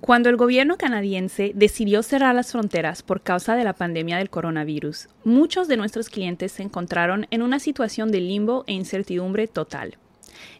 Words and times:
Cuando 0.00 0.28
el 0.28 0.36
gobierno 0.36 0.76
canadiense 0.78 1.50
decidió 1.56 2.04
cerrar 2.04 2.32
las 2.34 2.52
fronteras 2.52 3.02
por 3.02 3.20
causa 3.20 3.56
de 3.56 3.64
la 3.64 3.72
pandemia 3.72 4.18
del 4.18 4.30
coronavirus, 4.30 5.08
muchos 5.24 5.66
de 5.66 5.76
nuestros 5.76 6.08
clientes 6.08 6.52
se 6.52 6.62
encontraron 6.62 7.26
en 7.30 7.42
una 7.42 7.58
situación 7.58 8.12
de 8.12 8.20
limbo 8.20 8.62
e 8.68 8.74
incertidumbre 8.74 9.48
total. 9.48 9.98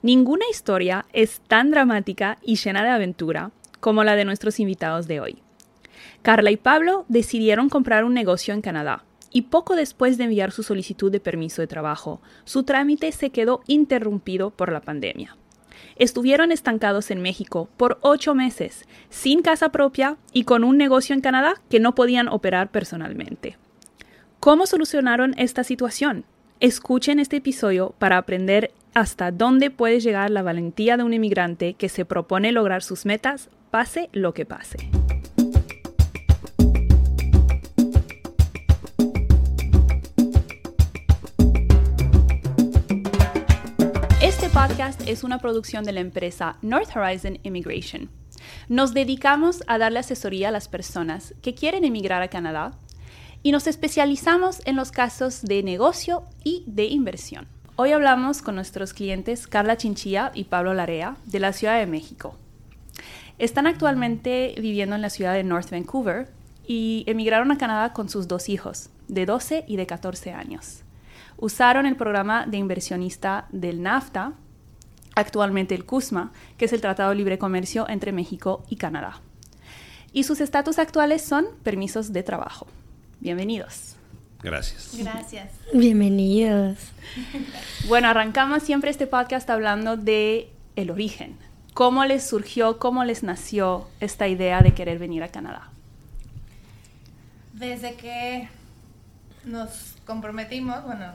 Ninguna 0.02 0.44
historia 0.50 1.06
es 1.12 1.40
tan 1.46 1.70
dramática 1.70 2.38
y 2.42 2.56
llena 2.56 2.82
de 2.82 2.90
aventura 2.90 3.52
como 3.78 4.02
la 4.02 4.16
de 4.16 4.24
nuestros 4.24 4.58
invitados 4.58 5.06
de 5.06 5.20
hoy. 5.20 5.38
Carla 6.22 6.50
y 6.50 6.56
Pablo 6.56 7.04
decidieron 7.08 7.68
comprar 7.68 8.04
un 8.04 8.14
negocio 8.14 8.54
en 8.54 8.60
Canadá 8.60 9.04
y 9.30 9.42
poco 9.42 9.76
después 9.76 10.18
de 10.18 10.24
enviar 10.24 10.50
su 10.50 10.64
solicitud 10.64 11.12
de 11.12 11.20
permiso 11.20 11.62
de 11.62 11.68
trabajo, 11.68 12.20
su 12.44 12.64
trámite 12.64 13.12
se 13.12 13.30
quedó 13.30 13.62
interrumpido 13.68 14.50
por 14.50 14.72
la 14.72 14.80
pandemia 14.80 15.36
estuvieron 15.96 16.52
estancados 16.52 17.10
en 17.10 17.20
México 17.20 17.68
por 17.76 17.98
ocho 18.00 18.34
meses, 18.34 18.86
sin 19.10 19.42
casa 19.42 19.70
propia 19.70 20.16
y 20.32 20.44
con 20.44 20.64
un 20.64 20.76
negocio 20.76 21.14
en 21.14 21.20
Canadá 21.20 21.54
que 21.68 21.80
no 21.80 21.94
podían 21.94 22.28
operar 22.28 22.70
personalmente. 22.70 23.56
¿Cómo 24.40 24.66
solucionaron 24.66 25.34
esta 25.36 25.64
situación? 25.64 26.24
Escuchen 26.60 27.18
este 27.18 27.36
episodio 27.36 27.94
para 27.98 28.18
aprender 28.18 28.72
hasta 28.94 29.30
dónde 29.30 29.70
puede 29.70 30.00
llegar 30.00 30.30
la 30.30 30.42
valentía 30.42 30.96
de 30.96 31.04
un 31.04 31.12
inmigrante 31.12 31.74
que 31.74 31.88
se 31.88 32.04
propone 32.04 32.52
lograr 32.52 32.82
sus 32.82 33.06
metas, 33.06 33.48
pase 33.70 34.08
lo 34.12 34.34
que 34.34 34.46
pase. 34.46 34.90
Podcast 44.58 45.00
es 45.06 45.22
una 45.22 45.38
producción 45.38 45.84
de 45.84 45.92
la 45.92 46.00
empresa 46.00 46.56
North 46.62 46.96
Horizon 46.96 47.38
Immigration. 47.44 48.10
Nos 48.68 48.92
dedicamos 48.92 49.62
a 49.68 49.78
darle 49.78 50.00
asesoría 50.00 50.48
a 50.48 50.50
las 50.50 50.66
personas 50.66 51.32
que 51.42 51.54
quieren 51.54 51.84
emigrar 51.84 52.22
a 52.22 52.28
Canadá 52.28 52.72
y 53.44 53.52
nos 53.52 53.68
especializamos 53.68 54.60
en 54.64 54.74
los 54.74 54.90
casos 54.90 55.42
de 55.42 55.62
negocio 55.62 56.24
y 56.42 56.64
de 56.66 56.86
inversión. 56.86 57.46
Hoy 57.76 57.92
hablamos 57.92 58.42
con 58.42 58.56
nuestros 58.56 58.94
clientes 58.94 59.46
Carla 59.46 59.76
Chinchilla 59.76 60.32
y 60.34 60.44
Pablo 60.44 60.74
Larea 60.74 61.16
de 61.26 61.38
la 61.38 61.52
Ciudad 61.52 61.78
de 61.78 61.86
México. 61.86 62.34
Están 63.38 63.68
actualmente 63.68 64.56
viviendo 64.56 64.96
en 64.96 65.02
la 65.02 65.10
ciudad 65.10 65.34
de 65.34 65.44
North 65.44 65.70
Vancouver 65.70 66.32
y 66.66 67.04
emigraron 67.06 67.52
a 67.52 67.58
Canadá 67.58 67.92
con 67.92 68.08
sus 68.08 68.26
dos 68.26 68.48
hijos, 68.48 68.90
de 69.06 69.24
12 69.24 69.66
y 69.68 69.76
de 69.76 69.86
14 69.86 70.32
años. 70.32 70.82
Usaron 71.36 71.86
el 71.86 71.94
programa 71.94 72.44
de 72.44 72.56
inversionista 72.56 73.46
del 73.52 73.82
NAFTA 73.82 74.32
actualmente 75.18 75.74
el 75.74 75.84
CUSMA, 75.84 76.32
que 76.56 76.66
es 76.66 76.72
el 76.72 76.80
Tratado 76.80 77.10
de 77.10 77.16
Libre 77.16 77.38
Comercio 77.38 77.88
entre 77.88 78.12
México 78.12 78.64
y 78.68 78.76
Canadá. 78.76 79.20
Y 80.12 80.24
sus 80.24 80.40
estatus 80.40 80.78
actuales 80.78 81.22
son 81.22 81.46
permisos 81.62 82.12
de 82.12 82.22
trabajo. 82.22 82.66
Bienvenidos. 83.20 83.96
Gracias. 84.42 84.96
Gracias. 84.96 85.52
Bienvenidos. 85.74 86.78
Bueno, 87.88 88.08
arrancamos 88.08 88.62
siempre 88.62 88.90
este 88.90 89.08
podcast 89.08 89.50
hablando 89.50 89.96
de 89.96 90.50
el 90.76 90.90
origen. 90.90 91.36
¿Cómo 91.74 92.04
les 92.04 92.24
surgió, 92.24 92.78
cómo 92.78 93.04
les 93.04 93.24
nació 93.24 93.88
esta 93.98 94.28
idea 94.28 94.60
de 94.62 94.72
querer 94.72 95.00
venir 95.00 95.24
a 95.24 95.28
Canadá? 95.28 95.70
Desde 97.54 97.94
que 97.94 98.48
nos 99.44 99.96
comprometimos, 100.06 100.84
bueno, 100.84 101.12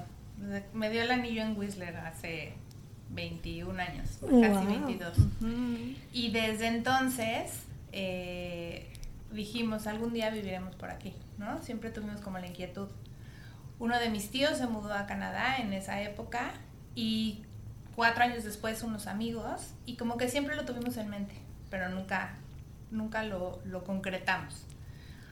me 0.74 0.90
dio 0.90 1.02
el 1.02 1.12
anillo 1.12 1.42
en 1.42 1.58
Whistler 1.58 1.96
hace 1.96 2.54
21 3.14 3.81
años, 3.81 4.19
casi 4.22 4.66
22. 4.66 5.17
Y 6.11 6.31
desde 6.31 6.67
entonces 6.67 7.52
eh, 7.92 8.92
dijimos, 9.31 9.88
algún 9.88 10.14
día 10.14 10.30
viviremos 10.30 10.75
por 10.75 10.89
aquí, 10.89 11.14
¿no? 11.38 11.61
Siempre 11.61 11.89
tuvimos 11.89 12.22
como 12.22 12.39
la 12.39 12.47
inquietud. 12.47 12.88
Uno 13.80 14.00
de 14.00 14.09
mis 14.09 14.30
tíos 14.30 14.58
se 14.58 14.67
mudó 14.67 14.94
a 14.94 15.06
Canadá 15.06 15.58
en 15.58 15.73
esa 15.73 16.02
época 16.02 16.53
y 16.96 17.44
cuatro 17.96 18.23
años 18.23 18.44
después 18.44 18.81
unos 18.84 19.07
amigos 19.07 19.73
y 19.85 19.96
como 19.96 20.18
que 20.18 20.28
siempre 20.29 20.56
lo 20.56 20.66
tuvimos 20.66 20.97
en 20.97 21.09
mente, 21.09 21.35
pero 21.69 21.90
nunca, 21.90 22.35
nunca 22.91 23.23
lo, 23.23 23.62
lo 23.66 23.84
concretamos. 23.84 24.66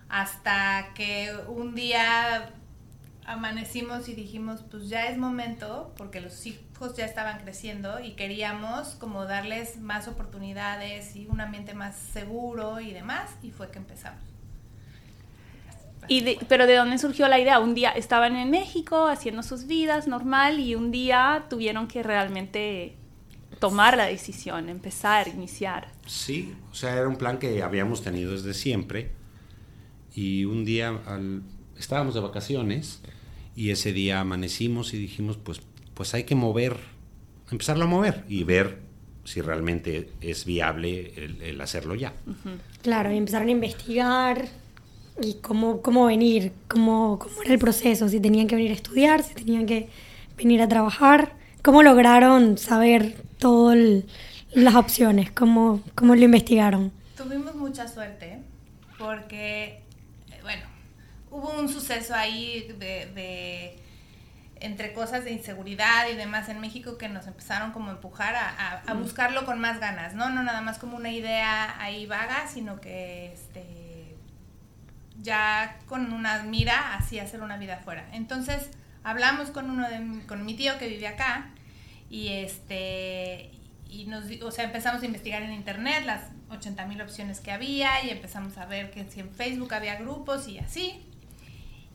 Hasta 0.09 0.89
que 0.93 1.33
un 1.47 1.73
día 1.73 2.51
amanecimos 3.25 4.09
y 4.09 4.13
dijimos, 4.13 4.63
pues 4.69 4.89
ya 4.89 5.07
es 5.07 5.17
momento, 5.17 5.93
porque 5.97 6.21
los 6.21 6.45
hijos 6.45 6.95
ya 6.95 7.05
estaban 7.05 7.39
creciendo 7.39 7.99
y 7.99 8.11
queríamos 8.11 8.89
como 8.95 9.25
darles 9.25 9.79
más 9.79 10.07
oportunidades 10.07 11.15
y 11.15 11.27
un 11.27 11.41
ambiente 11.41 11.73
más 11.73 11.95
seguro 11.95 12.79
y 12.79 12.91
demás, 12.91 13.29
y 13.41 13.51
fue 13.51 13.69
que 13.71 13.79
empezamos. 13.79 14.21
Y 16.07 16.37
pero 16.47 16.65
¿de 16.65 16.75
dónde 16.75 16.97
surgió 16.97 17.27
la 17.27 17.39
idea? 17.39 17.59
Un 17.59 17.75
día 17.75 17.91
estaban 17.91 18.35
en 18.35 18.49
México 18.49 19.07
haciendo 19.07 19.43
sus 19.43 19.67
vidas 19.67 20.07
normal 20.07 20.59
y 20.59 20.75
un 20.75 20.91
día 20.91 21.45
tuvieron 21.47 21.87
que 21.87 22.01
realmente 22.01 22.95
tomar 23.59 23.95
la 23.95 24.05
decisión, 24.05 24.69
empezar, 24.69 25.27
iniciar. 25.27 25.89
Sí, 26.07 26.55
o 26.71 26.73
sea, 26.73 26.95
era 26.95 27.07
un 27.07 27.17
plan 27.17 27.37
que 27.37 27.61
habíamos 27.61 28.01
tenido 28.01 28.31
desde 28.31 28.55
siempre 28.55 29.11
y 30.15 30.45
un 30.45 30.65
día 30.65 30.99
al 31.05 31.43
estábamos 31.81 32.13
de 32.13 32.21
vacaciones 32.21 33.01
y 33.55 33.71
ese 33.71 33.91
día 33.93 34.19
amanecimos 34.19 34.93
y 34.93 34.97
dijimos, 34.97 35.37
pues, 35.37 35.61
pues 35.93 36.13
hay 36.13 36.23
que 36.23 36.35
mover, 36.35 36.77
empezarlo 37.51 37.85
a 37.85 37.87
mover 37.87 38.23
y 38.29 38.43
ver 38.43 38.79
si 39.23 39.41
realmente 39.41 40.09
es 40.21 40.45
viable 40.45 41.13
el, 41.41 41.61
hacerlo 41.61 41.95
ya. 41.95 42.13
Claro, 42.81 43.11
y 43.11 43.17
empezaron 43.17 43.49
a 43.49 43.51
investigar 43.51 44.47
y 45.21 45.35
cómo, 45.35 45.81
cómo 45.81 46.05
venir, 46.05 46.53
cómo, 46.67 47.19
cómo 47.19 47.43
era 47.43 47.53
el 47.53 47.59
proceso, 47.59 48.09
si 48.09 48.19
tenían 48.19 48.47
que 48.47 48.55
venir 48.55 48.71
a 48.71 48.75
estudiar, 48.75 49.23
si 49.23 49.35
tenían 49.35 49.65
que 49.65 49.89
venir 50.37 50.61
a 50.61 50.67
trabajar, 50.67 51.35
cómo 51.61 51.83
lograron 51.83 52.57
saber 52.57 53.15
todas 53.37 53.77
las 54.53 54.75
opciones, 54.75 55.31
cómo, 55.31 55.81
cómo 55.93 56.15
lo 56.15 56.23
investigaron. 56.23 56.91
Tuvimos 57.15 57.55
mucha 57.55 57.87
suerte 57.87 58.39
porque 58.97 59.81
hubo 61.31 61.49
un 61.57 61.69
suceso 61.69 62.13
ahí 62.13 62.67
de, 62.77 63.79
entre 64.59 64.93
cosas 64.93 65.23
de 65.23 65.31
inseguridad 65.31 66.07
y 66.09 66.15
demás 66.15 66.49
en 66.49 66.59
México 66.59 66.97
que 66.97 67.09
nos 67.09 67.25
empezaron 67.25 67.71
como 67.71 67.89
a 67.89 67.93
empujar 67.93 68.35
a, 68.35 68.93
buscarlo 68.93 69.45
con 69.45 69.59
más 69.59 69.79
ganas, 69.79 70.13
¿no? 70.13 70.29
No 70.29 70.43
nada 70.43 70.61
más 70.61 70.77
como 70.77 70.97
una 70.97 71.09
idea 71.09 71.81
ahí 71.81 72.05
vaga, 72.05 72.47
sino 72.47 72.79
que 72.79 73.33
este, 73.33 74.15
ya 75.21 75.79
con 75.87 76.13
una 76.13 76.43
mira 76.43 76.95
así 76.95 77.17
hacer 77.17 77.41
una 77.41 77.57
vida 77.57 77.75
afuera. 77.75 78.07
Entonces 78.11 78.69
hablamos 79.03 79.49
con 79.49 79.69
uno 79.69 79.89
de 79.89 80.25
con 80.27 80.45
mi 80.45 80.53
tío 80.53 80.77
que 80.77 80.87
vive 80.87 81.07
acá 81.07 81.49
y 82.09 82.27
este 82.27 83.51
y 83.89 84.05
nos 84.05 84.25
o 84.43 84.51
sea 84.51 84.65
empezamos 84.65 85.01
a 85.01 85.05
investigar 85.05 85.41
en 85.41 85.53
internet 85.53 86.03
las 86.05 86.23
80 86.51 86.85
mil 86.85 87.01
opciones 87.01 87.39
que 87.39 87.51
había 87.51 88.03
y 88.05 88.09
empezamos 88.09 88.57
a 88.57 88.65
ver 88.65 88.91
que 88.91 89.09
si 89.09 89.21
en 89.21 89.31
Facebook 89.31 89.73
había 89.73 89.95
grupos 89.95 90.47
y 90.47 90.59
así 90.59 91.10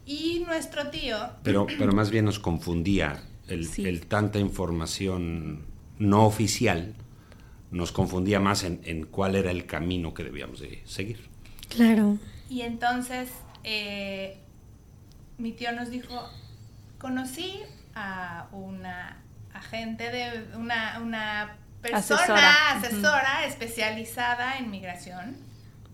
y 0.06 0.44
nuestro 0.46 0.88
tío... 0.88 1.18
Pero, 1.42 1.66
pero 1.66 1.92
más 1.92 2.10
bien 2.10 2.24
nos 2.24 2.38
confundía 2.38 3.20
el, 3.48 4.06
tanta 4.06 4.38
información 4.38 5.66
no 5.98 6.24
oficial, 6.26 6.94
nos 7.72 7.92
confundía 7.92 8.40
más 8.40 8.62
en, 8.64 9.06
cuál 9.06 9.34
era 9.34 9.50
el 9.50 9.66
camino 9.66 10.14
que 10.14 10.24
debíamos 10.24 10.60
de 10.60 10.82
seguir. 10.86 11.28
Claro. 11.68 12.18
Y 12.48 12.62
entonces 12.62 13.28
eh, 13.64 14.38
mi 15.38 15.52
tío 15.52 15.72
nos 15.72 15.90
dijo, 15.90 16.28
conocí 16.98 17.60
a 17.94 18.48
una 18.52 19.22
agente 19.52 20.10
de 20.10 20.44
una, 20.56 21.00
una 21.02 21.56
persona 21.82 22.72
asesora, 22.72 23.44
especializada 23.46 24.58
en 24.58 24.70
migración. 24.70 25.36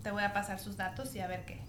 Te 0.03 0.11
voy 0.11 0.23
a 0.23 0.33
pasar 0.33 0.59
sus 0.59 0.77
datos 0.77 1.15
y 1.15 1.19
a 1.19 1.27
ver 1.27 1.45
qué. 1.45 1.61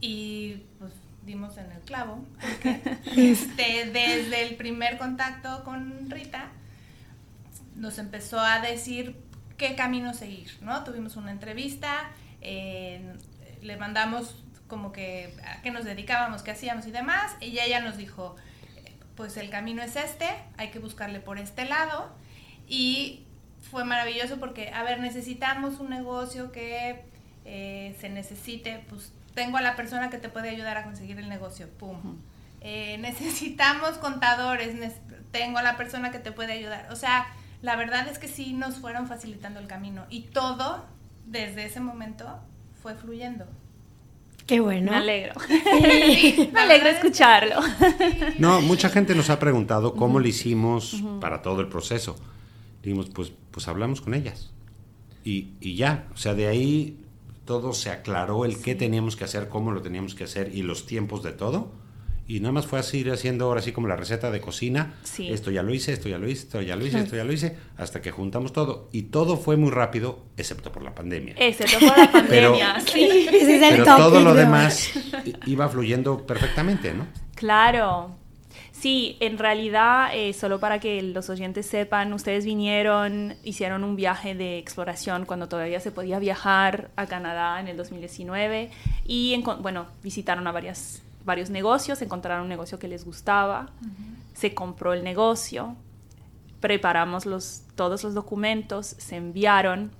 Y 0.00 0.62
pues 0.78 0.92
dimos 1.24 1.56
en 1.58 1.70
el 1.72 1.80
clavo. 1.80 2.24
este, 3.16 3.86
desde 3.86 4.48
el 4.48 4.56
primer 4.56 4.98
contacto 4.98 5.64
con 5.64 6.10
Rita, 6.10 6.48
nos 7.76 7.98
empezó 7.98 8.40
a 8.40 8.60
decir 8.60 9.16
qué 9.56 9.74
camino 9.74 10.14
seguir, 10.14 10.50
¿no? 10.60 10.84
Tuvimos 10.84 11.16
una 11.16 11.30
entrevista, 11.30 12.10
le 12.40 13.76
mandamos 13.78 14.42
como 14.68 14.92
que 14.92 15.34
a 15.44 15.62
qué 15.62 15.70
nos 15.70 15.84
dedicábamos, 15.84 16.42
qué 16.42 16.52
hacíamos 16.52 16.86
y 16.86 16.90
demás, 16.90 17.36
y 17.40 17.58
ella 17.58 17.80
nos 17.80 17.96
dijo, 17.96 18.36
pues 19.16 19.36
el 19.36 19.50
camino 19.50 19.82
es 19.82 19.96
este, 19.96 20.28
hay 20.56 20.70
que 20.70 20.78
buscarle 20.78 21.20
por 21.20 21.38
este 21.38 21.64
lado, 21.64 22.12
y 22.68 23.24
fue 23.70 23.84
maravilloso 23.84 24.38
porque, 24.38 24.70
a 24.70 24.82
ver, 24.82 25.00
necesitamos 25.00 25.80
un 25.80 25.90
negocio 25.90 26.52
que 26.52 27.02
eh, 27.44 27.96
se 28.00 28.08
necesite, 28.08 28.84
pues 28.88 29.12
tengo 29.38 29.56
a 29.56 29.60
la 29.60 29.76
persona 29.76 30.10
que 30.10 30.18
te 30.18 30.28
puede 30.28 30.48
ayudar 30.48 30.78
a 30.78 30.82
conseguir 30.82 31.20
el 31.20 31.28
negocio, 31.28 31.68
pum. 31.78 32.16
Eh, 32.60 32.98
necesitamos 33.00 33.92
contadores, 33.98 34.74
tengo 35.30 35.58
a 35.58 35.62
la 35.62 35.76
persona 35.76 36.10
que 36.10 36.18
te 36.18 36.32
puede 36.32 36.54
ayudar. 36.54 36.88
O 36.90 36.96
sea, 36.96 37.28
la 37.62 37.76
verdad 37.76 38.08
es 38.08 38.18
que 38.18 38.26
sí 38.26 38.52
nos 38.52 38.78
fueron 38.78 39.06
facilitando 39.06 39.60
el 39.60 39.68
camino 39.68 40.06
y 40.10 40.22
todo 40.22 40.84
desde 41.24 41.66
ese 41.66 41.78
momento 41.78 42.26
fue 42.82 42.96
fluyendo. 42.96 43.46
Qué 44.44 44.58
bueno. 44.58 44.90
Me 44.90 44.96
alegro. 44.96 45.34
Me 46.52 46.60
alegro 46.60 46.88
escucharlo. 46.88 47.60
No, 48.38 48.60
mucha 48.60 48.88
gente 48.88 49.14
nos 49.14 49.30
ha 49.30 49.38
preguntado 49.38 49.94
cómo 49.94 50.18
le 50.18 50.30
hicimos 50.30 51.00
para 51.20 51.42
todo 51.42 51.60
el 51.60 51.68
proceso. 51.68 52.16
Dijimos, 52.82 53.08
pues, 53.10 53.30
pues 53.52 53.68
hablamos 53.68 54.00
con 54.00 54.14
ellas. 54.14 54.50
Y, 55.22 55.50
y 55.60 55.76
ya, 55.76 56.08
o 56.12 56.16
sea, 56.16 56.34
de 56.34 56.48
ahí 56.48 56.98
todo 57.48 57.72
se 57.72 57.88
aclaró 57.88 58.44
el 58.44 58.60
qué 58.60 58.74
teníamos 58.74 59.16
que 59.16 59.24
hacer, 59.24 59.48
cómo 59.48 59.72
lo 59.72 59.80
teníamos 59.80 60.14
que 60.14 60.24
hacer 60.24 60.54
y 60.54 60.60
los 60.60 60.84
tiempos 60.84 61.22
de 61.22 61.32
todo. 61.32 61.72
Y 62.26 62.40
nada 62.40 62.52
más 62.52 62.66
fue 62.66 62.78
así 62.78 62.98
ir 62.98 63.10
haciendo 63.10 63.46
ahora 63.46 63.60
así 63.60 63.72
como 63.72 63.88
la 63.88 63.96
receta 63.96 64.30
de 64.30 64.38
cocina. 64.38 64.96
Sí. 65.02 65.30
Esto 65.30 65.50
ya 65.50 65.62
lo 65.62 65.72
hice, 65.72 65.94
esto 65.94 66.10
ya 66.10 66.18
lo 66.18 66.28
hice, 66.28 66.42
esto 66.42 66.60
ya 66.60 66.76
lo 66.76 66.84
hice, 66.84 66.98
esto 66.98 67.16
ya 67.16 67.24
lo 67.24 67.32
hice, 67.32 67.56
hasta 67.78 68.02
que 68.02 68.10
juntamos 68.10 68.52
todo. 68.52 68.90
Y 68.92 69.04
todo 69.04 69.38
fue 69.38 69.56
muy 69.56 69.70
rápido, 69.70 70.26
excepto 70.36 70.70
por 70.70 70.82
la 70.82 70.94
pandemia. 70.94 71.36
Excepto 71.38 71.78
por 71.78 71.96
la 71.96 72.12
pandemia, 72.12 72.28
Pero- 72.28 72.86
sí. 72.92 73.26
Pero 73.30 73.84
todo 73.84 74.20
lo 74.20 74.34
demás 74.34 74.90
iba 75.46 75.70
fluyendo 75.70 76.26
perfectamente, 76.26 76.92
¿no? 76.92 77.06
Claro. 77.34 78.17
Sí, 78.80 79.16
en 79.20 79.38
realidad, 79.38 80.10
eh, 80.14 80.32
solo 80.32 80.60
para 80.60 80.78
que 80.78 81.02
los 81.02 81.28
oyentes 81.30 81.66
sepan, 81.66 82.12
ustedes 82.12 82.44
vinieron, 82.44 83.34
hicieron 83.42 83.82
un 83.82 83.96
viaje 83.96 84.34
de 84.36 84.58
exploración 84.58 85.24
cuando 85.26 85.48
todavía 85.48 85.80
se 85.80 85.90
podía 85.90 86.18
viajar 86.20 86.90
a 86.94 87.06
Canadá 87.06 87.58
en 87.58 87.66
el 87.68 87.76
2019 87.76 88.70
y, 89.04 89.42
bueno, 89.60 89.86
visitaron 90.02 90.46
a 90.46 90.52
varias, 90.52 91.02
varios 91.24 91.50
negocios, 91.50 92.00
encontraron 92.02 92.44
un 92.44 92.48
negocio 92.48 92.78
que 92.78 92.86
les 92.86 93.04
gustaba, 93.04 93.70
se 94.34 94.54
compró 94.54 94.92
el 94.92 95.02
negocio, 95.02 95.74
preparamos 96.60 97.26
los, 97.26 97.62
todos 97.74 98.04
los 98.04 98.14
documentos, 98.14 98.86
se 98.98 99.16
enviaron 99.16 99.90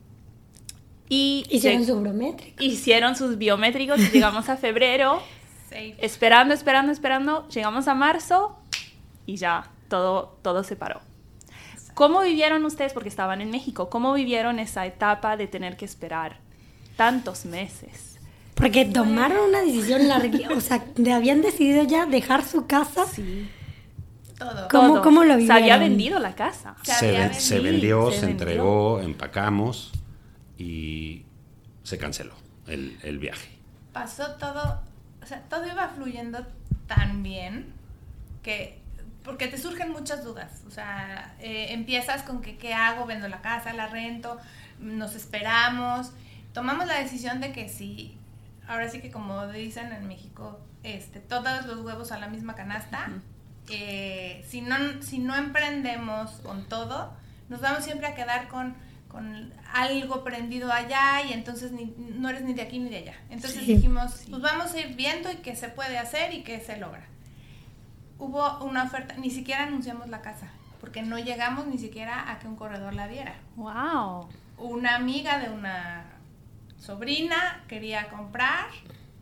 y 1.09 1.45
Hicieron 1.51 1.83
lleg- 1.83 1.87
su 1.87 2.01
brométrico. 2.01 2.63
hicieron 2.63 3.17
sus 3.17 3.39
biométricos 3.39 3.99
y 3.99 4.11
llegamos 4.11 4.49
a 4.49 4.57
febrero 4.59 5.21
Safe. 5.69 5.97
esperando, 5.99 6.55
esperando, 6.55 6.93
esperando, 6.93 7.49
llegamos 7.49 7.89
a 7.89 7.95
marzo 7.95 8.57
y 9.29 9.37
ya 9.37 9.71
todo, 9.89 10.39
todo 10.43 10.65
se 10.65 10.75
paró. 10.75 11.01
¿Cómo 11.95 12.21
vivieron 12.23 12.65
ustedes, 12.65 12.93
porque 12.93 13.09
estaban 13.09 13.41
en 13.41 13.51
México, 13.51 13.91
cómo 13.91 14.13
vivieron 14.15 14.59
esa 14.59 14.87
etapa 14.87 15.37
de 15.37 15.47
tener 15.49 15.77
que 15.77 15.85
esperar 15.85 16.39
tantos 16.97 17.45
meses? 17.45 18.19
Porque 18.55 18.85
tomaron 18.87 19.49
una 19.51 19.61
decisión 19.61 20.09
larga, 20.09 20.49
o 20.57 20.61
sea, 20.61 20.85
de- 20.97 21.13
habían 21.13 21.43
decidido 21.43 21.85
ya 21.85 22.07
dejar 22.07 22.45
su 22.45 22.67
casa. 22.67 23.05
Sí. 23.07 23.49
Todo. 24.39 24.69
¿Cómo- 24.69 24.95
Todo. 24.95 25.03
cómo 25.03 25.25
lo 25.25 25.35
Se 25.35 25.43
había 25.53 25.57
vivieron? 25.57 25.81
vendido 25.81 26.19
la 26.21 26.35
casa. 26.35 26.77
Se 26.83 27.11
vendió, 27.13 27.35
Se 27.35 27.41
se, 27.41 27.61
vendió. 27.61 28.11
entregó, 28.31 29.01
empacamos 29.01 29.93
y 30.57 31.23
se 31.83 31.99
canceló 31.99 32.35
el, 32.67 32.97
el 33.03 33.19
viaje. 33.19 33.49
pasó 33.93 34.33
todo, 34.37 34.81
o 35.23 35.27
sea, 35.27 35.41
todo 35.49 35.67
iba 35.67 35.89
fluyendo 35.89 36.47
tan 36.87 37.23
bien 37.25 37.73
que, 38.43 38.78
porque 39.29 39.47
te 39.47 39.59
surgen 39.59 39.93
muchas 39.93 40.25
dudas, 40.25 40.63
o 40.67 40.71
sea, 40.71 41.35
eh, 41.39 41.67
empiezas 41.75 42.23
con 42.23 42.41
que 42.41 42.57
qué 42.57 42.73
hago, 42.73 43.05
vendo 43.05 43.29
la 43.29 43.43
casa, 43.43 43.75
la 43.75 43.87
rento, 43.89 44.39
nos 44.81 45.15
esperamos, 45.15 46.13
tomamos 46.55 46.87
la 46.87 46.99
decisión 46.99 47.39
de 47.43 47.53
que 47.53 47.69
sí, 47.69 48.17
ahora 48.67 48.89
sí 48.89 49.01
que 49.03 49.11
como 49.11 49.47
dicen 49.49 49.93
en 49.93 50.09
México, 50.09 50.59
este, 50.83 51.21
todos 51.21 51.67
los 51.67 51.81
huevos 51.85 52.11
a 52.11 52.19
la 52.19 52.29
misma 52.29 52.55
canasta, 52.55 53.11
eh, 53.69 54.43
si, 54.49 54.63
no, 54.63 54.77
si 55.03 55.19
no 55.19 55.37
emprendemos 55.37 56.31
con 56.43 56.65
todo, 56.67 57.13
nos 57.51 57.61
vamos 57.61 57.85
siempre 57.85 58.07
a 58.07 58.15
quedar 58.15 58.49
con, 58.49 58.75
con 59.09 59.53
algo 59.75 60.25
prendido 60.25 60.73
allá 60.73 61.21
y 61.29 61.35
entonces 61.35 61.71
ni- 61.73 61.95
no 61.99 62.31
eres 62.31 62.45
ni 62.45 62.55
de 62.55 62.63
aquí 62.63 62.79
ni 62.79 62.89
de 62.89 62.97
allá. 62.99 63.15
Entonces 63.29 63.65
Sí. 63.65 63.75
dijimos, 63.75 64.23
pues 64.31 64.41
vamos 64.41 64.73
a 64.73 64.81
ir 64.81 64.97
viendo 64.97 65.31
y 65.31 65.37
qué 65.37 65.55
se 65.55 65.69
puede 65.69 65.99
hacer 65.99 66.33
y 66.33 66.43
qué 66.45 66.61
se 66.61 66.79
logra. 66.79 67.05
Hubo 68.19 68.59
una 68.65 68.85
oferta, 68.85 69.15
ni 69.15 69.31
siquiera 69.31 69.65
anunciamos 69.65 70.09
la 70.09 70.23
casa, 70.23 70.49
porque 70.81 71.03
no 71.03 71.19
llegamos 71.19 71.67
ni 71.67 71.79
siquiera 71.79 72.31
a 72.31 72.39
que 72.39 72.49
un 72.49 72.57
corredor 72.57 72.95
la 72.95 73.07
viera. 73.07 73.37
¡Wow! 73.57 74.29
Una 74.59 74.97
amiga 74.97 75.39
de 75.39 75.51
una 75.51 76.05
sobrina 76.79 77.63
quería 77.69 78.09
comprar. 78.09 78.67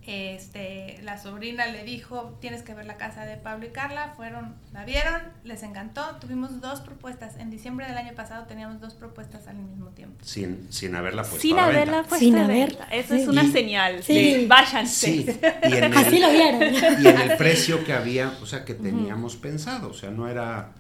Este, 0.07 0.99
la 1.03 1.19
sobrina 1.21 1.67
le 1.67 1.83
dijo, 1.83 2.39
tienes 2.41 2.63
que 2.63 2.75
ver 2.75 2.87
la 2.87 2.97
casa 2.97 3.25
de 3.25 3.37
Pablo 3.37 3.67
y 3.67 3.71
Carla, 3.71 4.13
fueron, 4.17 4.55
la 4.73 4.85
vieron, 4.85 5.21
les 5.43 5.63
encantó, 5.65 6.03
tuvimos 6.21 6.61
dos 6.61 6.81
propuestas, 6.81 7.37
en 7.39 7.51
diciembre 7.51 7.87
del 7.89 7.97
año 7.99 8.15
pasado 8.15 8.47
teníamos 8.47 8.81
dos 8.81 8.95
propuestas 8.95 9.49
al 9.49 9.57
mismo 9.57 9.89
tiempo. 9.89 10.17
Sin, 10.25 10.73
sin 10.73 10.95
haberla 10.95 11.23
puesto 11.23 11.41
Sin 11.41 11.55
a 11.59 11.63
la 11.63 11.67
haberla 11.67 11.93
venta. 11.97 12.09
puesto 12.09 12.25
Sin 12.25 12.37
a 12.37 12.45
haber- 12.45 12.69
venta. 12.69 12.85
Eso 12.93 13.15
sí. 13.15 13.21
es 13.23 13.29
una 13.29 13.43
Y- 13.45 13.51
señal 13.53 14.03
Sí. 14.05 14.15
de 14.15 14.47
váyanse. 14.47 15.07
Sí, 15.07 15.27
y 15.65 15.73
en, 15.77 15.85
el, 15.93 15.97
Así 15.97 16.19
lo 16.21 16.31
vieron. 16.31 16.63
y 17.03 17.07
en 17.09 17.21
el 17.21 17.37
precio 17.37 17.85
que 17.85 17.93
había, 17.93 18.29
o 18.41 18.47
sea, 18.47 18.65
que 18.65 18.75
teníamos 18.75 19.37
pensado, 19.37 19.91
o 19.91 19.95
sea, 19.95 20.11
no 20.11 20.29
era 20.29 20.73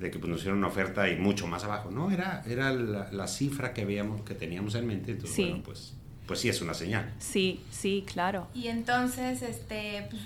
de 0.00 0.10
que 0.10 0.18
pues, 0.18 0.28
nos 0.28 0.40
hicieron 0.40 0.58
una 0.58 0.68
oferta 0.68 1.08
y 1.08 1.16
mucho 1.16 1.46
más 1.46 1.64
abajo, 1.64 1.90
no, 1.90 2.10
era, 2.10 2.42
era 2.46 2.70
la, 2.72 3.10
la 3.10 3.26
cifra 3.26 3.72
que 3.72 3.86
veíamos, 3.86 4.20
que 4.20 4.34
teníamos 4.34 4.74
en 4.74 4.86
mente, 4.86 5.12
entonces, 5.12 5.34
Sí. 5.34 5.44
bueno, 5.48 5.62
pues, 5.64 5.94
pues 6.26 6.40
sí 6.40 6.48
es 6.48 6.60
una 6.60 6.74
señal. 6.74 7.12
Sí, 7.18 7.64
sí, 7.70 8.04
claro. 8.10 8.48
Y 8.54 8.68
entonces, 8.68 9.42
este, 9.42 10.08
pues, 10.10 10.22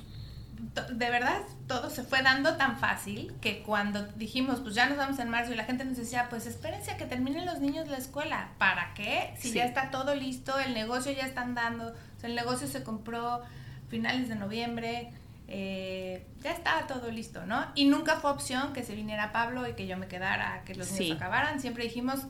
de 0.98 1.10
verdad, 1.10 1.40
todo 1.66 1.88
se 1.90 2.02
fue 2.04 2.22
dando 2.22 2.56
tan 2.56 2.78
fácil 2.78 3.32
que 3.40 3.62
cuando 3.62 4.04
dijimos, 4.16 4.60
pues 4.60 4.74
ya 4.74 4.86
nos 4.88 4.98
vamos 4.98 5.18
en 5.18 5.28
marzo 5.30 5.52
y 5.52 5.56
la 5.56 5.64
gente 5.64 5.84
nos 5.84 5.96
decía, 5.96 6.26
pues 6.28 6.46
espérense 6.46 6.90
a 6.90 6.96
que 6.96 7.06
terminen 7.06 7.46
los 7.46 7.60
niños 7.60 7.88
la 7.88 7.96
escuela. 7.96 8.50
¿Para 8.58 8.92
qué? 8.94 9.32
Si 9.38 9.48
Sí. 9.48 9.54
ya 9.54 9.64
está 9.64 9.90
todo 9.90 10.14
listo, 10.14 10.58
el 10.58 10.74
negocio 10.74 11.12
ya 11.12 11.26
está 11.26 11.42
andando, 11.42 11.88
o 11.88 12.20
sea, 12.20 12.28
el 12.28 12.36
negocio 12.36 12.66
se 12.68 12.82
compró 12.82 13.40
finales 13.88 14.28
de 14.28 14.34
noviembre, 14.36 15.10
eh, 15.48 16.26
ya 16.42 16.52
estaba 16.52 16.86
todo 16.86 17.10
listo, 17.10 17.44
¿no? 17.46 17.66
Y 17.74 17.86
nunca 17.86 18.16
fue 18.20 18.30
opción 18.30 18.72
que 18.72 18.84
se 18.84 18.94
viniera 18.94 19.32
Pablo 19.32 19.66
y 19.68 19.72
que 19.72 19.86
yo 19.86 19.96
me 19.96 20.06
quedara, 20.06 20.62
que 20.64 20.74
los 20.76 20.86
Sí. 20.86 21.00
niños 21.04 21.16
acabaran. 21.16 21.58
Siempre 21.60 21.82
dijimos, 21.84 22.20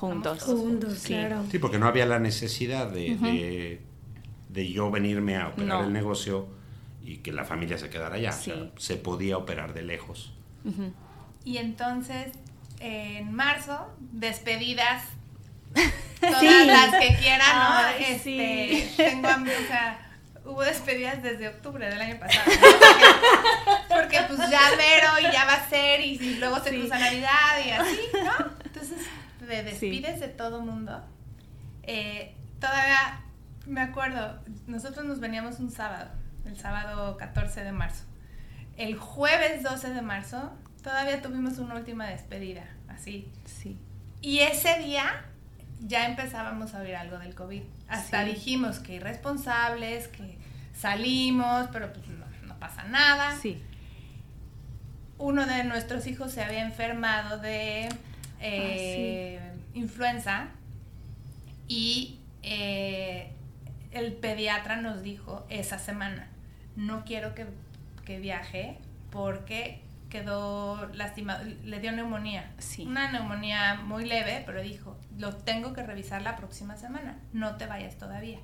Juntos. 0.00 0.42
Juntos, 0.42 0.98
Sí. 0.98 1.08
claro. 1.08 1.44
Sí, 1.50 1.58
porque 1.58 1.78
no 1.78 1.86
había 1.86 2.06
la 2.06 2.18
necesidad 2.18 2.86
de, 2.90 3.16
de, 3.16 3.80
de 4.48 4.72
yo 4.72 4.90
venirme 4.90 5.36
a 5.36 5.48
operar 5.48 5.80
No. 5.80 5.84
el 5.84 5.92
negocio 5.92 6.48
y 7.02 7.18
que 7.18 7.32
la 7.32 7.44
familia 7.44 7.76
se 7.78 7.90
quedara 7.90 8.14
allá. 8.16 8.30
O 8.30 8.32
sea, 8.32 8.54
Sí. 8.54 8.70
se 8.78 8.96
podía 8.96 9.36
operar 9.36 9.74
de 9.74 9.82
lejos. 9.82 10.32
Y 11.44 11.58
entonces, 11.58 12.32
en 12.80 13.32
marzo, 13.32 13.88
despedidas. 14.12 15.04
Todas 16.20 16.66
las 16.66 16.90
que 17.00 17.16
quieran, 17.16 17.56
¿no? 17.58 17.68
Ay, 17.76 18.04
este, 18.08 18.18
sí. 18.88 18.92
Tengo 18.96 19.28
hambre, 19.28 19.54
o 19.56 19.66
sea, 19.66 20.10
hubo 20.44 20.62
despedidas 20.62 21.22
desde 21.22 21.48
octubre 21.48 21.88
del 21.88 22.00
año 22.00 22.18
pasado. 22.18 22.50
¿no? 22.50 22.60
Porque, 23.88 24.18
porque, 24.18 24.20
pues 24.28 24.50
ya 24.50 24.60
mero 24.76 25.28
y 25.28 25.32
ya 25.32 25.44
va 25.46 25.54
a 25.54 25.68
ser, 25.70 26.00
y, 26.00 26.14
y 26.16 26.34
luego 26.38 26.58
se 26.62 26.70
Sí. 26.70 26.78
cruza 26.78 26.98
Navidad 26.98 27.52
y 27.66 27.70
así, 27.70 28.00
¿no? 28.24 28.59
Despides 29.62 30.20
de 30.20 30.28
todo 30.28 30.60
mundo. 30.60 31.02
Eh, 31.82 32.34
todavía 32.60 33.22
me 33.66 33.80
acuerdo, 33.80 34.38
nosotros 34.66 35.04
nos 35.04 35.20
veníamos 35.20 35.58
un 35.60 35.70
sábado, 35.70 36.10
el 36.46 36.58
sábado 36.58 37.16
14 37.16 37.64
de 37.64 37.72
marzo. 37.72 38.04
El 38.76 38.96
jueves 38.96 39.62
12 39.62 39.90
de 39.90 40.02
marzo 40.02 40.52
todavía 40.82 41.20
tuvimos 41.20 41.58
una 41.58 41.74
última 41.74 42.06
despedida, 42.06 42.64
así. 42.88 43.30
Sí. 43.44 43.78
Y 44.22 44.40
ese 44.40 44.78
día 44.78 45.24
ya 45.80 46.06
empezábamos 46.06 46.74
a 46.74 46.80
oír 46.80 46.96
algo 46.96 47.18
del 47.18 47.34
COVID. 47.34 47.62
Hasta 47.88 48.24
Sí. 48.24 48.30
dijimos 48.32 48.78
que 48.78 48.94
irresponsables, 48.94 50.08
que 50.08 50.38
salimos, 50.74 51.68
pero 51.72 51.92
pues 51.92 52.06
no, 52.08 52.24
no 52.46 52.58
pasa 52.58 52.84
nada. 52.84 53.36
Sí. 53.40 53.62
Uno 55.18 55.44
de 55.46 55.64
nuestros 55.64 56.06
hijos 56.06 56.32
se 56.32 56.42
había 56.42 56.62
enfermado 56.62 57.38
de 57.38 57.88
eh, 58.40 59.40
influenza 59.74 60.48
y 61.68 62.18
eh, 62.42 63.32
el 63.92 64.12
pediatra 64.14 64.76
nos 64.76 65.02
dijo 65.02 65.46
esa 65.50 65.78
semana, 65.78 66.28
no 66.76 67.04
quiero 67.04 67.34
que, 67.34 67.46
que 68.04 68.18
viaje 68.18 68.78
porque 69.10 69.82
quedó 70.08 70.88
lastimado, 70.92 71.44
le 71.44 71.80
dio 71.80 71.92
neumonía. 71.92 72.52
Sí. 72.58 72.84
Una 72.84 73.10
neumonía 73.12 73.76
muy 73.84 74.04
leve, 74.04 74.42
pero 74.44 74.60
dijo, 74.60 74.98
lo 75.16 75.34
tengo 75.36 75.72
que 75.72 75.82
revisar 75.82 76.22
la 76.22 76.36
próxima 76.36 76.76
semana, 76.76 77.18
no 77.32 77.56
te 77.56 77.66
vayas 77.66 77.96
todavía. 77.96 78.38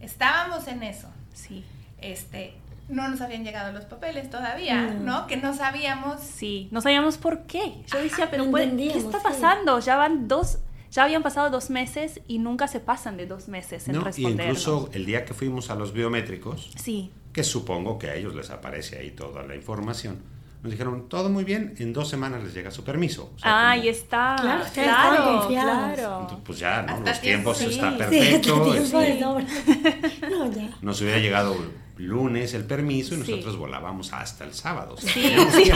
Estábamos 0.00 0.66
en 0.68 0.82
eso. 0.82 1.12
Sí. 1.32 1.64
Este, 1.98 2.54
no 2.92 3.08
nos 3.08 3.20
habían 3.20 3.42
llegado 3.44 3.72
los 3.72 3.84
papeles 3.86 4.30
todavía, 4.30 4.82
No. 4.94 5.20
¿no? 5.22 5.26
Que 5.26 5.36
no 5.36 5.54
sabíamos 5.54 6.20
Sí, 6.20 6.68
no 6.70 6.80
sabíamos 6.80 7.16
por 7.18 7.42
qué. 7.46 7.82
Yo 7.92 7.98
decía, 8.00 8.28
pero 8.30 8.44
no 8.44 8.50
pues, 8.50 8.70
¿qué 8.76 8.98
está 8.98 9.18
sí. 9.18 9.24
pasando? 9.24 9.80
Ya 9.80 9.96
van 9.96 10.28
dos, 10.28 10.58
ya 10.90 11.04
habían 11.04 11.22
pasado 11.22 11.50
dos 11.50 11.70
meses 11.70 12.20
y 12.28 12.38
nunca 12.38 12.68
se 12.68 12.78
pasan 12.80 13.16
de 13.16 13.26
dos 13.26 13.48
meses 13.48 13.88
en 13.88 13.94
¿no? 13.94 14.00
Y 14.02 14.04
respondernos. 14.04 14.44
incluso 14.46 14.90
el 14.92 15.06
día 15.06 15.24
que 15.24 15.34
fuimos 15.34 15.70
a 15.70 15.74
los 15.74 15.92
biométricos, 15.92 16.70
Sí, 16.76 17.10
que 17.32 17.42
supongo 17.44 17.98
que 17.98 18.08
a 18.10 18.14
ellos 18.14 18.34
les 18.34 18.50
aparece 18.50 18.98
ahí 18.98 19.10
toda 19.12 19.42
la 19.42 19.56
información, 19.56 20.18
Nos 20.62 20.70
dijeron, 20.70 21.08
todo 21.08 21.28
muy 21.28 21.42
bien, 21.42 21.74
en 21.78 21.92
dos 21.92 22.08
semanas 22.08 22.44
les 22.44 22.54
llega 22.54 22.70
su 22.70 22.84
permiso. 22.84 23.32
ah, 23.42 23.70
ahí 23.72 23.88
está. 23.88 24.36
Claro, 24.40 24.64
claro, 24.72 25.48
claro. 25.48 26.40
Pues 26.44 26.58
ya, 26.60 26.82
¿no? 26.82 26.92
Hasta 26.92 27.10
Los 27.10 27.20
tiempos 27.20 27.58
tiempo, 27.58 27.74
está 27.74 27.90
sí. 27.90 27.96
perfecto. 27.98 28.64
Sí, 28.64 28.78
este, 28.78 29.02
tiempo. 29.16 29.40
No, 30.30 30.52
ya. 30.52 30.70
nos 30.80 31.00
hubiera 31.00 31.18
llegado 31.18 31.56
lunes 31.96 32.54
el 32.54 32.64
permiso 32.64 33.14
y 33.14 33.22
Sí. 33.22 33.30
nosotros 33.30 33.56
volábamos 33.56 34.12
hasta 34.12 34.44
el 34.44 34.54
sábado. 34.54 34.96
Sí, 34.98 35.34
sí. 35.52 35.70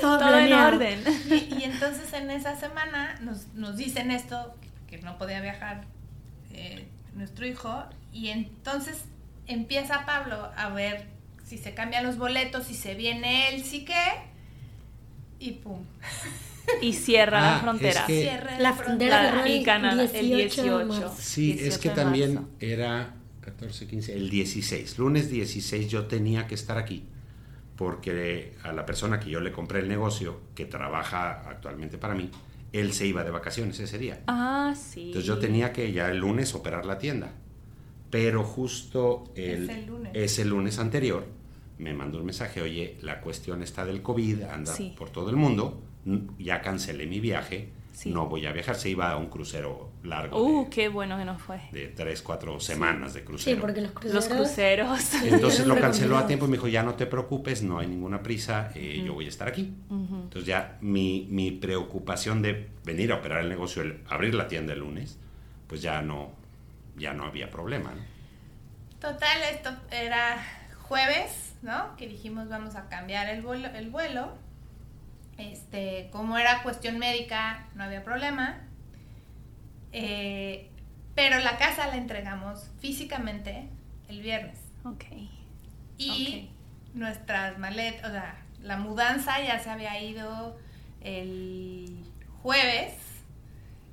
Todo 0.00 0.38
en 0.38 0.52
orden. 0.52 1.02
Y, 1.30 1.54
y 1.60 1.64
entonces 1.64 2.12
en 2.12 2.30
esa 2.30 2.56
semana 2.58 3.18
nos, 3.22 3.48
nos 3.54 3.76
dicen 3.76 4.10
esto, 4.10 4.54
que 4.88 4.98
no 4.98 5.18
podía 5.18 5.40
viajar 5.40 5.84
eh, 6.52 6.86
nuestro 7.14 7.46
hijo, 7.46 7.84
y 8.12 8.28
entonces 8.28 9.04
empieza 9.46 10.06
Pablo 10.06 10.50
a 10.56 10.68
ver 10.70 11.06
si 11.46 11.58
se 11.58 11.74
cambian 11.74 12.04
los 12.04 12.16
boletos, 12.18 12.64
si 12.66 12.74
se 12.74 12.94
viene 12.94 13.48
él, 13.54 13.64
sí 13.64 13.84
que, 13.84 14.02
y 15.38 15.52
pum. 15.52 15.80
Y 16.80 16.94
cierra 16.94 17.38
Ah, 17.38 17.56
la 17.56 17.60
frontera. 17.60 18.00
es 18.00 18.06
que- 18.06 18.22
Cierre 18.22 18.58
La 18.58 18.72
frontera 18.72 19.30
cerró 19.30 19.46
y 19.46 19.62
Canadá, 19.62 20.02
el 20.04 20.10
18 20.10 20.62
de 20.62 20.68
18. 20.68 20.86
marzo. 20.86 21.16
Sí, 21.20 21.50
es 21.52 21.58
18 21.60 21.80
que 21.80 21.90
también 21.90 22.46
era 22.60 23.14
14, 23.44 23.86
15, 23.86 24.14
el 24.14 24.30
16, 24.30 24.98
lunes 24.98 25.30
16 25.30 25.88
yo 25.88 26.06
tenía 26.06 26.46
que 26.46 26.54
estar 26.54 26.78
aquí 26.78 27.04
porque 27.76 28.54
a 28.62 28.72
la 28.72 28.86
persona 28.86 29.18
que 29.20 29.30
yo 29.30 29.40
le 29.40 29.50
compré 29.52 29.80
el 29.80 29.88
negocio, 29.88 30.40
que 30.54 30.64
trabaja 30.64 31.48
actualmente 31.48 31.98
para 31.98 32.14
mí, 32.14 32.30
él 32.72 32.92
se 32.92 33.06
iba 33.06 33.24
de 33.24 33.30
vacaciones 33.30 33.78
ese 33.80 33.98
día. 33.98 34.22
Ah, 34.28 34.74
sí. 34.76 35.06
Entonces 35.08 35.26
yo 35.26 35.38
tenía 35.38 35.72
que 35.72 35.92
ya 35.92 36.08
el 36.10 36.18
lunes 36.18 36.54
operar 36.54 36.86
la 36.86 36.98
tienda. 36.98 37.32
Pero 38.10 38.44
justo 38.44 39.24
el, 39.34 39.68
Ese 39.68 39.86
lunes. 39.86 40.12
ese 40.14 40.44
lunes 40.44 40.78
anterior 40.78 41.26
me 41.78 41.92
mandó 41.94 42.18
un 42.20 42.26
mensaje, 42.26 42.62
oye, 42.62 42.96
la 43.02 43.20
cuestión 43.20 43.60
está 43.62 43.84
del 43.84 44.02
COVID, 44.02 44.42
anda 44.42 44.72
Sí. 44.72 44.94
por 44.96 45.10
todo 45.10 45.30
el 45.30 45.36
mundo, 45.36 45.82
ya 46.38 46.60
cancelé 46.62 47.06
mi 47.08 47.18
viaje, 47.18 47.70
Sí. 47.92 48.10
no 48.10 48.28
voy 48.28 48.46
a 48.46 48.52
viajar, 48.52 48.76
se 48.76 48.88
iba 48.90 49.10
a 49.10 49.16
un 49.16 49.26
crucero 49.26 49.90
largo 50.04 50.38
Uh, 50.38 50.64
de, 50.64 50.70
qué 50.70 50.88
bueno 50.88 51.16
que 51.18 51.24
no 51.24 51.38
fue. 51.38 51.60
de 51.72 51.88
tres, 51.88 52.22
cuatro 52.22 52.60
semanas 52.60 53.14
de 53.14 53.20
Sí, 53.20 53.26
crucero. 53.26 53.60
porque 53.60 53.80
los 53.80 53.90
cruceros. 53.92 54.14
Los 54.14 54.28
cruceros. 54.28 55.14
Entonces 55.24 55.66
lo 55.66 55.74
Eran 55.74 55.90
canceló 55.90 56.18
a 56.18 56.26
tiempo 56.26 56.46
y 56.46 56.48
me 56.50 56.56
dijo, 56.56 56.68
ya 56.68 56.82
no 56.82 56.94
te 56.94 57.06
preocupes, 57.06 57.62
no 57.62 57.78
hay 57.78 57.86
ninguna 57.86 58.22
prisa, 58.22 58.70
eh, 58.74 59.02
yo 59.04 59.14
voy 59.14 59.26
a 59.26 59.28
estar 59.28 59.48
aquí. 59.48 59.74
Entonces 59.90 60.44
ya 60.46 60.78
mi, 60.80 61.26
mi 61.30 61.50
preocupación 61.50 62.42
de 62.42 62.68
venir 62.84 63.12
a 63.12 63.16
operar 63.16 63.40
el 63.40 63.48
negocio, 63.48 63.82
el 63.82 64.00
abrir 64.08 64.34
la 64.34 64.46
tienda 64.48 64.72
el 64.74 64.80
lunes, 64.80 65.18
pues 65.66 65.80
ya 65.82 66.02
no, 66.02 66.32
ya 66.96 67.14
no 67.14 67.24
había 67.24 67.50
problema. 67.50 67.92
¿no? 67.94 68.00
Total, 69.00 69.38
esto 69.52 69.70
era 69.90 70.36
jueves, 70.82 71.54
¿no? 71.62 71.96
Que 71.96 72.06
dijimos 72.08 72.48
vamos 72.48 72.74
a 72.76 72.88
cambiar 72.88 73.28
el 73.28 73.42
vuelo. 73.42 73.68
El 73.68 73.90
vuelo. 73.90 74.32
Este, 75.38 76.08
como 76.12 76.38
era 76.38 76.62
cuestión 76.62 76.98
médica, 76.98 77.66
no 77.74 77.84
había 77.84 78.04
problema. 78.04 78.60
Eh, 79.96 80.70
pero 81.14 81.38
la 81.38 81.56
casa 81.56 81.86
la 81.86 81.96
entregamos 81.96 82.68
físicamente 82.80 83.68
el 84.08 84.20
viernes. 84.20 84.58
Ok. 84.84 85.04
Y 85.96 86.50
nuestras 86.94 87.58
maletas, 87.58 88.10
o 88.10 88.12
sea, 88.12 88.36
la 88.60 88.76
mudanza 88.76 89.40
ya 89.40 89.60
se 89.60 89.70
había 89.70 90.00
ido 90.02 90.58
el 91.00 92.04
jueves. 92.42 92.94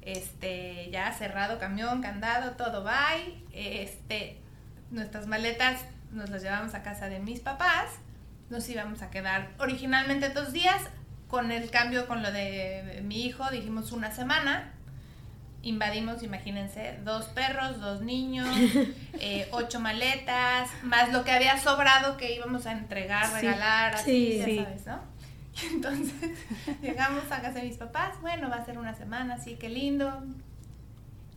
Este, 0.01 0.89
ya 0.89 1.13
cerrado 1.13 1.60
camión, 1.60 2.01
candado, 2.01 2.53
todo 2.53 2.84
bye. 2.84 3.43
Este, 3.53 4.39
nuestras 4.89 5.27
maletas 5.27 5.86
nos 6.12 6.31
las 6.31 6.41
llevamos 6.41 6.74
a 6.74 6.81
casa 6.81 7.10
de 7.10 7.20
mis 7.20 7.41
papás. 7.41 7.91
Nos 8.50 8.67
íbamos 8.67 9.03
a 9.03 9.12
quedar 9.12 9.51
originalmente 9.60 10.29
dos 10.29 10.51
días. 10.51 10.81
Con 11.27 11.51
el 11.51 11.70
cambio 11.70 12.08
con 12.08 12.24
lo 12.24 12.31
de 12.31 13.01
mi 13.05 13.24
hijo, 13.24 13.50
dijimos 13.51 13.91
una 13.91 14.12
semana. 14.12 14.74
Invadimos, 15.63 16.24
imagínense, 16.24 16.98
dos 17.03 17.25
perros, 17.25 17.80
dos 17.80 18.01
niños, 18.01 18.48
eh, 19.20 19.48
ocho 19.51 19.80
maletas, 19.80 20.70
más 20.84 21.12
lo 21.13 21.24
que 21.24 21.32
había 21.32 21.58
sobrado 21.60 22.18
que 22.18 22.34
íbamos 22.34 22.65
a 22.65 22.72
entregar, 22.72 23.27
Sí, 23.27 23.34
regalar, 23.36 23.94
así, 23.96 24.32
sí, 24.32 24.38
ya 24.39 24.46
sí. 24.46 24.58
sabes, 24.58 24.86
¿no? 24.88 25.00
Y 25.62 25.65
entonces 25.75 26.13
llegamos 26.82 27.25
a 27.25 27.41
casa 27.41 27.60
de 27.60 27.63
mis 27.63 27.77
papás, 27.77 28.20
bueno, 28.22 28.50
va 28.50 28.56
a 28.56 28.65
ser 28.65 28.77
una 28.80 28.96
semana, 28.96 29.38
sí, 29.38 29.56
qué 29.60 29.70
lindo. 29.70 30.24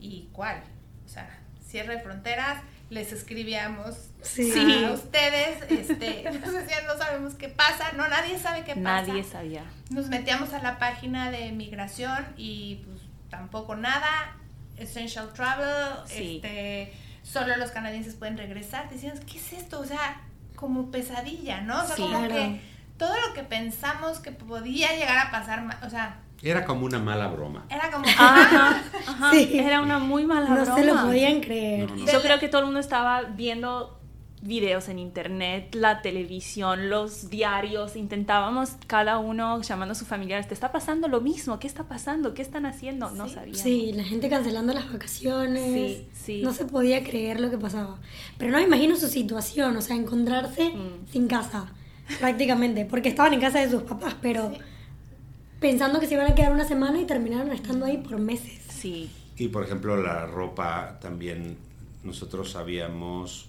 ¿Y 0.00 0.28
cuál? 0.32 0.62
O 1.04 1.08
sea, 1.08 1.28
cierre 1.66 1.96
de 1.96 2.02
fronteras, 2.02 2.62
les 2.90 3.12
escribíamos 3.12 4.08
Sí. 4.22 4.52
a 4.86 4.92
ustedes, 4.92 5.62
este, 5.70 6.24
nos 6.40 6.52
decían, 6.52 6.86
no 6.86 6.96
sabemos 6.96 7.34
qué 7.34 7.48
pasa, 7.48 7.92
no, 7.96 8.06
nadie 8.08 8.38
sabe 8.38 8.62
qué 8.64 8.74
pasa. 8.74 8.80
Nadie 9.06 9.24
sabía. 9.24 9.64
Nos 9.90 10.06
metíamos 10.08 10.52
a 10.54 10.60
la 10.60 10.78
página 10.78 11.30
de 11.30 11.50
migración 11.52 12.24
y 12.36 12.82
pues 12.86 12.93
tampoco 13.36 13.76
nada. 13.76 14.36
Essential 14.76 15.32
Travel, 15.32 15.94
Sí. 16.06 16.36
este, 16.42 16.92
solo 17.22 17.56
los 17.56 17.70
canadienses 17.70 18.14
pueden 18.14 18.36
regresar. 18.36 18.88
Decíamos, 18.90 19.20
¿qué 19.20 19.38
es 19.38 19.52
esto? 19.52 19.80
O 19.80 19.84
sea, 19.84 20.20
como 20.56 20.90
pesadilla, 20.90 21.60
¿no? 21.60 21.80
O 21.82 21.86
sea, 21.86 21.96
Sí. 21.96 22.02
como 22.02 22.18
Claro. 22.18 22.34
que 22.34 22.60
todo 22.98 23.14
lo 23.26 23.34
que 23.34 23.42
pensamos 23.44 24.18
que 24.18 24.32
podía 24.32 24.92
llegar 24.96 25.18
a 25.18 25.30
pasar, 25.30 25.64
o 25.86 25.90
sea, 25.90 26.20
Era 26.42 26.64
como 26.64 26.84
una 26.86 26.98
mala 26.98 27.28
broma. 27.28 27.64
era 27.70 27.90
como... 27.90 28.04
Ajá, 28.06 28.82
ajá. 29.06 29.30
Sí. 29.32 29.58
Era 29.58 29.80
una 29.80 29.98
muy 29.98 30.26
mala 30.26 30.48
No 30.50 30.56
broma. 30.62 30.74
se 30.74 30.84
lo 30.84 30.94
podían 31.02 31.40
creer. 31.40 31.88
No, 31.90 31.96
no. 31.96 32.12
Yo 32.12 32.20
creo 32.20 32.38
que 32.38 32.48
todo 32.48 32.60
el 32.60 32.66
mundo 32.66 32.80
estaba 32.80 33.22
viendo 33.22 34.00
videos 34.44 34.88
en 34.90 34.98
internet, 34.98 35.74
la 35.74 36.02
televisión, 36.02 36.90
los 36.90 37.30
diarios, 37.30 37.96
intentábamos 37.96 38.72
cada 38.86 39.18
uno 39.18 39.62
llamando 39.62 39.92
a 39.92 39.94
sus 39.94 40.06
familiares, 40.06 40.46
¿te 40.48 40.52
está 40.54 40.70
pasando 40.70 41.08
lo 41.08 41.20
mismo? 41.22 41.58
¿Qué 41.58 41.66
está 41.66 41.84
pasando? 41.84 42.34
¿Qué 42.34 42.42
están 42.42 42.66
haciendo? 42.66 43.10
No 43.10 43.26
Sí. 43.26 43.34
sabíamos. 43.34 43.60
Sí, 43.60 43.92
la 43.94 44.04
gente 44.04 44.28
cancelando 44.28 44.74
las 44.74 44.92
vacaciones. 44.92 45.72
Sí, 45.72 46.08
sí. 46.12 46.42
No 46.42 46.52
se 46.52 46.66
podía 46.66 47.02
creer 47.02 47.40
lo 47.40 47.50
que 47.50 47.56
pasaba. 47.58 47.98
Pero 48.38 48.50
no 48.50 48.58
me 48.58 48.64
imagino 48.64 48.96
su 48.96 49.08
situación, 49.08 49.76
o 49.76 49.80
sea, 49.80 49.96
encontrarse 49.96 50.68
Mm. 50.70 51.06
sin 51.10 51.26
casa, 51.26 51.72
prácticamente. 52.20 52.84
Porque 52.84 53.08
estaban 53.08 53.32
en 53.32 53.40
casa 53.40 53.60
de 53.60 53.70
sus 53.70 53.82
papás, 53.84 54.14
pero 54.20 54.50
Sí. 54.52 54.58
pensando 55.60 56.00
que 56.00 56.06
se 56.06 56.14
iban 56.14 56.30
a 56.30 56.34
quedar 56.34 56.52
una 56.52 56.66
semana 56.66 57.00
y 57.00 57.04
terminaron 57.06 57.50
estando 57.52 57.86
ahí 57.86 57.96
por 57.98 58.18
meses. 58.18 58.60
Sí, 58.68 59.10
Y 59.36 59.48
por 59.48 59.64
ejemplo, 59.64 59.96
la 60.00 60.26
ropa 60.26 60.98
también, 61.00 61.56
nosotros 62.04 62.54
habíamos 62.54 63.48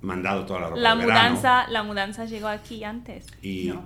mandado 0.00 0.46
toda 0.46 0.60
la 0.60 0.68
ropa 0.68 0.80
la 0.80 0.94
de 0.94 1.06
verano. 1.06 1.20
mudanza, 1.30 1.68
la 1.68 1.82
mudanza 1.82 2.24
llegó 2.24 2.48
aquí 2.48 2.84
antes. 2.84 3.26
Y 3.42 3.68
No. 3.68 3.82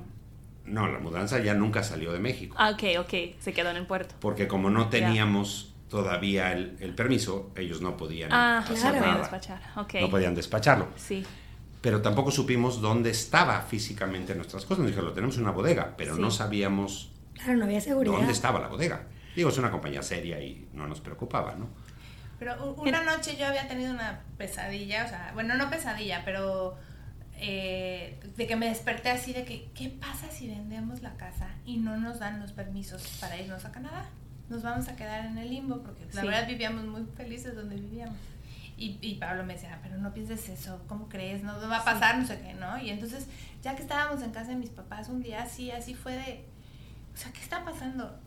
no. 0.66 0.88
la 0.88 0.98
mudanza 0.98 1.38
ya 1.40 1.54
nunca 1.54 1.82
salió 1.82 2.12
de 2.12 2.18
México. 2.20 2.54
Ah, 2.58 2.70
ok, 2.70 2.82
ok, 3.00 3.14
se 3.40 3.52
quedó 3.52 3.70
en 3.70 3.76
el 3.76 3.86
puerto. 3.86 4.14
Porque 4.20 4.46
como 4.48 4.70
no 4.70 4.88
teníamos 4.88 5.74
todavía 5.88 6.52
el, 6.52 6.76
el 6.80 6.94
permiso, 6.94 7.50
ellos 7.56 7.80
no 7.82 7.96
podían 7.96 8.32
Ah, 8.32 8.58
hacer 8.58 8.76
claro. 8.78 9.00
nada. 9.00 9.18
despachar, 9.18 9.60
ok. 9.76 9.94
No 10.00 10.10
podían 10.10 10.34
despacharlo. 10.34 10.88
Sí, 10.96 11.24
Pero 11.82 12.00
tampoco 12.00 12.30
supimos 12.30 12.80
dónde 12.80 13.10
estaba 13.10 13.60
físicamente 13.62 14.34
nuestras 14.36 14.64
cosas. 14.64 14.78
Nos 14.78 14.86
dijeron, 14.88 15.08
lo 15.08 15.14
tenemos 15.14 15.36
en 15.36 15.42
una 15.42 15.50
bodega, 15.50 15.94
pero 15.96 16.14
Sí. 16.14 16.20
no 16.20 16.30
sabíamos 16.30 17.10
Claro, 17.34 17.56
no 17.56 17.64
había 17.64 17.80
seguridad. 17.80 18.14
dónde 18.16 18.32
estaba 18.32 18.60
la 18.60 18.68
bodega. 18.68 19.06
Digo, 19.34 19.48
es 19.48 19.58
una 19.58 19.70
compañía 19.72 20.00
seria 20.02 20.40
y 20.40 20.68
no 20.74 20.86
nos 20.86 21.00
preocupaba, 21.00 21.56
¿no? 21.56 21.66
Pero 22.44 22.74
una 22.74 23.02
noche 23.04 23.36
yo 23.36 23.46
había 23.46 23.68
tenido 23.68 23.92
una 23.92 24.20
pesadilla, 24.36 25.04
o 25.04 25.08
sea, 25.08 25.30
bueno, 25.34 25.54
no 25.54 25.70
pesadilla, 25.70 26.22
pero 26.24 26.76
eh, 27.36 28.18
de 28.36 28.46
que 28.46 28.56
me 28.56 28.68
desperté 28.68 29.10
así 29.10 29.32
de 29.32 29.44
que, 29.44 29.70
¿qué 29.74 29.88
pasa 29.88 30.30
si 30.30 30.48
vendemos 30.48 31.02
la 31.02 31.14
casa 31.16 31.48
y 31.64 31.76
no 31.78 31.96
nos 31.96 32.18
dan 32.18 32.40
los 32.40 32.52
permisos 32.52 33.16
para 33.20 33.36
irnos 33.36 33.64
a 33.64 33.72
Canadá? 33.72 34.06
Nos 34.48 34.62
vamos 34.62 34.88
a 34.88 34.96
quedar 34.96 35.24
en 35.24 35.38
el 35.38 35.50
limbo 35.50 35.82
porque 35.82 36.04
la 36.12 36.20
Sí. 36.20 36.26
verdad 36.26 36.46
vivíamos 36.46 36.84
muy 36.84 37.04
felices 37.16 37.54
donde 37.54 37.76
vivíamos. 37.76 38.16
Y, 38.76 38.98
y 39.00 39.14
Pablo 39.16 39.44
me 39.44 39.54
decía, 39.54 39.78
pero 39.82 39.96
no 39.98 40.12
pienses 40.12 40.48
eso, 40.48 40.82
¿cómo 40.88 41.08
crees? 41.08 41.42
No 41.44 41.52
va 41.68 41.78
a 41.78 41.84
pasar, 41.84 42.18
no 42.18 42.26
sé 42.26 42.40
qué, 42.40 42.54
¿no? 42.54 42.78
Y 42.78 42.90
entonces, 42.90 43.26
ya 43.62 43.76
que 43.76 43.82
estábamos 43.82 44.22
en 44.22 44.32
casa 44.32 44.50
de 44.50 44.56
mis 44.56 44.70
papás 44.70 45.08
un 45.08 45.22
día 45.22 45.42
así, 45.42 45.70
así 45.70 45.94
fue 45.94 46.12
de, 46.14 46.44
o 47.14 47.16
sea, 47.16 47.32
¿qué 47.32 47.40
está 47.40 47.64
pasando? 47.64 48.18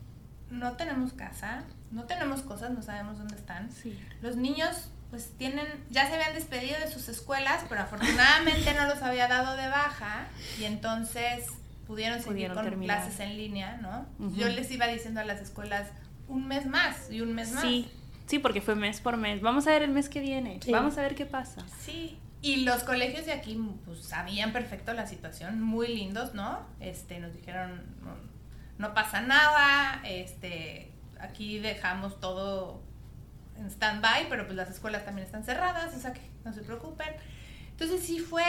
No 0.50 0.72
tenemos 0.72 1.12
casa, 1.12 1.64
no 1.90 2.04
tenemos 2.04 2.42
cosas, 2.42 2.70
no 2.70 2.82
sabemos 2.82 3.18
dónde 3.18 3.36
están. 3.36 3.70
sí. 3.72 3.98
Los 4.22 4.36
niños 4.36 4.90
pues 5.10 5.30
tienen, 5.38 5.66
ya 5.90 6.06
se 6.08 6.14
habían 6.14 6.34
despedido 6.34 6.78
de 6.80 6.90
sus 6.90 7.08
escuelas, 7.08 7.64
pero 7.68 7.82
afortunadamente 7.82 8.74
no 8.74 8.86
los 8.86 9.00
había 9.02 9.28
dado 9.28 9.56
de 9.56 9.68
baja 9.68 10.26
y 10.58 10.64
entonces 10.64 11.46
pudieron 11.86 12.18
seguir 12.18 12.32
Pudieron 12.32 12.56
con 12.56 12.64
terminar. 12.64 13.02
clases 13.02 13.20
en 13.20 13.36
línea, 13.36 13.78
¿no? 13.80 14.06
Yo 14.36 14.48
les 14.48 14.68
iba 14.72 14.88
diciendo 14.88 15.20
a 15.20 15.24
las 15.24 15.40
escuelas 15.40 15.88
un 16.26 16.48
mes 16.48 16.66
más 16.66 17.08
y 17.10 17.20
un 17.20 17.34
mes 17.34 17.52
más. 17.52 17.62
Sí, 17.62 17.88
sí, 18.26 18.40
porque 18.40 18.60
fue 18.60 18.74
mes 18.74 19.00
por 19.00 19.16
mes. 19.16 19.40
Vamos 19.40 19.68
a 19.68 19.70
ver 19.70 19.82
el 19.82 19.90
mes 19.90 20.08
que 20.08 20.20
viene. 20.20 20.58
Sí. 20.62 20.72
Vamos 20.72 20.98
a 20.98 21.02
ver 21.02 21.14
qué 21.14 21.24
pasa. 21.24 21.64
Sí, 21.80 22.18
y 22.42 22.64
los 22.64 22.82
colegios 22.82 23.26
de 23.26 23.32
aquí 23.32 23.56
pues 23.84 24.00
sabían 24.06 24.52
perfecto 24.52 24.92
la 24.92 25.06
situación, 25.06 25.62
muy 25.62 25.86
lindos, 25.86 26.34
¿no? 26.34 26.66
Este, 26.80 27.20
nos 27.20 27.32
dijeron, 27.32 27.80
no, 28.78 28.94
pasa 28.94 29.20
nada, 29.20 30.00
este, 30.04 30.92
aquí 31.20 31.58
dejamos 31.58 32.20
todo 32.20 32.82
en 33.56 33.66
stand-by, 33.70 34.28
pero 34.28 34.44
pues 34.44 34.56
las 34.56 34.70
escuelas 34.70 35.04
también 35.04 35.26
están 35.26 35.44
cerradas, 35.44 35.94
o 35.94 36.00
sea 36.00 36.12
que 36.12 36.20
no 36.44 36.52
se 36.52 36.62
preocupen. 36.62 37.08
Entonces 37.70 38.02
sí 38.02 38.18
fue, 38.18 38.44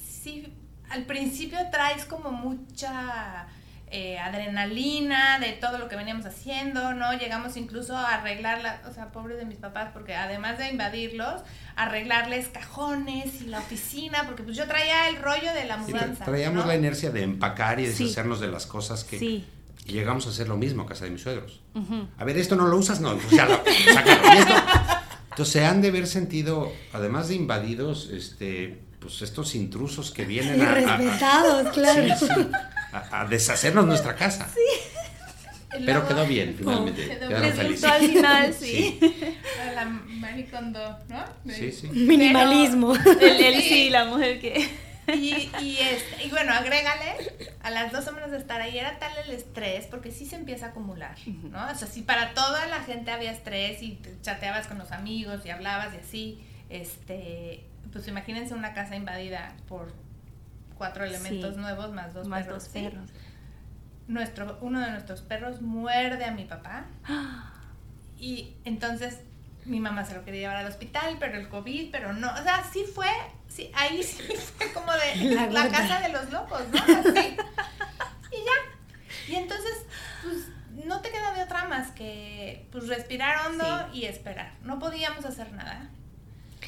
sí, 0.00 0.52
al 0.90 1.04
principio 1.04 1.58
traes 1.70 2.04
como 2.04 2.30
mucha 2.30 3.46
eh, 3.90 4.18
adrenalina 4.18 5.38
de 5.38 5.52
todo 5.52 5.78
lo 5.78 5.88
que 5.88 5.96
veníamos 5.96 6.26
haciendo, 6.26 6.94
¿no? 6.94 7.12
Llegamos 7.18 7.56
incluso 7.56 7.96
a 7.96 8.14
arreglar, 8.14 8.82
o 8.88 8.92
sea, 8.92 9.12
pobres 9.12 9.38
de 9.38 9.44
mis 9.44 9.56
papás, 9.56 9.90
porque 9.92 10.14
además 10.14 10.58
de 10.58 10.68
invadirlos, 10.68 11.42
arreglarles 11.76 12.48
cajones 12.48 13.40
y 13.40 13.46
la 13.46 13.58
oficina, 13.58 14.24
porque 14.26 14.42
pues 14.42 14.56
yo 14.56 14.66
traía 14.66 15.08
el 15.08 15.16
rollo 15.16 15.52
de 15.54 15.64
la 15.64 15.76
mudanza. 15.78 16.24
traíamos 16.24 16.66
la 16.66 16.76
inercia 16.76 17.10
de 17.10 17.22
empacar 17.22 17.80
y 17.80 17.86
deshacernos 17.86 18.40
de 18.40 18.48
las 18.48 18.66
cosas 18.66 19.04
que... 19.04 19.16
Y 19.16 19.46
llegamos 19.86 20.26
a 20.26 20.30
hacer 20.30 20.48
lo 20.48 20.58
mismo 20.58 20.82
a 20.82 20.86
casa 20.86 21.06
de 21.06 21.10
mis 21.10 21.22
suegros. 21.22 21.62
A 22.18 22.24
ver, 22.24 22.36
esto 22.36 22.56
no 22.56 22.66
lo 22.66 22.76
usas, 22.76 23.00
no, 23.00 23.16
pues 23.16 23.30
ya 23.30 23.46
lo, 23.46 23.62
Entonces 25.30 25.52
se 25.52 25.64
han 25.64 25.80
de 25.80 25.88
haber 25.88 26.06
sentido, 26.06 26.72
además 26.92 27.28
de 27.28 27.36
invadidos, 27.36 28.10
este, 28.10 28.82
pues 29.00 29.22
estos 29.22 29.54
intrusos 29.54 30.10
que 30.10 30.24
vienen 30.24 30.60
a... 30.60 30.74
Respetados, 30.74 31.72
claro 31.72 32.02
a, 33.10 33.24
deshacernos 33.26 33.86
nuestra 33.86 34.14
casa. 34.14 34.48
Sí. 34.52 34.60
Pero 35.84 36.08
quedó 36.08 36.26
bien, 36.26 36.54
finalmente. 36.56 37.06
Quedó 37.06 37.28
Quedaron 37.28 37.52
felices. 37.52 37.84
al 37.84 38.00
final, 38.00 38.54
sí. 38.58 39.00
La 39.74 39.84
maricondo, 39.84 40.98
¿no? 41.08 41.24
Sí, 41.52 41.70
sí. 41.72 41.88
Minimalismo. 41.88 42.94
el, 42.94 43.62
sí, 43.62 43.90
la 43.90 44.04
mujer 44.06 44.40
que... 44.40 44.88
Y, 45.14 45.50
y, 45.62 45.78
este, 45.80 46.26
y 46.26 46.30
bueno, 46.30 46.52
agrégale, 46.52 47.16
a 47.62 47.70
las 47.70 47.92
dos 47.92 48.04
semanas 48.04 48.30
de 48.30 48.38
estar 48.38 48.60
ahí 48.60 48.78
era 48.78 48.98
tal 48.98 49.12
el 49.24 49.32
estrés, 49.32 49.86
porque 49.86 50.10
sí 50.10 50.26
se 50.26 50.36
empieza 50.36 50.66
a 50.66 50.68
acumular, 50.70 51.16
¿no? 51.26 51.66
O 51.70 51.74
sea, 51.74 51.88
si 51.88 52.02
para 52.02 52.34
toda 52.34 52.66
la 52.66 52.80
gente 52.80 53.10
había 53.10 53.32
estrés 53.32 53.82
y 53.82 53.98
chateabas 54.22 54.66
con 54.66 54.78
los 54.78 54.92
amigos 54.92 55.44
y 55.44 55.50
hablabas 55.50 55.94
y 55.94 55.96
así, 55.98 56.44
este, 56.68 57.64
pues 57.92 58.06
imagínense 58.08 58.54
una 58.54 58.74
casa 58.74 58.96
invadida 58.96 59.54
por 59.68 59.92
cuatro 60.78 61.04
elementos 61.04 61.56
nuevos 61.56 61.92
más 61.92 62.14
dos 62.14 62.26
más 62.26 62.44
perros. 62.44 62.64
Dos 62.64 62.72
perros. 62.72 63.10
Nuestro, 64.06 64.58
uno 64.62 64.80
de 64.80 64.90
nuestros 64.90 65.20
perros 65.20 65.60
muerde 65.60 66.24
a 66.24 66.30
mi 66.32 66.44
papá. 66.44 66.86
Y 68.20 68.56
entonces 68.64 69.20
mi 69.64 69.78
mamá 69.78 70.04
se 70.04 70.14
lo 70.14 70.24
quería 70.24 70.40
llevar 70.40 70.56
al 70.56 70.66
hospital, 70.66 71.18
pero 71.20 71.38
el 71.38 71.48
COVID, 71.48 71.90
pero 71.92 72.12
no. 72.12 72.32
O 72.32 72.42
sea, 72.42 72.64
sí 72.72 72.84
fue, 72.92 73.06
sí, 73.48 73.70
ahí 73.74 74.02
sí 74.02 74.22
fue 74.56 74.72
como 74.72 74.90
de 74.92 75.50
la, 75.52 75.68
casa 75.68 76.00
de 76.00 76.08
los 76.08 76.30
locos, 76.32 76.62
¿no? 76.72 76.78
Así. 76.78 77.36
Y 78.30 78.44
ya. 78.44 79.32
Y 79.32 79.36
entonces, 79.36 79.86
pues 80.22 80.48
no 80.84 81.00
te 81.00 81.10
queda 81.10 81.32
de 81.32 81.42
otra 81.42 81.66
más 81.66 81.90
que 81.92 82.66
pues 82.70 82.88
respirar 82.88 83.46
hondo 83.46 83.88
y 83.94 84.04
esperar. 84.04 84.52
No 84.62 84.78
podíamos 84.78 85.24
hacer 85.24 85.52
nada. 85.52 85.88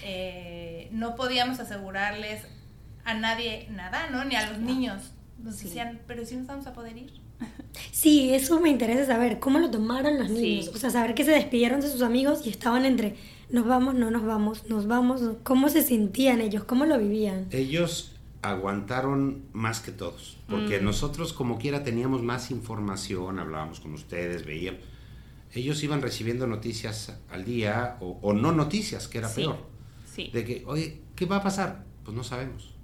Eh, 0.03 0.89
no 0.91 1.17
podíamos 1.17 1.61
asegurarles 1.61 2.47
a 3.11 3.15
nadie 3.15 3.69
nada, 3.71 4.09
¿no? 4.11 4.25
Ni 4.25 4.37
a 4.37 4.49
los 4.49 4.59
niños. 4.59 5.13
Nos 5.43 5.63
decían, 5.63 6.01
pero 6.07 6.25
si 6.25 6.37
nos 6.37 6.47
vamos 6.47 6.67
a 6.67 6.73
poder 6.73 6.97
ir. 6.97 7.13
Sí, 7.93 8.35
eso 8.35 8.61
me 8.61 8.69
interesa 8.69 9.07
saber, 9.07 9.39
¿cómo 9.39 9.59
lo 9.59 9.71
tomaron 9.71 10.19
los 10.19 10.29
niños? 10.31 10.69
O 10.75 10.79
sea, 10.79 10.91
saber 10.91 11.15
que 11.15 11.25
se 11.25 11.31
despidieron 11.31 11.81
de 11.81 11.89
sus 11.89 12.03
amigos 12.03 12.43
y 12.45 12.51
estaban 12.51 12.85
entre, 12.85 13.17
nos 13.51 13.67
vamos, 13.67 13.95
no 13.95 14.11
nos 14.11 14.25
vamos, 14.25 14.69
nos 14.69 14.87
vamos, 14.87 15.23
¿cómo 15.45 15.69
se 15.69 15.83
sentían 15.83 16.41
ellos? 16.41 16.65
¿Cómo 16.65 16.85
lo 16.85 16.99
vivían? 16.99 17.47
Ellos 17.51 18.13
aguantaron 18.43 19.45
más 19.53 19.81
que 19.81 19.93
todos, 19.93 20.39
porque 20.49 20.81
mm. 20.81 20.85
nosotros 20.85 21.33
como 21.33 21.59
quiera 21.59 21.85
teníamos 21.85 22.23
más 22.23 22.51
información, 22.51 23.39
hablábamos 23.39 23.81
con 23.81 23.95
ustedes, 23.95 24.45
veíamos. 24.45 24.83
Ellos 25.53 25.83
iban 25.83 26.01
recibiendo 26.01 26.47
noticias 26.47 27.17
al 27.31 27.45
día 27.45 27.99
o, 28.01 28.33
no 28.33 28.53
noticias, 28.53 29.09
que 29.09 29.19
era 29.19 29.29
peor. 29.29 29.59
Sí. 30.13 30.31
De 30.33 30.45
que, 30.45 30.65
oye, 30.67 31.01
¿qué 31.17 31.27
va 31.27 31.37
a 31.37 31.43
pasar? 31.43 31.85
Pues 32.05 32.17
no 32.17 32.25
sabemos. 32.25 32.75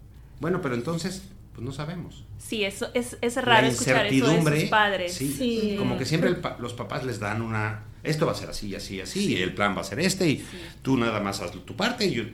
Bueno, 0.40 0.61
pero 0.61 0.75
entonces, 0.75 1.28
pues 1.57 1.64
no 1.64 1.73
sabemos. 1.73 2.25
Sí, 2.38 2.64
eso 2.64 2.90
es, 2.93 3.16
es 3.23 3.43
raro 3.43 3.66
escuchar 3.66 4.07
eso 4.07 4.26
de 4.28 4.61
sus 4.61 4.69
padres. 4.69 5.14
Sí, 5.14 5.76
Como 5.78 5.97
que 5.97 6.05
siempre 6.05 6.37
los 6.59 6.75
papás 6.75 7.05
les 7.05 7.19
dan 7.19 7.40
una, 7.40 7.85
esto 8.02 8.26
va 8.26 8.33
a 8.33 8.35
ser 8.35 8.50
así, 8.50 8.75
así, 8.75 9.00
así, 9.00 9.33
y 9.33 9.43
el 9.43 9.55
plan 9.55 9.75
va 9.75 9.81
a 9.81 9.85
ser 9.85 10.00
este, 10.00 10.28
y 10.28 10.47
tú 10.83 10.99
nada 10.99 11.21
más 11.21 11.40
haz 11.40 11.52
tu 11.52 11.75
parte, 11.75 12.07
y, 12.07 12.12
yo, 12.12 12.25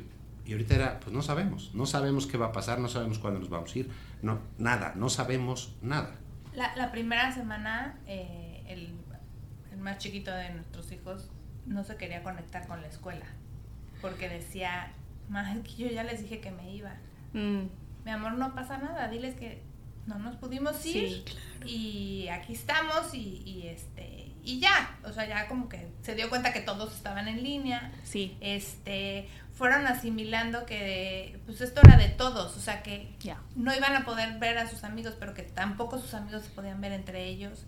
y 0.45 0.53
ahorita 0.53 0.75
era, 0.75 1.01
pues 1.01 1.13
no 1.13 1.23
sabemos, 1.23 1.71
no 1.73 1.87
sabemos 1.87 2.27
qué 2.27 2.37
va 2.37 2.47
a 2.47 2.53
pasar, 2.53 2.81
no 2.81 2.88
sabemos 2.88 3.21
cuándo 3.21 3.38
nos 3.38 3.49
vamos 3.49 3.73
a 3.75 3.79
ir, 3.79 3.91
no, 4.23 4.41
nada, 4.59 4.93
no 4.97 5.09
sabemos 5.09 5.77
nada. 5.83 6.17
La, 6.53 6.75
la 6.75 6.91
primera 6.91 7.33
semana, 7.33 8.01
eh, 8.09 8.65
el, 8.67 8.93
el 9.71 9.79
más 9.79 9.99
chiquito 9.99 10.33
de 10.33 10.51
nuestros 10.51 10.91
hijos 10.91 11.31
no 11.65 11.85
se 11.85 11.97
quería 11.97 12.25
conectar 12.25 12.67
con 12.67 12.83
la 12.83 12.88
escuela, 12.88 13.27
porque 14.01 14.29
decía, 14.29 14.93
más 15.29 15.57
que 15.61 15.75
yo 15.77 15.88
ya 15.88 16.03
les 16.03 16.23
dije 16.23 16.41
que 16.41 16.51
me 16.51 16.75
iba. 16.75 16.97
Mm 17.35 17.82
mi 18.05 18.11
amor, 18.11 18.33
no 18.33 18.55
pasa 18.55 18.79
nada, 18.79 19.09
diles 19.09 19.35
que 19.35 19.62
no 20.07 20.19
nos 20.19 20.37
pudimos 20.37 20.85
ir 20.85 21.25
y 21.65 22.27
aquí 22.29 22.55
estamos 22.55 23.15
y, 23.15 23.69
este 23.69 24.33
y 24.43 24.59
ya, 24.59 24.99
o 25.05 25.12
sea, 25.12 25.27
ya 25.29 25.47
como 25.47 25.69
que 25.69 25.88
se 26.03 26.17
dio 26.17 26.29
cuenta 26.29 26.53
que 26.53 26.61
todos 26.61 26.93
estaban 26.97 27.29
en 27.29 27.45
línea. 27.45 27.93
Sí. 28.03 28.37
Este, 28.41 29.29
fueron 29.55 29.87
asimilando 29.87 30.67
que 30.67 31.38
pues 31.47 31.61
esto 31.61 31.81
era 31.85 31.97
de 31.97 32.09
todos, 32.09 32.57
o 32.57 32.61
sea, 32.61 32.83
que 32.83 33.15
no 33.55 33.73
iban 33.75 33.95
a 33.95 34.05
poder 34.05 34.38
ver 34.41 34.59
a 34.59 34.69
sus 34.69 34.83
amigos, 34.83 35.15
pero 35.21 35.35
que 35.35 35.43
tampoco 35.43 35.99
sus 35.99 36.15
amigos 36.15 36.43
se 36.43 36.51
podían 36.51 36.81
ver 36.81 36.93
entre 36.93 37.27
ellos. 37.27 37.65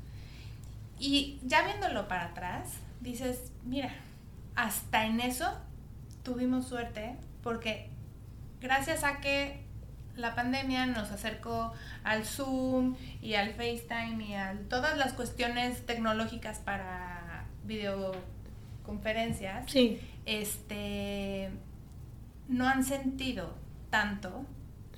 Y 0.99 1.39
ya 1.45 1.65
viéndolo 1.65 2.09
para 2.09 2.27
atrás, 2.27 2.71
dices, 3.01 3.53
mira, 3.65 3.95
hasta 4.57 5.07
en 5.07 5.21
eso 5.21 5.53
tuvimos 6.25 6.67
suerte 6.67 7.17
porque 7.43 7.91
gracias 8.61 9.05
a 9.05 9.21
que 9.21 9.64
la 10.17 10.35
pandemia 10.35 10.87
nos 10.87 11.11
acercó 11.11 11.73
al 12.05 12.25
Zoom 12.25 12.97
y 13.21 13.35
al 13.35 13.55
FaceTime 13.55 14.25
y 14.25 14.35
a 14.35 14.57
todas 14.69 14.97
las 14.97 15.13
cuestiones 15.13 15.85
tecnológicas 15.87 16.59
para 16.59 17.47
videoconferencias. 17.65 19.71
Sí. 19.71 20.01
Este 20.27 21.51
no 22.49 22.69
han 22.69 22.85
sentido 22.85 23.55
tanto 23.91 24.45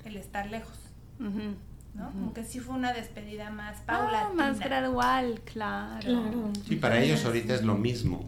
el 0.05 0.17
estar 0.17 0.49
lejos. 0.49 0.77
¿no? 1.19 2.11
Como 2.11 2.33
que 2.33 2.43
sí 2.43 2.59
fue 2.59 2.75
una 2.75 2.93
despedida 2.93 3.49
más 3.49 3.77
ah, 3.79 3.83
paulatina. 3.85 4.33
más 4.35 4.59
gradual, 4.59 5.41
claro. 5.51 6.51
Sí, 6.67 6.75
para 6.75 7.01
ellos 7.01 7.25
ahorita 7.25 7.55
es 7.55 7.63
lo 7.63 7.75
mismo. 7.75 8.23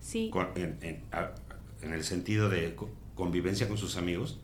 Sí. 0.00 0.32
en, 0.56 1.02
en 1.82 1.92
el 1.92 2.02
sentido 2.02 2.48
de 2.48 2.74
convivencia 3.14 3.68
con 3.68 3.78
sus 3.78 3.96
amigos 3.96 4.40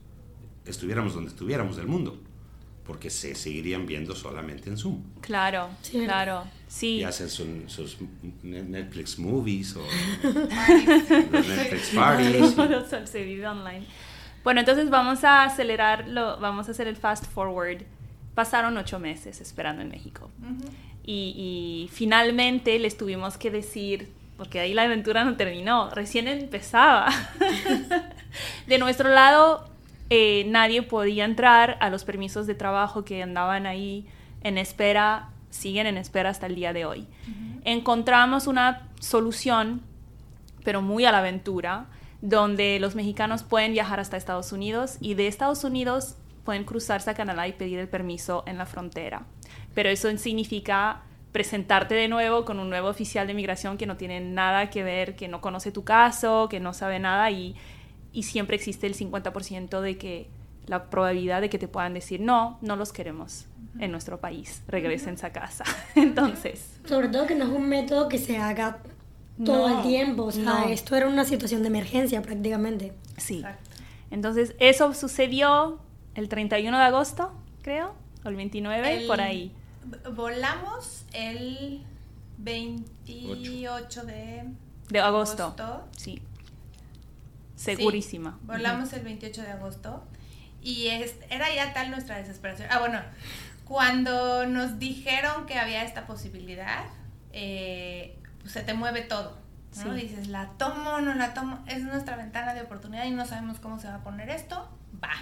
estuviéramos 0.68 1.14
donde 1.14 1.30
estuviéramos 1.30 1.76
del 1.76 1.86
mundo, 1.86 2.18
porque 2.84 3.10
se 3.10 3.34
seguirían 3.34 3.86
viendo 3.86 4.14
solamente 4.14 4.70
en 4.70 4.76
Zoom. 4.76 5.02
Claro, 5.20 5.68
claro, 5.90 6.44
sí. 6.66 6.96
Y 6.96 7.04
hacen 7.04 7.28
sus 7.28 7.96
Netflix 8.42 9.18
movies 9.18 9.76
o 9.76 9.82
Netflix 11.32 11.90
parties. 11.94 12.54
se 13.10 13.24
vive 13.24 13.46
online. 13.46 13.84
Bueno, 14.44 14.60
entonces 14.60 14.88
vamos 14.88 15.24
a 15.24 15.44
acelerarlo, 15.44 16.38
vamos 16.40 16.68
a 16.68 16.70
hacer 16.70 16.88
el 16.88 16.96
fast 16.96 17.26
forward. 17.26 17.82
Pasaron 18.34 18.76
ocho 18.76 18.98
meses 18.98 19.40
esperando 19.40 19.82
en 19.82 19.88
México. 19.88 20.30
y, 21.04 21.34
y 21.84 21.90
finalmente 21.92 22.78
les 22.78 22.96
tuvimos 22.96 23.36
que 23.36 23.50
decir, 23.50 24.12
porque 24.36 24.60
ahí 24.60 24.72
la 24.72 24.84
aventura 24.84 25.24
no 25.24 25.36
terminó, 25.36 25.90
recién 25.90 26.28
empezaba. 26.28 27.08
de 28.66 28.78
nuestro 28.78 29.08
lado, 29.10 29.67
eh, 30.10 30.44
nadie 30.48 30.82
podía 30.82 31.24
entrar 31.24 31.76
a 31.80 31.90
los 31.90 32.04
permisos 32.04 32.46
de 32.46 32.54
trabajo 32.54 33.04
que 33.04 33.22
andaban 33.22 33.66
ahí 33.66 34.06
en 34.42 34.58
espera, 34.58 35.30
siguen 35.50 35.86
en 35.86 35.98
espera 35.98 36.30
hasta 36.30 36.46
el 36.46 36.54
día 36.54 36.72
de 36.72 36.84
hoy. 36.84 37.06
Encontramos 37.64 38.46
una 38.46 38.88
solución, 39.00 39.82
pero 40.64 40.80
muy 40.80 41.04
a 41.04 41.12
la 41.12 41.18
aventura, 41.18 41.86
donde 42.22 42.78
los 42.80 42.94
mexicanos 42.94 43.42
pueden 43.42 43.72
viajar 43.72 44.00
hasta 44.00 44.16
Estados 44.16 44.52
Unidos 44.52 44.96
y 45.00 45.14
de 45.14 45.28
Estados 45.28 45.64
Unidos 45.64 46.16
pueden 46.44 46.64
cruzarse 46.64 47.10
a 47.10 47.14
Canadá 47.14 47.46
y 47.46 47.52
pedir 47.52 47.78
el 47.78 47.88
permiso 47.88 48.42
en 48.46 48.56
la 48.56 48.66
frontera. 48.66 49.26
Pero 49.74 49.90
eso 49.90 50.08
significa 50.16 51.02
presentarte 51.32 51.94
de 51.94 52.08
nuevo 52.08 52.44
con 52.44 52.58
un 52.58 52.70
nuevo 52.70 52.88
oficial 52.88 53.26
de 53.26 53.34
migración 53.34 53.76
que 53.76 53.86
no 53.86 53.96
tiene 53.96 54.20
nada 54.20 54.70
que 54.70 54.82
ver, 54.82 55.14
que 55.14 55.28
no 55.28 55.40
conoce 55.40 55.72
tu 55.72 55.84
caso, 55.84 56.48
que 56.48 56.58
no 56.58 56.72
sabe 56.72 56.98
nada 56.98 57.30
y 57.30 57.54
y 58.18 58.24
siempre 58.24 58.56
existe 58.56 58.88
el 58.88 58.96
50% 58.96 59.80
de 59.80 59.96
que 59.96 60.26
la 60.66 60.90
probabilidad 60.90 61.40
de 61.40 61.48
que 61.48 61.56
te 61.56 61.68
puedan 61.68 61.94
decir 61.94 62.20
no, 62.20 62.58
no 62.62 62.74
los 62.74 62.92
queremos 62.92 63.46
en 63.78 63.92
nuestro 63.92 64.18
país, 64.18 64.64
regresen 64.66 65.16
a 65.22 65.30
casa. 65.30 65.62
Entonces. 65.94 66.80
Sobre 66.84 67.06
todo 67.06 67.28
que 67.28 67.36
no 67.36 67.44
es 67.44 67.50
un 67.52 67.68
método 67.68 68.08
que 68.08 68.18
se 68.18 68.36
haga 68.36 68.78
todo 69.44 69.68
el 69.68 69.82
tiempo, 69.84 70.24
o 70.24 70.32
sea, 70.32 70.64
esto 70.68 70.96
era 70.96 71.06
una 71.06 71.24
situación 71.24 71.62
de 71.62 71.68
emergencia 71.68 72.20
prácticamente. 72.20 72.92
Sí. 73.18 73.44
Entonces, 74.10 74.56
eso 74.58 74.92
sucedió 74.94 75.78
el 76.16 76.28
31 76.28 76.76
de 76.76 76.82
agosto, 76.82 77.32
creo, 77.62 77.94
o 78.24 78.28
el 78.28 78.34
29, 78.34 79.04
por 79.06 79.20
ahí. 79.20 79.52
Volamos 80.12 81.04
el 81.12 81.84
28 82.38 84.04
de, 84.06 84.42
de 84.88 84.98
agosto. 84.98 85.54
Sí 85.96 86.20
segurísima. 87.58 88.38
volamos 88.42 88.92
el 88.92 89.02
28 89.02 89.42
de 89.42 89.50
agosto 89.50 90.04
Y 90.62 90.88
es, 90.88 91.14
era 91.30 91.52
ya 91.54 91.72
tal 91.72 91.90
nuestra 91.90 92.16
desesperación. 92.16 92.68
Ah, 92.70 92.78
bueno, 92.78 93.00
cuando 93.64 94.46
nos 94.46 94.78
dijeron 94.78 95.46
que 95.46 95.58
había 95.58 95.84
esta 95.84 96.06
posibilidad, 96.06 96.84
eh, 97.32 98.18
pues 98.40 98.52
se 98.52 98.62
te 98.62 98.74
mueve 98.74 99.02
todo. 99.02 99.38
¿no? 99.84 99.94
Dices, 99.94 100.28
la 100.28 100.50
tomo, 100.58 101.00
no 101.00 101.14
la 101.14 101.34
tomo, 101.34 101.62
es 101.66 101.82
nuestra 101.82 102.16
ventana 102.16 102.54
de 102.54 102.62
oportunidad 102.62 103.04
y 103.04 103.10
no 103.10 103.26
sabemos 103.26 103.58
cómo 103.60 103.78
se 103.78 103.86
va 103.86 103.96
a 103.96 104.02
poner 104.02 104.30
esto, 104.30 104.68
va. 105.02 105.12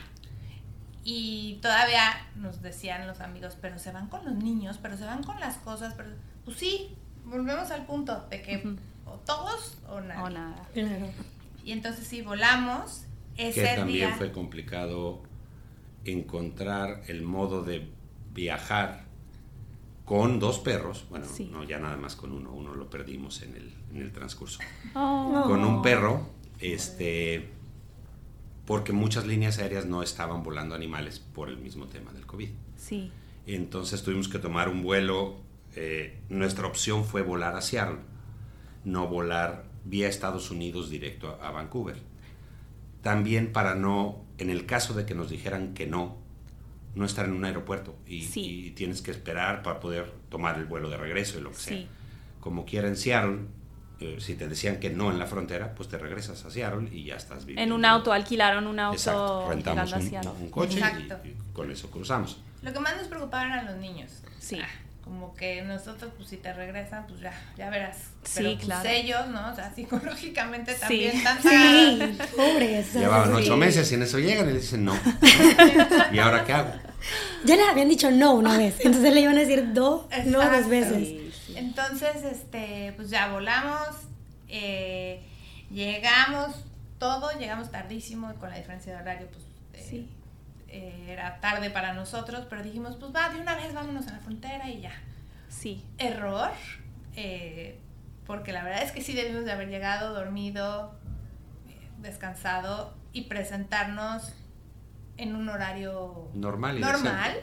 Y 1.05 1.59
todavía 1.63 2.03
nos 2.37 2.63
decían 2.63 3.07
los 3.07 3.21
amigos, 3.21 3.57
pero 3.61 3.79
se 3.79 3.93
van 3.93 4.09
con 4.09 4.25
los 4.25 4.35
niños, 4.35 4.79
pero 4.81 4.97
se 4.97 5.05
van 5.05 5.23
con 5.23 5.39
las 5.41 5.57
cosas, 5.57 5.95
pero 5.95 6.11
pues 6.45 6.57
sí, 6.57 6.97
volvemos 7.25 7.71
al 7.71 7.85
punto 7.85 8.27
de 8.31 8.43
que 8.43 8.77
o 9.05 9.13
todos 9.19 9.79
o 9.89 10.01
nada. 10.01 10.23
O 10.23 10.31
nada. 10.31 10.57
Y 11.67 11.73
entonces 11.73 12.07
sí, 12.07 12.23
volamos. 12.23 13.07
Ese 13.37 13.61
que 13.61 13.75
también 13.75 14.15
fue 14.15 14.31
complicado 14.33 15.23
encontrar 16.05 17.03
el 17.09 17.23
modo 17.23 17.65
de 17.65 17.89
viajar 18.33 19.05
con 20.05 20.39
dos 20.39 20.61
perros, 20.61 21.07
bueno, 21.11 21.27
no 21.51 21.65
ya 21.65 21.81
nada 21.81 21.97
más 21.97 22.15
con 22.15 22.31
uno, 22.31 22.53
uno 22.53 22.75
lo 22.77 22.89
perdimos 22.89 23.43
en 23.43 23.57
el, 23.57 23.75
en 23.91 23.97
el 24.03 24.13
transcurso. 24.13 24.61
Oh. 24.95 25.43
Con 25.45 25.65
un 25.65 25.83
perro, 25.83 26.29
este, 26.61 27.51
porque 28.65 28.93
muchas 28.93 29.27
líneas 29.27 29.59
aéreas 29.59 29.87
no 29.87 30.05
estaban 30.05 30.45
volando 30.45 30.77
animales 30.77 31.19
por 31.19 31.49
el 31.49 31.59
mismo 31.59 31.87
tema 31.87 32.13
del 32.13 32.25
COVID. 32.25 32.51
Sí. 32.77 33.11
Entonces 33.49 34.05
tuvimos 34.05 34.29
que 34.29 34.39
tomar 34.39 34.69
un 34.69 34.85
vuelo, 34.85 35.39
eh, 35.75 36.21
nuestra 36.29 36.69
opción 36.69 37.05
fue 37.05 37.23
volar 37.23 37.57
a 37.57 37.61
Seattle, 37.61 37.99
no 38.85 39.09
volar 39.09 39.65
vía 39.87 40.09
Estados 40.09 40.51
Unidos 40.51 40.91
directo 40.91 41.39
a, 41.41 41.51
Vancouver. 41.51 41.97
También 43.03 43.53
para 43.53 43.75
no, 43.75 44.25
en 44.39 44.51
el 44.51 44.67
caso 44.67 44.95
de 44.95 45.07
que 45.07 45.15
nos 45.15 45.31
dijeran 45.31 45.75
que 45.75 45.87
no, 45.87 46.17
no 46.95 47.05
estar 47.05 47.25
en 47.25 47.33
un 47.33 47.45
aeropuerto 47.45 47.97
y, 48.07 48.71
tienes 48.71 49.01
que 49.01 49.13
esperar 49.13 49.63
para 49.63 49.81
poder 49.81 50.13
tomar 50.29 50.59
el 50.59 50.65
vuelo 50.65 50.91
de 50.91 50.97
regreso 50.97 51.39
y 51.39 51.43
lo 51.43 51.51
que 51.51 51.57
sea. 51.57 51.87
Como 52.41 52.65
quiera 52.65 52.89
en 52.89 52.97
Seattle, 52.97 53.39
eh, 54.01 54.17
si 54.19 54.35
te 54.35 54.49
decían 54.49 54.79
que 54.79 54.91
no 54.91 55.11
en 55.11 55.19
la 55.19 55.27
frontera, 55.27 55.75
pues 55.75 55.89
te 55.89 55.99
regresas 55.99 56.45
a 56.45 56.51
Seattle 56.51 56.89
y 56.93 57.05
ya 57.05 57.17
estás 57.17 57.47
viviendo. 57.47 57.63
En 57.63 57.73
un 57.73 57.85
auto, 57.85 58.13
alquilaron 58.13 58.67
un 58.67 58.79
auto. 58.79 58.97
Exacto, 58.97 59.49
rentamos 59.49 59.93
un, 60.41 60.51
coche 60.51 60.81
y, 61.25 61.53
con 61.53 61.71
eso 61.71 61.91
cruzamos. 61.91 62.41
Lo 62.63 62.73
que 62.73 62.81
más 62.81 62.97
nos 62.97 63.07
preocupaba 63.07 63.47
eran 63.47 63.67
los 63.67 63.77
niños. 63.77 64.23
Sí. 64.39 64.59
Ah, 64.61 64.69
como 65.07 65.37
que 65.37 65.63
nosotros, 65.63 66.11
pues 66.17 66.29
si 66.31 66.37
te 66.37 66.53
regresan, 66.53 67.07
pues 67.07 67.21
ya, 67.21 67.33
ya 67.57 67.71
verás. 67.71 67.97
Pero 68.35 68.51
sí, 68.51 68.55
pues, 68.57 68.67
claro. 68.67 68.89
ellos, 68.89 69.29
¿no? 69.29 69.53
O 69.53 69.55
sea, 69.55 69.73
psicológicamente 69.73 70.75
también 70.75 71.13
sí. 71.13 71.23
tanta... 71.23 71.49
Sí, 71.49 72.19
pobres. 72.37 72.93
Llevaban 72.93 73.33
ocho 73.33 73.57
meses 73.57 73.91
y 73.93 73.95
en 73.95 74.03
eso 74.03 74.19
llegan 74.19 74.49
y 74.49 74.53
le 74.53 74.59
dicen 74.59 74.85
no. 74.85 74.99
¿Y 76.13 76.19
ahora 76.19 76.45
qué 76.45 76.53
hago? 76.53 76.73
Ya 77.45 77.55
les 77.55 77.69
habían 77.69 77.89
dicho 77.89 78.11
no 78.11 78.35
una 78.35 78.59
vez, 78.59 78.81
entonces 78.81 79.15
le 79.15 79.21
iban 79.21 79.37
a 79.37 79.41
decir 79.43 79.73
dos, 79.73 80.07
no 80.25 80.39
dos 80.39 80.69
veces. 80.69 81.35
Entonces, 81.55 82.25
este, 82.25 82.93
pues 82.97 83.09
ya 83.09 83.29
volamos, 83.29 83.87
eh, 84.49 85.23
llegamos, 85.71 86.65
todo, 86.99 87.31
llegamos 87.39 87.71
tardísimo 87.71 88.35
con 88.41 88.51
la 88.51 88.57
diferencia 88.57 88.97
de 88.97 89.03
horario, 89.03 89.29
pues 89.31 89.87
sí. 89.87 90.11
Eh, 90.69 91.07
era 91.09 91.41
tarde 91.41 91.71
para 91.71 91.93
nosotros, 91.93 92.47
pero 92.51 92.63
dijimos, 92.63 92.97
pues 92.97 93.15
va, 93.15 93.29
de 93.31 93.41
una 93.41 93.55
vez 93.55 93.73
vámonos 93.73 94.09
a 94.09 94.13
la 94.13 94.19
frontera 94.19 94.69
y 94.69 94.81
ya. 94.81 94.93
Sí. 95.49 95.85
Error, 95.99 96.51
eh, 97.15 97.81
porque 98.27 98.53
la 98.53 98.65
verdad 98.65 98.83
es 98.83 98.93
que 98.93 99.01
sí 99.01 99.15
debimos 99.15 99.45
de 99.45 99.53
haber 99.53 99.69
llegado, 99.69 100.13
dormido, 100.13 100.99
descansado 101.99 102.95
y 103.13 103.23
presentarnos 103.23 104.35
en 105.17 105.35
un 105.35 105.49
horario 105.49 106.29
normal. 106.35 106.81
normal. 106.81 107.35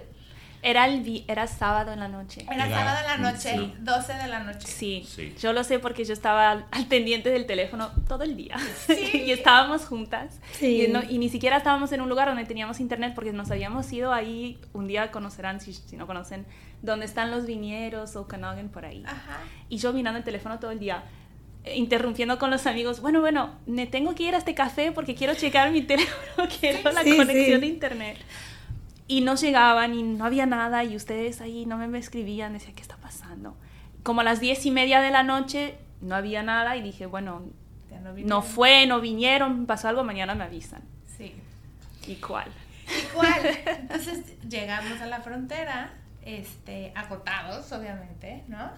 Era, 0.64 0.88
el 0.88 1.26
era 1.28 1.46
sábado 1.48 1.92
en 1.92 2.00
la 2.00 2.08
noche. 2.08 2.46
Era, 2.50 2.70
sábado 2.70 2.98
en 3.02 3.22
la 3.22 3.32
noche, 3.32 3.74
12 3.80 4.14
de 4.14 4.28
la 4.28 4.40
noche. 4.40 4.66
Sí. 4.66 5.36
yo 5.40 5.52
lo 5.52 5.64
sé 5.66 5.80
porque 5.80 6.06
yo 6.06 6.14
estaba 6.14 6.66
al 6.72 6.86
pendiente 6.88 7.30
del 7.30 7.46
teléfono 7.46 7.92
todo 8.08 8.24
el 8.24 8.38
día. 8.38 8.56
y 9.14 9.30
estábamos 9.32 9.86
juntas. 9.86 10.40
Y, 10.62 10.88
ni 11.18 11.30
siquiera 11.30 11.58
estábamos 11.58 11.92
en 11.92 12.02
un 12.02 12.08
lugar 12.08 12.30
donde 12.30 12.46
teníamos 12.46 12.80
internet 12.80 13.14
porque 13.14 13.34
nos 13.34 13.52
habíamos 13.52 13.92
ido 13.92 14.14
ahí, 14.14 14.58
un 14.72 14.88
día 14.88 15.12
conocerán, 15.12 15.60
si, 15.60 15.74
si 15.74 15.98
no 15.98 16.08
conocen, 16.08 16.46
donde 16.82 17.06
están 17.06 17.30
los 17.30 17.46
viñeros 17.46 18.16
o 18.16 18.28
Canogan 18.28 18.70
por 18.70 18.86
ahí. 18.86 19.04
Y 19.68 19.78
yo 19.78 19.92
mirando 19.92 20.18
el 20.18 20.24
teléfono 20.24 20.60
todo 20.60 20.72
el 20.72 20.80
día 20.80 21.04
interrumpiendo 21.76 22.38
con 22.40 22.52
los 22.52 22.66
amigos, 22.68 23.02
bueno, 23.02 23.22
bueno, 23.22 23.52
me 23.66 23.88
tengo 23.88 24.16
que 24.16 24.24
ir 24.24 24.36
a 24.36 24.38
este 24.38 24.54
café 24.54 24.92
porque 24.92 25.16
quiero 25.16 25.34
checar 25.34 25.72
mi 25.72 25.82
teléfono, 25.84 26.48
quiero 26.60 26.92
la 26.92 27.04
conexión 27.04 27.62
de 27.62 27.68
internet. 27.68 28.18
Y 29.08 29.22
no 29.22 29.36
llegaban 29.36 29.94
y 29.94 30.04
no 30.04 30.26
había 30.26 30.46
nada 30.46 30.84
y 30.84 30.96
ustedes 30.96 31.42
ahí 31.42 31.66
no 31.66 31.78
me 31.78 31.98
escribían, 31.98 32.54
decía, 32.54 32.74
¿qué 32.74 32.82
está 32.82 32.98
pasando? 32.98 33.58
Como 34.02 34.22
a 34.22 34.24
las 34.24 34.40
diez 34.40 34.66
y 34.66 34.72
media 34.72 35.02
de 35.02 35.12
la 35.12 35.24
noche 35.24 35.78
no 36.02 36.16
había 36.16 36.44
nada 36.44 36.78
y 36.78 36.82
dije, 36.82 37.06
bueno, 37.06 37.44
no, 38.26 38.42
fue, 38.42 38.86
no 38.86 39.00
vinieron, 39.02 39.66
pasó 39.66 39.88
algo, 39.88 40.04
mañana 40.04 40.36
me 40.36 40.44
avisan. 40.44 40.82
Sí. 41.18 41.36
¿Y 42.08 42.16
cuál? 42.16 42.52
¿Y 42.88 43.14
cuál? 43.14 43.42
Entonces 43.66 44.40
llegamos 44.48 45.00
a 45.02 45.06
la 45.06 45.22
frontera, 45.22 45.94
este, 46.22 46.92
agotados, 46.96 47.72
obviamente, 47.72 48.44
¿no? 48.48 48.72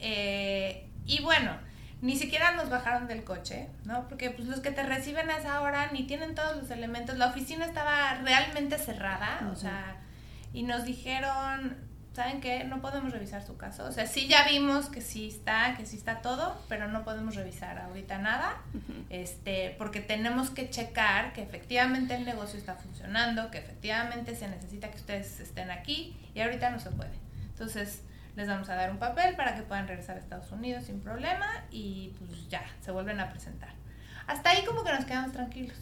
Eh, 0.00 0.88
y 1.06 1.22
bueno, 1.22 1.52
ni 2.00 2.16
siquiera 2.16 2.52
nos 2.52 2.70
bajaron 2.70 3.08
del 3.08 3.24
coche, 3.24 3.68
¿no? 3.84 4.06
Porque 4.08 4.30
pues 4.30 4.46
los 4.46 4.60
que 4.60 4.70
te 4.70 4.82
reciben 4.84 5.30
a 5.30 5.38
esa 5.38 5.60
hora 5.60 5.90
ni 5.92 6.04
tienen 6.04 6.34
todos 6.34 6.56
los 6.56 6.70
elementos. 6.70 7.18
La 7.18 7.26
oficina 7.26 7.64
estaba 7.64 8.14
realmente 8.22 8.78
cerrada, 8.78 9.48
o 9.52 9.56
sea, 9.56 9.96
y 10.52 10.62
nos 10.62 10.84
dijeron, 10.84 11.76
¿saben 12.12 12.40
qué? 12.40 12.64
No 12.64 12.80
podemos 12.80 13.12
revisar 13.12 13.44
su 13.44 13.56
caso. 13.56 13.84
O 13.84 13.92
sea, 13.92 14.06
sí 14.06 14.28
ya 14.28 14.46
vimos 14.46 14.88
que 14.88 15.00
sí 15.00 15.28
está, 15.28 15.76
que 15.76 15.86
sí 15.86 15.96
está 15.96 16.20
todo, 16.22 16.60
pero 16.68 16.86
no 16.88 17.04
podemos 17.04 17.34
revisar 17.34 17.78
ahorita 17.78 18.18
nada, 18.18 18.56
este, 19.10 19.74
porque 19.76 20.00
tenemos 20.00 20.50
que 20.50 20.70
checar 20.70 21.32
que 21.32 21.42
efectivamente 21.42 22.14
el 22.14 22.24
negocio 22.24 22.58
está 22.58 22.76
funcionando, 22.76 23.50
que 23.50 23.58
efectivamente 23.58 24.36
se 24.36 24.46
necesita 24.46 24.88
que 24.90 24.96
ustedes 24.96 25.40
estén 25.40 25.72
aquí 25.72 26.16
y 26.34 26.40
ahorita 26.40 26.70
no 26.70 26.78
se 26.78 26.90
puede. 26.90 27.18
Entonces, 27.50 28.02
les 28.38 28.46
vamos 28.46 28.68
a 28.68 28.76
dar 28.76 28.92
un 28.92 28.98
papel 28.98 29.34
para 29.34 29.56
que 29.56 29.62
puedan 29.62 29.88
regresar 29.88 30.16
a 30.16 30.20
Estados 30.20 30.52
Unidos 30.52 30.84
sin 30.84 31.00
problema 31.00 31.64
y 31.72 32.12
pues 32.18 32.48
ya, 32.48 32.64
se 32.80 32.92
vuelven 32.92 33.18
a 33.18 33.28
presentar. 33.28 33.74
Hasta 34.28 34.50
ahí 34.50 34.64
como 34.64 34.84
que 34.84 34.92
nos 34.92 35.04
quedamos 35.04 35.32
tranquilos. 35.32 35.76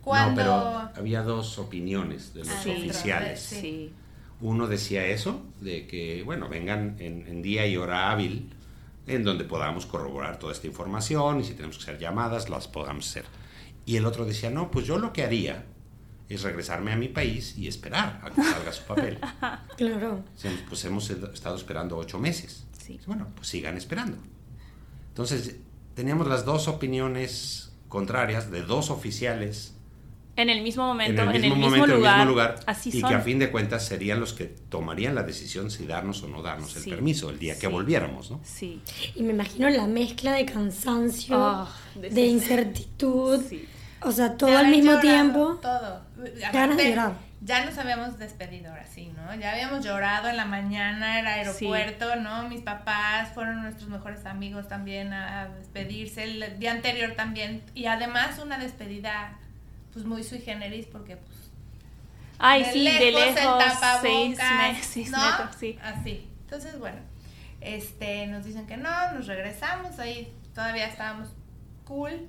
Cuando... 0.00 0.44
No, 0.44 0.88
pero 0.92 1.00
había 1.00 1.22
dos 1.22 1.58
opiniones 1.58 2.32
de 2.32 2.44
los 2.44 2.48
ah, 2.50 2.70
oficiales. 2.70 3.40
Sí. 3.40 3.92
Uno 4.40 4.68
decía 4.68 5.04
eso, 5.06 5.42
de 5.60 5.88
que, 5.88 6.22
bueno, 6.22 6.48
vengan 6.48 6.94
en, 7.00 7.26
en, 7.26 7.42
día 7.42 7.66
y 7.66 7.76
hora 7.76 8.12
hábil, 8.12 8.54
en 9.08 9.24
donde 9.24 9.42
podamos 9.42 9.84
corroborar 9.84 10.38
toda 10.38 10.52
esta 10.52 10.68
información 10.68 11.40
y 11.40 11.44
si 11.44 11.54
tenemos 11.54 11.76
que 11.78 11.82
hacer 11.82 11.98
llamadas, 11.98 12.48
las 12.48 12.68
podamos 12.68 13.08
hacer. 13.08 13.24
Y 13.84 13.96
el 13.96 14.06
otro 14.06 14.24
decía, 14.24 14.48
no, 14.48 14.70
pues 14.70 14.86
yo 14.86 14.96
lo 14.98 15.12
que 15.12 15.24
haría 15.24 15.64
es 16.28 16.42
regresarme 16.42 16.92
a 16.92 16.96
mi 16.96 17.08
país 17.08 17.56
y 17.56 17.68
esperar 17.68 18.20
a 18.22 18.30
que 18.30 18.42
salga 18.42 18.72
su 18.72 18.84
papel. 18.84 19.18
claro. 19.76 20.24
Pues 20.68 20.84
hemos 20.84 21.08
estado 21.10 21.56
esperando 21.56 21.96
ocho 21.96 22.18
meses. 22.18 22.66
Sí. 22.78 23.00
Bueno, 23.06 23.28
pues 23.34 23.48
sigan 23.48 23.76
esperando. 23.76 24.18
Entonces, 25.08 25.56
teníamos 25.94 26.28
las 26.28 26.44
dos 26.44 26.68
opiniones 26.68 27.72
contrarias 27.88 28.50
de 28.50 28.62
dos 28.62 28.90
oficiales. 28.90 29.74
En 30.36 30.50
el 30.50 30.62
mismo 30.62 30.86
momento, 30.86 31.22
en 31.22 31.30
el 31.30 31.42
mismo, 31.42 31.56
momento, 31.56 31.86
lugar, 31.86 31.96
en 31.96 32.20
el 32.20 32.26
mismo 32.26 32.30
lugar. 32.30 32.60
Así 32.66 32.90
y 32.92 33.02
que 33.02 33.14
a 33.14 33.20
fin 33.20 33.40
de 33.40 33.50
cuentas 33.50 33.84
serían 33.84 34.20
los 34.20 34.34
que 34.34 34.44
tomarían 34.44 35.14
la 35.14 35.24
decisión 35.24 35.70
si 35.70 35.86
darnos 35.86 36.22
o 36.22 36.28
no 36.28 36.42
darnos 36.42 36.76
el 36.76 36.84
permiso 36.84 37.30
el 37.30 37.40
día 37.40 37.58
que 37.58 37.66
volviéramos, 37.66 38.30
¿no? 38.30 38.40
Sí. 38.44 38.80
Y 39.16 39.22
me 39.22 39.32
imagino 39.32 39.68
la 39.70 39.88
mezcla 39.88 40.32
de 40.34 40.44
cansancio, 40.44 41.36
ah, 41.36 41.74
de, 41.94 42.10
de 42.10 42.26
incertidumbre. 42.26 43.48
Sí 43.48 43.68
o 44.02 44.12
sea, 44.12 44.36
todo 44.36 44.56
al 44.56 44.68
mismo 44.68 44.98
tiempo. 45.00 45.58
Todo. 45.60 46.02
Ya 47.40 47.64
nos 47.64 47.78
habíamos 47.78 48.18
despedido 48.18 48.70
ahora 48.70 48.86
sí, 48.86 49.12
¿no? 49.16 49.32
Ya 49.36 49.52
habíamos 49.52 49.84
llorado 49.84 50.28
en 50.28 50.36
la 50.36 50.44
mañana, 50.44 51.20
era 51.20 51.34
aeropuerto, 51.34 52.16
¿no? 52.16 52.48
Mis 52.48 52.62
papás 52.62 53.30
fueron 53.32 53.62
nuestros 53.62 53.88
mejores 53.88 54.26
amigos 54.26 54.66
también 54.66 55.12
a 55.12 55.48
despedirse 55.48 56.24
el 56.24 56.58
día 56.58 56.72
anterior 56.72 57.14
también. 57.14 57.62
Y 57.74 57.86
además 57.86 58.40
una 58.40 58.58
despedida, 58.58 59.38
pues 59.92 60.04
muy 60.04 60.24
sui 60.24 60.40
generis, 60.40 60.86
porque 60.86 61.16
pues. 61.16 61.38
Ay, 62.40 62.64
sí, 62.72 62.84
de 62.84 63.12
lejos, 63.12 63.62
seis 64.00 64.38
meses, 64.58 65.10
¿no? 65.10 65.18
sí. 65.58 65.78
Así. 65.82 66.28
Entonces, 66.42 66.78
bueno, 66.78 66.98
este, 67.60 68.26
nos 68.26 68.44
dicen 68.44 68.66
que 68.66 68.76
no, 68.76 69.12
nos 69.12 69.26
regresamos, 69.26 69.98
ahí 69.98 70.32
todavía 70.54 70.86
estábamos 70.86 71.28
cool 71.84 72.28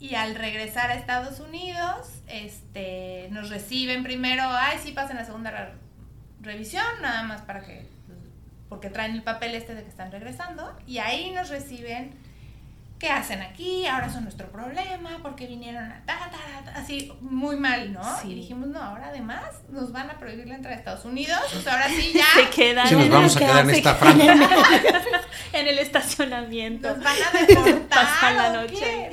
y 0.00 0.14
al 0.14 0.34
regresar 0.34 0.90
a 0.90 0.94
Estados 0.94 1.40
Unidos, 1.40 2.22
este, 2.26 3.28
nos 3.30 3.50
reciben 3.50 4.02
primero, 4.02 4.42
ay, 4.46 4.78
sí, 4.82 4.92
pasen 4.92 5.16
la 5.16 5.24
segunda 5.24 5.72
revisión, 6.40 6.84
nada 7.00 7.22
más 7.22 7.42
para 7.42 7.64
que, 7.64 7.86
porque 8.68 8.90
traen 8.90 9.12
el 9.12 9.22
papel 9.22 9.54
este 9.54 9.74
de 9.74 9.82
que 9.82 9.88
están 9.88 10.10
regresando, 10.10 10.76
y 10.86 10.98
ahí 10.98 11.30
nos 11.30 11.48
reciben, 11.48 12.14
¿qué 13.04 13.10
hacen 13.10 13.42
aquí? 13.42 13.86
Ahora 13.86 14.10
son 14.10 14.22
nuestro 14.22 14.50
problema, 14.50 15.18
porque 15.20 15.46
vinieron 15.46 15.84
a 15.84 16.02
ta, 16.06 16.30
así 16.74 17.12
muy 17.20 17.56
mal, 17.56 17.92
¿no? 17.92 18.00
Y 18.24 18.34
dijimos, 18.34 18.68
no, 18.68 18.82
ahora 18.82 19.08
además 19.08 19.42
nos 19.68 19.92
van 19.92 20.08
a 20.08 20.18
prohibir 20.18 20.48
la 20.48 20.54
entrada 20.54 20.74
a 20.74 20.78
Estados 20.78 21.04
Unidos, 21.04 21.38
sea, 21.62 21.74
ahora 21.74 21.88
sí 21.88 22.12
ya. 22.14 22.24
Se 22.34 22.48
quedan. 22.48 22.88
Sí, 22.88 22.94
nos 22.94 23.10
vamos 23.10 23.36
a 23.36 23.38
quedar 23.38 23.64
en 23.68 23.70
esta 23.74 23.94
franja. 23.94 24.32
en 25.52 25.66
el 25.66 25.78
estacionamiento. 25.86 26.88
Nos 26.88 27.04
van 27.04 27.16
a 27.22 27.46
deportar. 27.46 28.34
la 28.34 28.52
noche. 28.54 29.10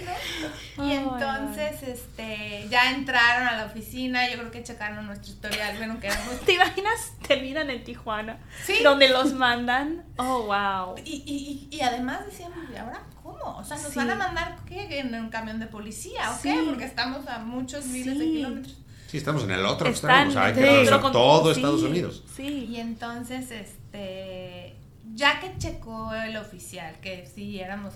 y 0.77 0.91
entonces, 0.93 1.83
este, 1.83 2.67
ya 2.69 2.91
entraron 2.91 3.45
a 3.45 3.57
la 3.57 3.65
oficina, 3.65 4.29
yo 4.29 4.37
creo 4.37 4.51
que 4.51 4.63
checaron 4.63 5.05
nuestro 5.05 5.33
historial, 5.33 5.75
bueno, 5.75 5.99
que 5.99 6.09
¿Te 6.45 6.53
imaginas? 6.53 7.11
Terminan 7.27 7.69
en 7.69 7.83
Tijuana, 7.83 8.37
¿Sí? 8.63 8.81
donde 8.83 9.09
los 9.09 9.33
mandan. 9.33 10.05
Oh, 10.15 10.43
wow. 10.43 10.95
Y, 11.03 11.67
y, 11.69 11.75
y 11.75 11.81
además 11.81 12.25
decíamos, 12.25 12.57
¿y 12.73 12.77
ahora 12.77 13.01
cómo? 13.41 13.57
O 13.57 13.63
sea, 13.63 13.77
¿nos 13.77 13.93
van 13.95 14.09
a 14.09 14.15
mandar 14.15 14.57
¿qué? 14.67 14.99
en 14.99 15.13
un 15.15 15.29
camión 15.29 15.59
de 15.59 15.67
policía 15.67 16.31
o 16.31 16.41
qué? 16.41 16.63
Porque 16.65 16.85
estamos 16.85 17.27
a 17.27 17.39
muchos 17.39 17.85
miles 17.85 18.17
de 18.19 18.25
kilómetros. 18.25 18.77
Sí, 19.07 19.17
estamos 19.17 19.43
en 19.43 19.51
el 19.51 19.65
otro 19.65 19.89
extremo, 19.89 20.29
o 20.29 20.31
sea, 20.31 20.45
hay 20.45 20.53
que 20.53 20.89
todo 21.11 21.51
Estados 21.51 21.83
Unidos. 21.83 22.23
Sí. 22.33 22.67
Y 22.69 22.77
entonces, 22.77 23.51
este, 23.51 24.75
ya 25.13 25.41
que 25.41 25.57
checó 25.57 26.13
el 26.13 26.37
oficial, 26.37 26.95
que 27.01 27.25
sí 27.25 27.59
éramos 27.59 27.95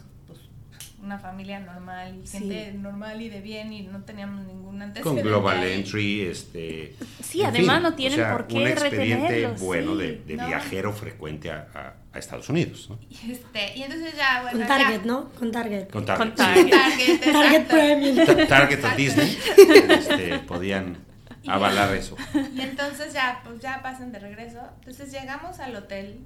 una 1.02 1.20
familia 1.20 1.60
normal 1.60 2.20
y 2.24 2.28
gente 2.28 2.74
normal 2.74 3.22
y 3.22 3.30
de 3.30 3.40
bien 3.40 3.72
y 3.72 3.84
no 3.84 4.02
teníamos 4.02 4.46
ningún 4.46 4.82
antecedente. 4.82 5.22
Con 5.22 5.30
Global 5.30 5.64
Entry, 5.64 6.22
este... 6.22 6.96
Sí, 7.22 7.44
además 7.44 7.82
no 7.82 7.94
tienen 7.94 8.32
por 8.32 8.48
qué 8.48 8.56
Un 8.56 8.68
expediente 8.68 9.48
bueno 9.60 9.96
de, 9.96 10.22
viajero 10.26 10.92
frecuente 10.94 11.52
a, 11.52 11.68
a, 11.74 11.94
Estados 12.20 12.50
Unidos, 12.50 12.88
¿no? 12.90 13.00
Y, 13.10 13.32
este, 13.32 13.78
y 13.78 13.84
entonces 13.84 14.16
ya, 14.16 14.42
bueno... 14.42 14.60
Con 14.60 14.68
Target, 14.68 15.02
¿no? 15.04 15.30
Con 15.30 15.52
Target. 15.52 15.90
Con 15.90 16.06
Target. 16.06 16.24
Con 16.24 16.36
Target, 16.36 16.70
Target, 16.70 17.32
Target 17.32 17.68
Premium. 17.68 18.48
Target 18.48 18.86
o 18.86 18.96
Disney 18.96 19.40
este, 19.90 20.40
podían 20.40 20.98
avalar 21.48 21.94
eso. 21.94 22.16
Y 22.54 22.62
entonces 22.62 23.14
ya, 23.14 23.42
pues 23.44 23.60
ya 23.60 23.82
pasan 23.82 24.12
de 24.12 24.20
regreso. 24.20 24.60
Entonces 24.80 25.12
llegamos 25.12 25.60
al 25.60 25.76
hotel 25.76 26.20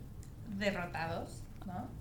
derrotados 0.57 1.43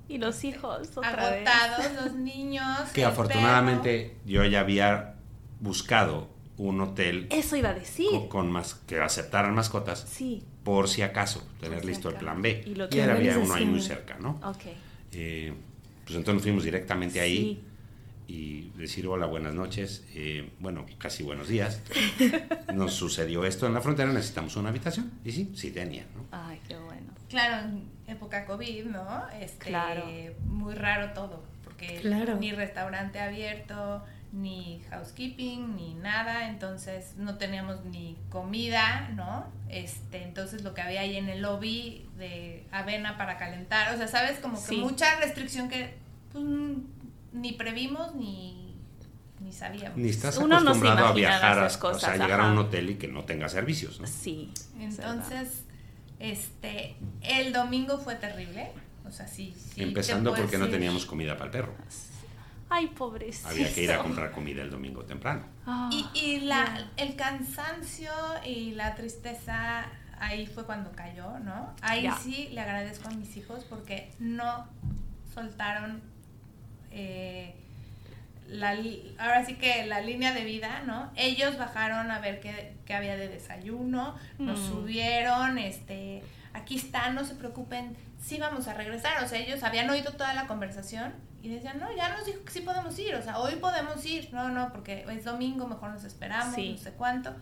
y 0.08 0.18
los 0.18 0.42
hijos, 0.44 0.88
agotados, 0.96 1.92
los 2.02 2.14
niños. 2.14 2.90
Que 2.94 3.04
afortunadamente 3.04 4.16
yo 4.24 4.44
ya 4.44 4.60
había 4.60 5.16
buscado 5.60 6.30
un 6.56 6.80
hotel. 6.80 7.26
Eso 7.30 7.56
iba 7.56 7.70
a 7.70 7.74
decir. 7.74 8.08
Con, 8.28 8.50
más, 8.50 8.74
que 8.74 8.98
aceptaran 9.00 9.54
mascotas. 9.54 10.06
Sí. 10.08 10.44
Por 10.68 10.86
si 10.86 11.00
acaso, 11.00 11.42
tener 11.62 11.82
listo 11.82 12.10
el 12.10 12.16
plan 12.16 12.42
B. 12.42 12.62
Y, 12.66 12.74
lo 12.74 12.84
había 12.84 13.38
uno 13.38 13.54
ahí 13.54 13.64
muy 13.64 13.80
cerca, 13.80 14.18
¿no? 14.20 14.38
Ok. 14.44 14.64
Eh, 15.12 15.54
pues 16.04 16.14
entonces 16.14 16.34
nos 16.34 16.42
fuimos 16.42 16.62
directamente 16.62 17.20
ahí 17.20 17.64
y 18.26 18.68
decir 18.76 19.06
hola, 19.06 19.24
buenas 19.24 19.54
noches, 19.54 20.04
eh, 20.14 20.50
bueno, 20.58 20.84
casi 20.98 21.22
buenos 21.22 21.48
días. 21.48 21.80
Nos 22.74 22.92
sucedió 22.92 23.46
esto 23.46 23.66
en 23.66 23.72
la 23.72 23.80
frontera, 23.80 24.12
necesitamos 24.12 24.56
una 24.56 24.68
habitación. 24.68 25.10
Y 25.24 25.32
sí, 25.32 25.52
sí 25.54 25.70
tenía, 25.70 26.04
¿no? 26.14 26.26
Ay, 26.32 26.60
qué 26.68 26.76
bueno. 26.76 27.14
Claro, 27.30 27.66
en 27.66 27.88
época 28.06 28.44
COVID, 28.44 28.84
¿no? 28.84 29.26
Este, 29.40 29.70
claro. 29.70 30.04
Muy 30.44 30.74
raro 30.74 31.14
todo, 31.14 31.44
porque 31.64 32.02
ni 32.38 32.52
restaurante 32.52 33.20
abierto, 33.20 34.04
ni 34.32 34.82
housekeeping, 34.90 35.74
ni 35.76 35.94
nada, 35.94 36.48
entonces 36.48 37.14
no 37.16 37.38
teníamos 37.38 37.84
ni 37.84 38.16
comida, 38.28 39.08
¿no? 39.14 39.46
Este, 39.68 40.22
entonces 40.22 40.62
lo 40.62 40.74
que 40.74 40.82
había 40.82 41.00
ahí 41.00 41.16
en 41.16 41.28
el 41.28 41.40
lobby 41.40 42.06
de 42.18 42.66
avena 42.70 43.16
para 43.16 43.38
calentar, 43.38 43.94
o 43.94 43.98
sea, 43.98 44.08
sabes, 44.08 44.38
como 44.38 44.62
que 44.64 44.76
mucha 44.76 45.18
restricción 45.20 45.68
que 45.68 45.94
pues, 46.32 46.44
ni 47.32 47.52
previmos 47.52 48.14
ni, 48.14 48.76
ni 49.40 49.52
sabíamos. 49.52 49.96
Ni 49.96 50.10
estás 50.10 50.38
acostumbrado 50.38 51.06
a 51.06 51.12
viajar, 51.12 51.58
a, 51.58 51.68
cosas, 51.78 51.96
o 51.96 51.98
sea, 51.98 52.16
llegar 52.16 52.40
a 52.40 52.50
un 52.50 52.58
hotel 52.58 52.90
y 52.90 52.94
que 52.96 53.08
no 53.08 53.24
tenga 53.24 53.48
servicios, 53.48 53.98
¿no? 54.00 54.06
Sí. 54.06 54.52
Entonces, 54.78 55.64
este, 56.18 56.96
el 57.22 57.52
domingo 57.52 57.98
fue 57.98 58.16
terrible, 58.16 58.72
o 59.06 59.10
sea, 59.10 59.26
sí. 59.26 59.54
Empezando 59.76 60.34
porque 60.34 60.58
no 60.58 60.68
teníamos 60.68 61.06
comida 61.06 61.34
para 61.34 61.46
el 61.46 61.50
perro. 61.50 61.74
Ay, 62.70 62.88
pobrecito. 62.88 63.48
Había 63.48 63.72
que 63.72 63.82
ir 63.82 63.92
a 63.92 63.98
comprar 63.98 64.30
comida 64.32 64.62
el 64.62 64.70
domingo 64.70 65.04
temprano. 65.04 65.44
Ah, 65.66 65.90
y, 65.92 66.06
y 66.18 66.40
la, 66.40 66.90
el 66.96 67.16
cansancio 67.16 68.12
y 68.44 68.72
la 68.72 68.94
tristeza 68.94 69.86
ahí 70.20 70.46
fue 70.46 70.64
cuando 70.64 70.92
cayó, 70.92 71.38
¿no? 71.40 71.74
Ahí 71.82 72.08
sí 72.22 72.48
le 72.52 72.60
agradezco 72.60 73.08
a 73.08 73.12
mis 73.12 73.36
hijos 73.36 73.64
porque 73.68 74.10
no 74.18 74.66
soltaron 75.32 76.02
eh, 76.90 77.54
la, 78.48 78.76
ahora 79.18 79.44
sí 79.44 79.54
que 79.54 79.86
la 79.86 80.00
línea 80.00 80.32
de 80.32 80.44
vida, 80.44 80.82
¿no? 80.86 81.10
Ellos 81.16 81.58
bajaron 81.58 82.10
a 82.10 82.18
ver 82.18 82.40
qué, 82.40 82.74
qué 82.86 82.94
había 82.94 83.16
de 83.16 83.28
desayuno, 83.28 84.16
nos 84.38 84.58
mm. 84.58 84.68
subieron, 84.68 85.58
este, 85.58 86.22
aquí 86.54 86.76
está, 86.76 87.10
no 87.10 87.24
se 87.24 87.34
preocupen, 87.34 87.96
sí 88.20 88.38
vamos 88.38 88.68
a 88.68 88.74
regresar. 88.74 89.22
O 89.22 89.28
sea, 89.28 89.38
ellos 89.38 89.62
habían 89.62 89.88
oído 89.90 90.12
toda 90.12 90.34
la 90.34 90.46
conversación 90.46 91.12
y 91.42 91.48
decían, 91.48 91.78
no, 91.78 91.94
ya 91.94 92.16
nos 92.16 92.26
dijo 92.26 92.44
que 92.44 92.50
sí 92.50 92.60
podemos 92.60 92.98
ir, 92.98 93.14
o 93.14 93.22
sea, 93.22 93.38
hoy 93.38 93.56
podemos 93.56 94.04
ir. 94.04 94.28
No, 94.32 94.48
no, 94.48 94.72
porque 94.72 95.04
es 95.08 95.24
domingo, 95.24 95.66
mejor 95.66 95.90
nos 95.90 96.04
esperamos, 96.04 96.56
no 96.56 96.78
sé 96.78 96.92
cuánto 96.92 97.34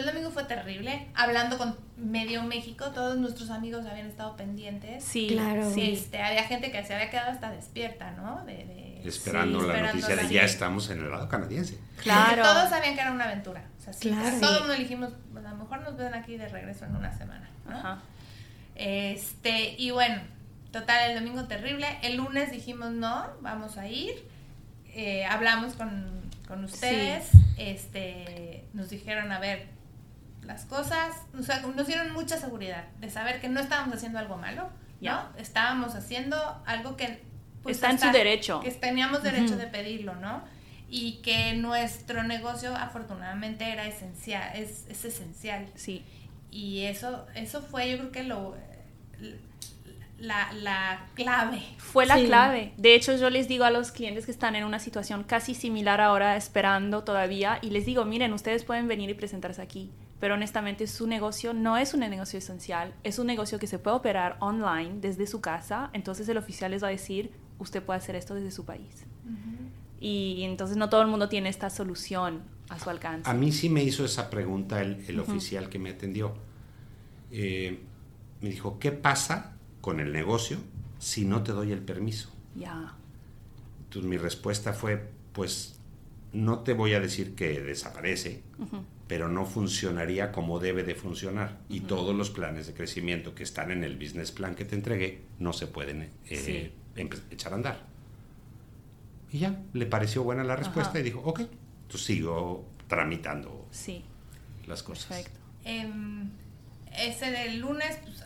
el 0.00 0.06
domingo 0.06 0.30
fue 0.30 0.44
terrible, 0.44 1.08
hablando 1.14 1.58
con 1.58 1.76
medio 1.96 2.42
México, 2.42 2.90
todos 2.90 3.16
nuestros 3.16 3.50
amigos 3.50 3.86
habían 3.86 4.06
estado 4.06 4.36
pendientes. 4.36 5.04
Sí, 5.04 5.28
claro. 5.28 5.70
Este, 5.76 6.22
había 6.22 6.44
gente 6.44 6.70
que 6.70 6.84
se 6.84 6.94
había 6.94 7.10
quedado 7.10 7.30
hasta 7.30 7.50
despierta, 7.50 8.10
¿no? 8.12 8.44
De, 8.44 9.02
esperando 9.04 9.62
la 9.62 9.82
noticia 9.82 10.16
de 10.16 10.28
ya 10.28 10.42
estamos 10.42 10.90
en 10.90 11.00
el 11.00 11.10
lado 11.10 11.28
canadiense. 11.28 11.78
Claro. 12.02 12.42
todos 12.42 12.70
sabían 12.70 12.94
que 12.94 13.02
era 13.02 13.12
una 13.12 13.24
aventura. 13.24 13.64
O 13.78 13.82
sea, 13.82 13.92
sí, 13.92 14.08
claro. 14.08 14.40
Todos 14.40 14.66
nos 14.66 14.78
dijimos, 14.78 15.10
pues, 15.32 15.44
a 15.44 15.50
lo 15.50 15.56
mejor 15.56 15.82
nos 15.82 15.96
ven 15.96 16.14
aquí 16.14 16.36
de 16.36 16.48
regreso 16.48 16.86
en 16.86 16.96
una 16.96 17.16
semana. 17.16 17.48
Ajá. 17.68 17.98
Este, 18.74 19.76
y 19.78 19.90
bueno, 19.90 20.20
total, 20.74 21.10
el 21.10 21.14
domingo 21.14 21.44
terrible. 21.44 21.86
El 22.02 22.16
lunes 22.16 22.50
dijimos, 22.50 22.90
no, 22.90 23.26
vamos 23.40 23.78
a 23.78 23.88
ir. 23.88 24.28
Eh, 24.88 25.24
hablamos 25.24 25.74
con, 25.74 26.20
con 26.48 26.64
ustedes. 26.64 27.30
Este, 27.56 28.64
nos 28.72 28.90
dijeron, 28.90 29.30
a 29.30 29.38
ver, 29.38 29.68
las 30.42 30.64
cosas, 30.64 31.14
o 31.38 31.42
sea, 31.42 31.60
nos 31.60 31.86
dieron 31.86 32.12
mucha 32.12 32.38
seguridad 32.38 32.88
de 32.98 33.08
saber 33.08 33.40
que 33.40 33.48
no 33.48 33.60
estábamos 33.60 33.96
haciendo 33.96 34.18
algo 34.18 34.36
malo, 34.36 34.68
¿no? 35.00 35.28
Estábamos 35.38 35.94
haciendo 35.94 36.36
algo 36.66 36.96
que... 36.96 37.22
Pues, 37.62 37.76
Está 37.76 37.90
en 37.90 38.00
su 38.00 38.10
derecho. 38.10 38.60
Que 38.60 38.72
teníamos 38.72 39.22
derecho 39.22 39.56
de 39.56 39.68
pedirlo, 39.68 40.16
¿no? 40.16 40.42
Y 40.90 41.22
que 41.22 41.54
nuestro 41.54 42.24
negocio 42.24 42.74
afortunadamente 42.76 43.70
era 43.70 43.86
esencial, 43.86 44.50
es, 44.54 44.86
es 44.88 45.04
esencial. 45.04 45.66
Sí. 45.76 46.04
Y 46.50 46.82
eso, 46.82 47.26
eso 47.36 47.62
fue 47.62 47.90
yo 47.90 47.98
creo 47.98 48.12
que 48.12 48.22
lo... 48.24 48.56
La, 50.18 50.52
la, 50.52 51.06
clave. 51.14 51.62
Fue 51.78 52.06
la 52.06 52.16
clave. 52.16 52.72
De 52.76 52.94
hecho, 52.94 53.16
yo 53.16 53.30
les 53.30 53.48
digo 53.48 53.64
a 53.64 53.70
los 53.70 53.90
clientes 53.90 54.24
que 54.26 54.30
están 54.30 54.56
en 54.56 54.64
una 54.64 54.78
situación 54.78 55.24
casi 55.24 55.54
similar 55.54 56.00
ahora, 56.00 56.36
esperando 56.36 57.04
todavía, 57.04 57.58
y 57.62 57.70
les 57.70 57.84
digo, 57.84 58.04
miren, 58.04 58.32
ustedes 58.32 58.64
pueden 58.64 58.88
venir 58.88 59.10
y 59.10 59.14
presentarse 59.14 59.60
aquí 59.60 59.90
pero 60.24 60.36
honestamente 60.36 60.86
su 60.86 61.06
negocio 61.06 61.52
no 61.52 61.76
es 61.76 61.92
un 61.92 62.00
negocio 62.00 62.38
esencial, 62.38 62.94
es 63.02 63.18
un 63.18 63.26
negocio 63.26 63.58
que 63.58 63.66
se 63.66 63.78
puede 63.78 63.96
operar 63.96 64.38
online 64.40 64.94
desde 65.02 65.26
su 65.26 65.42
casa, 65.42 65.90
entonces 65.92 66.26
el 66.30 66.38
oficial 66.38 66.70
les 66.70 66.82
va 66.82 66.88
a 66.88 66.92
decir, 66.92 67.30
usted 67.58 67.82
puede 67.82 67.98
hacer 67.98 68.16
esto 68.16 68.34
desde 68.34 68.50
su 68.50 68.64
país. 68.64 69.04
y, 70.00 70.42
entonces 70.44 70.78
no 70.78 70.88
todo 70.88 71.02
el 71.02 71.08
mundo 71.08 71.28
tiene 71.28 71.50
esta 71.50 71.68
solución 71.68 72.42
a 72.70 72.78
su 72.78 72.88
alcance. 72.88 73.28
A 73.28 73.34
mí 73.34 73.52
sí 73.52 73.68
me 73.68 73.82
hizo 73.82 74.02
esa 74.02 74.30
pregunta 74.30 74.80
el, 74.80 75.20
oficial 75.20 75.68
que 75.68 75.78
me 75.78 75.90
atendió. 75.90 76.34
Eh, 77.30 77.80
me 78.40 78.48
dijo, 78.48 78.78
¿qué 78.78 78.92
pasa 78.92 79.53
con 79.84 80.00
el 80.00 80.14
negocio 80.14 80.56
si 80.98 81.26
no 81.26 81.42
te 81.42 81.52
doy 81.52 81.70
el 81.70 81.80
permiso? 81.80 82.32
Ya. 82.56 82.94
Entonces 83.82 84.08
mi 84.08 84.16
respuesta 84.16 84.72
fue, 84.72 85.10
pues 85.34 85.78
no 86.32 86.60
te 86.60 86.72
voy 86.72 86.94
a 86.94 87.00
decir 87.00 87.34
que 87.34 87.60
desaparece, 87.60 88.42
pero 89.08 89.28
no 89.28 89.44
funcionaría 89.44 90.32
como 90.32 90.58
debe 90.58 90.84
de 90.84 90.94
funcionar. 90.94 91.60
Y 91.68 91.80
todos 91.80 92.16
los 92.16 92.30
planes 92.30 92.66
de 92.66 92.72
crecimiento 92.72 93.34
que 93.34 93.42
están 93.42 93.70
en 93.70 93.84
el 93.84 93.96
business 93.96 94.32
plan 94.32 94.54
que 94.54 94.64
te 94.64 94.74
entregué 94.74 95.20
no 95.38 95.52
se 95.52 95.66
pueden 95.66 96.08
eh, 96.30 96.72
echar 97.30 97.52
a 97.52 97.56
andar. 97.56 97.86
Y 99.30 99.40
ya, 99.40 99.60
le 99.74 99.84
pareció 99.84 100.22
buena 100.22 100.44
la 100.44 100.56
respuesta 100.56 100.98
y 100.98 101.02
dijo, 101.02 101.20
ok, 101.20 101.40
entonces 101.40 102.06
sigo 102.06 102.64
tramitando 102.88 103.68
sí. 103.70 104.02
las 104.66 104.82
cosas. 104.82 105.04
Perfecto. 105.08 105.40
Em, 105.66 106.30
ese 106.96 107.30
del 107.30 107.58
lunes, 107.58 107.98
pues, 108.02 108.24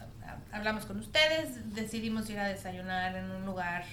hablamos 0.52 0.86
con 0.86 0.98
ustedes, 0.98 1.74
decidimos 1.74 2.28
ir 2.30 2.38
a 2.38 2.46
desayunar 2.48 3.16
en 3.16 3.30
un 3.30 3.44
lugar 3.46 3.84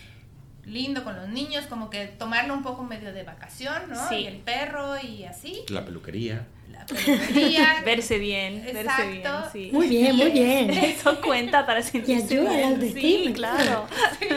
lindo 0.65 1.03
con 1.03 1.15
los 1.15 1.29
niños, 1.29 1.65
como 1.67 1.89
que 1.89 2.07
tomarlo 2.07 2.53
un 2.53 2.63
poco 2.63 2.83
medio 2.83 3.13
de 3.13 3.23
vacación, 3.23 3.83
¿no? 3.89 4.09
Sí. 4.09 4.15
Y 4.15 4.27
el 4.27 4.37
perro 4.37 4.99
y 4.99 5.23
así. 5.25 5.63
La 5.69 5.85
peluquería. 5.85 6.47
La 6.71 6.83
peluquería. 6.87 7.81
Verse 7.85 8.17
bien, 8.17 8.63
verse 8.73 9.07
bien, 9.11 9.23
sí. 9.53 9.69
Muy 9.71 9.87
bien, 9.87 10.15
muy 10.15 10.31
bien. 10.31 10.69
Eso 10.71 11.21
cuenta 11.21 11.65
para 11.65 11.81
sentirse 11.83 12.33
ayuda 12.35 12.49
a 12.49 12.53
la 12.53 12.57
bien. 12.57 12.73
autoestima, 12.73 13.01
Sí, 13.27 13.33
claro. 13.33 13.87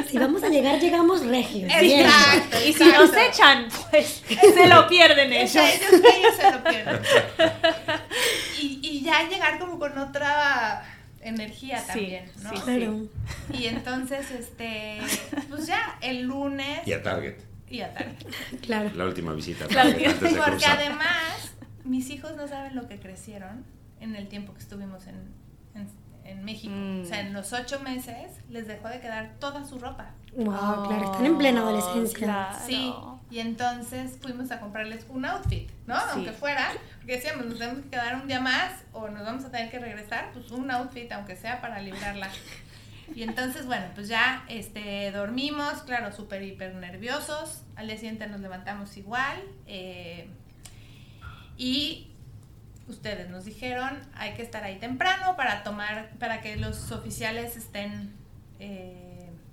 Si 0.07 0.19
vamos 0.19 0.43
a 0.43 0.49
llegar, 0.49 0.79
llegamos 0.79 1.25
regios. 1.25 1.73
Bien. 1.81 2.01
Exacto. 2.07 2.57
Y 2.67 2.73
si 2.75 2.85
nos 2.85 3.11
echan, 3.17 3.69
pues 3.91 4.23
se 4.55 4.67
lo 4.69 4.87
pierden 4.87 5.33
ellos. 5.33 5.57
Ellos, 5.57 5.93
ellos 6.15 6.37
se 6.37 6.51
lo 6.51 6.63
pierden. 6.65 7.01
Y, 8.61 8.81
y 8.83 9.03
ya 9.03 9.29
llegar 9.29 9.59
como 9.61 9.79
con 9.79 9.97
otra 9.97 10.83
energía 11.21 11.79
Sí, 11.81 11.87
también, 11.89 12.25
¿no? 12.43 12.51
sí, 12.51 12.57
Claro. 12.63 13.07
Y 13.53 13.67
entonces, 13.67 14.31
este, 14.31 14.99
pues 15.49 15.67
ya 15.67 15.99
el 16.01 16.23
lunes 16.23 16.87
Y 16.87 16.93
a 16.93 17.03
Target. 17.03 17.37
y 17.69 17.81
a 17.81 17.93
tarde. 17.95 18.17
Claro. 18.63 18.91
La 18.95 19.05
última 19.07 19.33
visita. 19.33 19.65
a 19.65 19.69
Claro. 19.69 19.91
Target 19.91 20.07
antes 20.09 20.33
de 20.33 20.39
Porque 20.39 20.51
cruzar. 20.53 20.79
además, 20.79 21.55
mis 21.85 22.09
hijos 22.11 22.37
no 22.37 22.47
saben 22.49 22.75
lo 22.77 22.87
que 22.89 22.99
crecieron 22.99 23.65
en 24.01 24.15
el 24.17 24.29
tiempo 24.29 24.53
que 24.55 24.61
estuvimos 24.61 25.07
en, 25.07 25.17
en, 25.75 25.89
en 26.25 26.45
México. 26.45 26.73
Mm. 26.75 27.03
O 27.03 27.05
sea, 27.05 27.21
en 27.21 27.33
los 27.33 27.53
ocho 27.53 27.81
meses 27.81 28.31
les 28.49 28.67
dejó 28.69 28.89
de 28.89 29.01
quedar 29.01 29.35
toda 29.41 29.65
su 29.67 29.79
ropa. 29.79 30.13
Wow, 30.37 30.87
claro, 30.87 31.05
están 31.13 31.27
en 31.27 31.39
plena 31.39 31.61
adolescencia. 31.63 32.19
Claro. 32.19 32.59
Sí, 32.67 32.93
y 33.31 33.41
entonces 33.41 34.19
fuimos 34.23 34.51
a 34.51 34.61
comprarles 34.61 35.05
un 35.09 35.25
outfit, 35.25 35.69
¿no? 35.87 35.97
Sí. 35.97 36.07
Aunque 36.13 36.33
fuera, 36.33 36.73
porque 36.99 37.17
decíamos, 37.17 37.47
nos 37.47 37.59
tenemos 37.59 37.83
que 37.85 37.91
quedar 37.91 38.17
un 38.17 38.27
día 38.27 38.41
más 38.41 38.73
o 38.93 39.09
nos 39.09 39.25
vamos 39.25 39.45
a 39.45 39.51
tener 39.51 39.71
que 39.71 39.79
regresar, 39.79 40.31
pues 40.33 40.51
un 40.51 40.71
outfit, 40.71 41.11
aunque 41.13 41.37
sea 41.37 41.61
para 41.61 41.81
librarla. 41.81 42.29
Y 43.15 43.23
entonces, 43.23 43.67
bueno, 43.67 43.87
pues 43.95 44.09
ya 44.09 44.45
este, 44.49 45.11
dormimos, 45.13 45.83
claro, 45.83 46.13
súper, 46.13 46.43
hiper 46.43 46.75
nerviosos. 46.75 47.63
Al 47.77 47.87
día 47.87 47.97
siguiente 47.97 48.27
nos 48.27 48.41
levantamos 48.41 48.97
igual. 48.97 49.43
eh, 49.67 50.29
y 51.57 52.13
ustedes 52.87 53.29
nos 53.31 53.45
dijeron, 53.45 53.99
hay 54.15 54.35
que 54.35 54.43
estar 54.43 54.63
ahí 54.65 54.79
temprano 54.79 55.37
para 55.37 55.63
tomar, 55.65 56.11
para 56.19 56.41
que 56.41 56.57
los 56.57 56.93
oficiales 56.93 57.57
estén... 57.57 58.15
eh, 58.61 59.08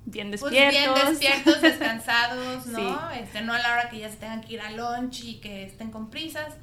Bien 0.05 0.29
pues 0.29 0.41
despiertos. 0.41 0.95
bien 0.95 1.09
despiertos, 1.09 1.61
descansados, 1.63 2.67
¿no? 2.67 2.77
Sí. 3.11 3.19
Este, 3.19 3.41
no 3.41 3.53
a 3.53 3.59
la 3.59 3.73
hora 3.73 3.89
que 3.89 3.99
ya 3.99 4.09
se 4.09 4.17
tengan 4.17 4.41
que 4.41 4.53
ir 4.53 4.61
a 4.61 4.71
lunch 4.71 5.23
y 5.23 5.39
que 5.39 5.63
estén 5.65 5.91
con 5.91 6.09
prisas. 6.09 6.53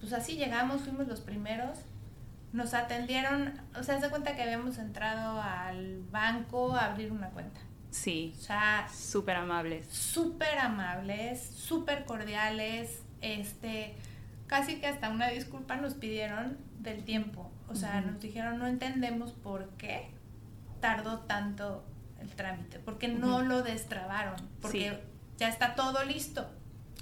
Pues 0.00 0.12
así 0.12 0.36
llegamos, 0.36 0.82
fuimos 0.82 1.06
los 1.08 1.20
primeros. 1.20 1.78
Nos 2.52 2.74
atendieron, 2.74 3.60
o 3.78 3.82
sea, 3.82 4.00
se 4.00 4.08
cuenta 4.08 4.34
que 4.36 4.42
habíamos 4.42 4.78
entrado 4.78 5.40
al 5.40 6.02
banco 6.10 6.74
a 6.74 6.86
abrir 6.86 7.12
una 7.12 7.28
cuenta. 7.30 7.60
Sí, 7.90 8.34
O 8.38 8.42
sea, 8.42 8.88
súper 8.94 9.36
amables. 9.36 9.86
súper 9.88 10.58
amables, 10.58 11.40
súper 11.56 12.04
cordiales, 12.04 13.00
este, 13.22 13.94
casi 14.46 14.76
que 14.80 14.86
hasta 14.86 15.08
una 15.08 15.28
disculpa 15.28 15.76
nos 15.76 15.94
pidieron 15.94 16.58
del 16.78 17.04
tiempo. 17.04 17.50
O 17.68 17.74
sea, 17.74 18.02
nos 18.02 18.20
dijeron, 18.20 18.58
no 18.58 18.66
entendemos 18.66 19.32
por 19.32 19.70
qué 19.78 20.08
tardó 20.80 21.20
tanto 21.20 21.84
el 22.28 22.34
trámite, 22.36 22.78
porque 22.78 23.08
no 23.08 23.42
lo 23.42 23.62
destrabaron, 23.62 24.36
porque 24.60 24.90
Sí. 24.90 24.96
ya 25.38 25.48
está 25.48 25.74
todo 25.74 26.04
listo. 26.04 26.46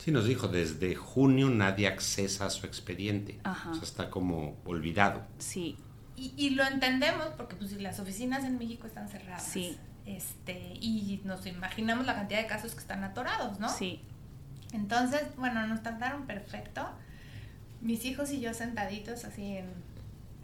Sí, 0.02 0.10
nos 0.10 0.26
dijo, 0.26 0.48
desde 0.48 0.94
junio 0.94 1.48
nadie 1.50 1.86
accesa 1.88 2.46
a 2.46 2.50
su 2.50 2.66
expediente. 2.66 3.38
Ajá. 3.44 3.70
O 3.70 3.74
sea, 3.74 3.82
está 3.84 4.10
como 4.10 4.56
olvidado. 4.64 5.22
Sí, 5.38 5.76
Y, 6.16 6.32
y 6.36 6.50
lo 6.50 6.64
entendemos 6.64 7.26
porque 7.36 7.56
pues 7.56 7.70
si 7.70 7.78
las 7.80 7.98
oficinas 7.98 8.44
en 8.44 8.56
México 8.58 8.86
están 8.86 9.08
cerradas. 9.08 9.42
Sí. 9.44 9.76
Este, 10.06 10.74
y 10.80 11.20
nos 11.24 11.44
imaginamos 11.46 12.06
la 12.06 12.14
cantidad 12.14 12.40
de 12.40 12.46
casos 12.46 12.72
que 12.74 12.78
están 12.80 13.02
atorados, 13.02 13.58
¿no? 13.58 13.68
sí. 13.68 14.00
Entonces, 14.72 15.22
bueno, 15.36 15.66
nos 15.66 15.82
trataron 15.82 16.26
perfecto. 16.26 16.86
Mis 17.80 18.04
hijos 18.04 18.30
y 18.32 18.40
yo 18.40 18.52
sentaditos 18.54 19.24
así 19.24 19.56
en, 19.56 19.66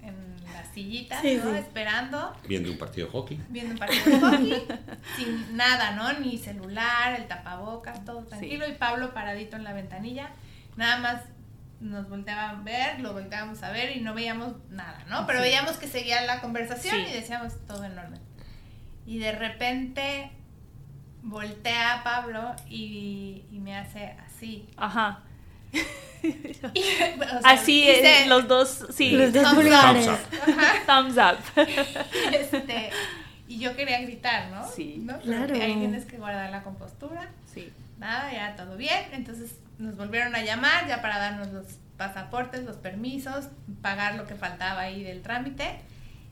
en 0.03 0.37
las 0.53 0.69
sillitas, 0.75 1.21
Sí, 1.23 1.41
¿no? 1.43 1.51
sí. 1.53 1.59
Esperando, 1.59 2.37
Viendo 2.49 2.71
un 2.71 2.79
partido 2.79 3.07
de 3.07 3.13
hockey. 3.13 3.41
viendo 3.49 3.73
un 3.75 3.79
partido 3.79 4.05
de 4.07 4.21
hockey, 4.21 4.67
sin 5.17 5.57
nada, 5.57 5.93
¿no? 5.93 6.13
Ni 6.21 6.39
celular, 6.39 7.19
el 7.19 7.27
tapabocas, 7.29 8.05
todo 8.05 8.25
tranquilo. 8.25 8.67
Y 8.69 8.73
Pablo 8.73 9.13
paradito 9.15 9.57
en 9.57 9.65
la 9.65 9.73
ventanilla. 9.73 10.31
Nada 10.77 10.99
más 10.99 11.23
nos 11.81 12.09
volteaban 12.11 12.57
a 12.61 12.63
ver, 12.63 13.01
lo 13.01 13.13
volteábamos 13.15 13.63
a 13.63 13.71
ver 13.71 13.97
y 13.97 14.01
no 14.01 14.13
veíamos 14.15 14.55
nada, 14.69 15.03
¿no? 15.09 15.27
Pero 15.27 15.39
Sí. 15.39 15.45
veíamos 15.45 15.77
que 15.79 15.89
seguía 15.89 16.21
la 16.23 16.41
conversación 16.41 16.95
Sí. 16.97 17.05
y 17.11 17.13
decíamos 17.15 17.55
todo 17.67 17.85
enorme. 17.85 18.19
Y 19.07 19.19
de 19.19 19.33
repente 19.33 20.31
voltea 21.23 22.01
a 22.01 22.05
Pablo 22.05 22.55
y, 22.69 23.45
y 23.51 23.59
me 23.61 23.77
hace 23.77 24.15
así. 24.27 24.69
Ajá. 24.77 25.21
Y, 26.75 26.81
o 26.81 27.41
sea, 27.41 27.41
Así 27.45 27.81
dice, 27.81 28.23
es, 28.23 28.27
los 28.29 28.47
dos, 28.47 28.87
sí. 28.95 29.13
Los 29.13 29.33
dos 29.33 29.43
Thumbs 29.43 29.57
up. 29.57 29.63
pulgares. 29.63 30.07
Thumbs 30.87 31.17
up. 31.17 31.37
Thumbs 31.55 31.77
up. 31.97 32.07
este, 32.33 32.91
y 33.49 33.59
yo 33.59 33.75
quería 33.75 34.01
gritar, 34.03 34.51
¿no? 34.51 34.69
Sí. 34.69 35.03
¿No? 35.05 35.19
Claro. 35.21 35.55
Ahí 35.55 35.75
tienes 35.75 36.05
que 36.05 36.17
guardar 36.19 36.51
la 36.51 36.63
compostura. 36.63 37.31
Sí. 37.53 37.73
Nada, 37.99 38.33
ya 38.33 38.57
todo 38.57 38.77
bien. 38.77 39.07
Entonces 39.13 39.53
nos 39.79 39.97
volvieron 39.97 40.35
a 40.35 40.45
llamar 40.45 40.87
ya 40.87 41.03
para 41.03 41.19
darnos 41.19 41.49
los 41.49 41.65
pasaportes, 41.97 42.65
los 42.65 42.77
permisos, 42.77 43.47
pagar 43.83 44.15
lo 44.15 44.27
que 44.27 44.35
faltaba 44.35 44.83
ahí 44.83 45.03
del 45.03 45.23
trámite 45.23 45.81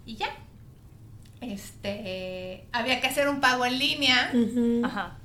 y 0.06 0.16
ya. 0.16 0.28
Este, 1.40 2.66
había 2.72 3.00
que 3.00 3.06
hacer 3.06 3.28
un 3.28 3.40
pago 3.40 3.64
en 3.66 3.78
línea. 3.78 4.32
Ajá. 4.84 5.16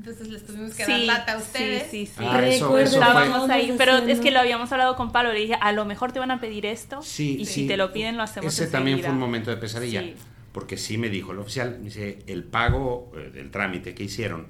Entonces 0.00 0.28
les 0.28 0.46
tuvimos 0.46 0.72
que 0.74 0.86
Sí, 0.86 0.92
dar 0.92 1.18
lata 1.18 1.34
a 1.34 1.36
ustedes. 1.36 1.82
Sí, 1.90 2.06
sí, 2.06 2.12
sí. 2.16 2.24
Ah, 2.26 2.40
eso, 2.46 2.78
eso. 2.78 2.94
Estábamos 3.00 3.50
ahí, 3.50 3.74
pero 3.76 3.98
es 3.98 4.18
que 4.20 4.30
lo 4.30 4.40
habíamos 4.40 4.72
hablado 4.72 4.96
con 4.96 5.12
Pablo, 5.12 5.30
le 5.34 5.40
dije, 5.40 5.56
a 5.60 5.72
lo 5.72 5.84
mejor 5.84 6.10
te 6.12 6.18
van 6.18 6.30
a 6.30 6.40
pedir 6.40 6.64
esto 6.64 7.02
Sí, 7.02 7.36
y 7.38 7.44
sí. 7.44 7.52
si 7.62 7.66
te 7.68 7.76
lo 7.76 7.92
piden 7.92 8.16
lo 8.16 8.22
hacemos 8.22 8.50
Ese 8.50 8.66
también 8.68 9.00
fue 9.00 9.10
un 9.10 9.18
momento 9.18 9.50
de 9.50 9.58
pesadilla. 9.58 10.00
Sí. 10.00 10.14
Porque 10.52 10.78
sí 10.78 10.96
me 10.96 11.10
dijo 11.10 11.32
el 11.32 11.38
oficial, 11.38 11.76
me 11.80 11.84
dice, 11.90 12.20
el 12.26 12.44
pago 12.44 13.12
eh, 13.14 13.30
del 13.30 13.50
trámite 13.50 13.94
que 13.94 14.04
hicieron 14.04 14.46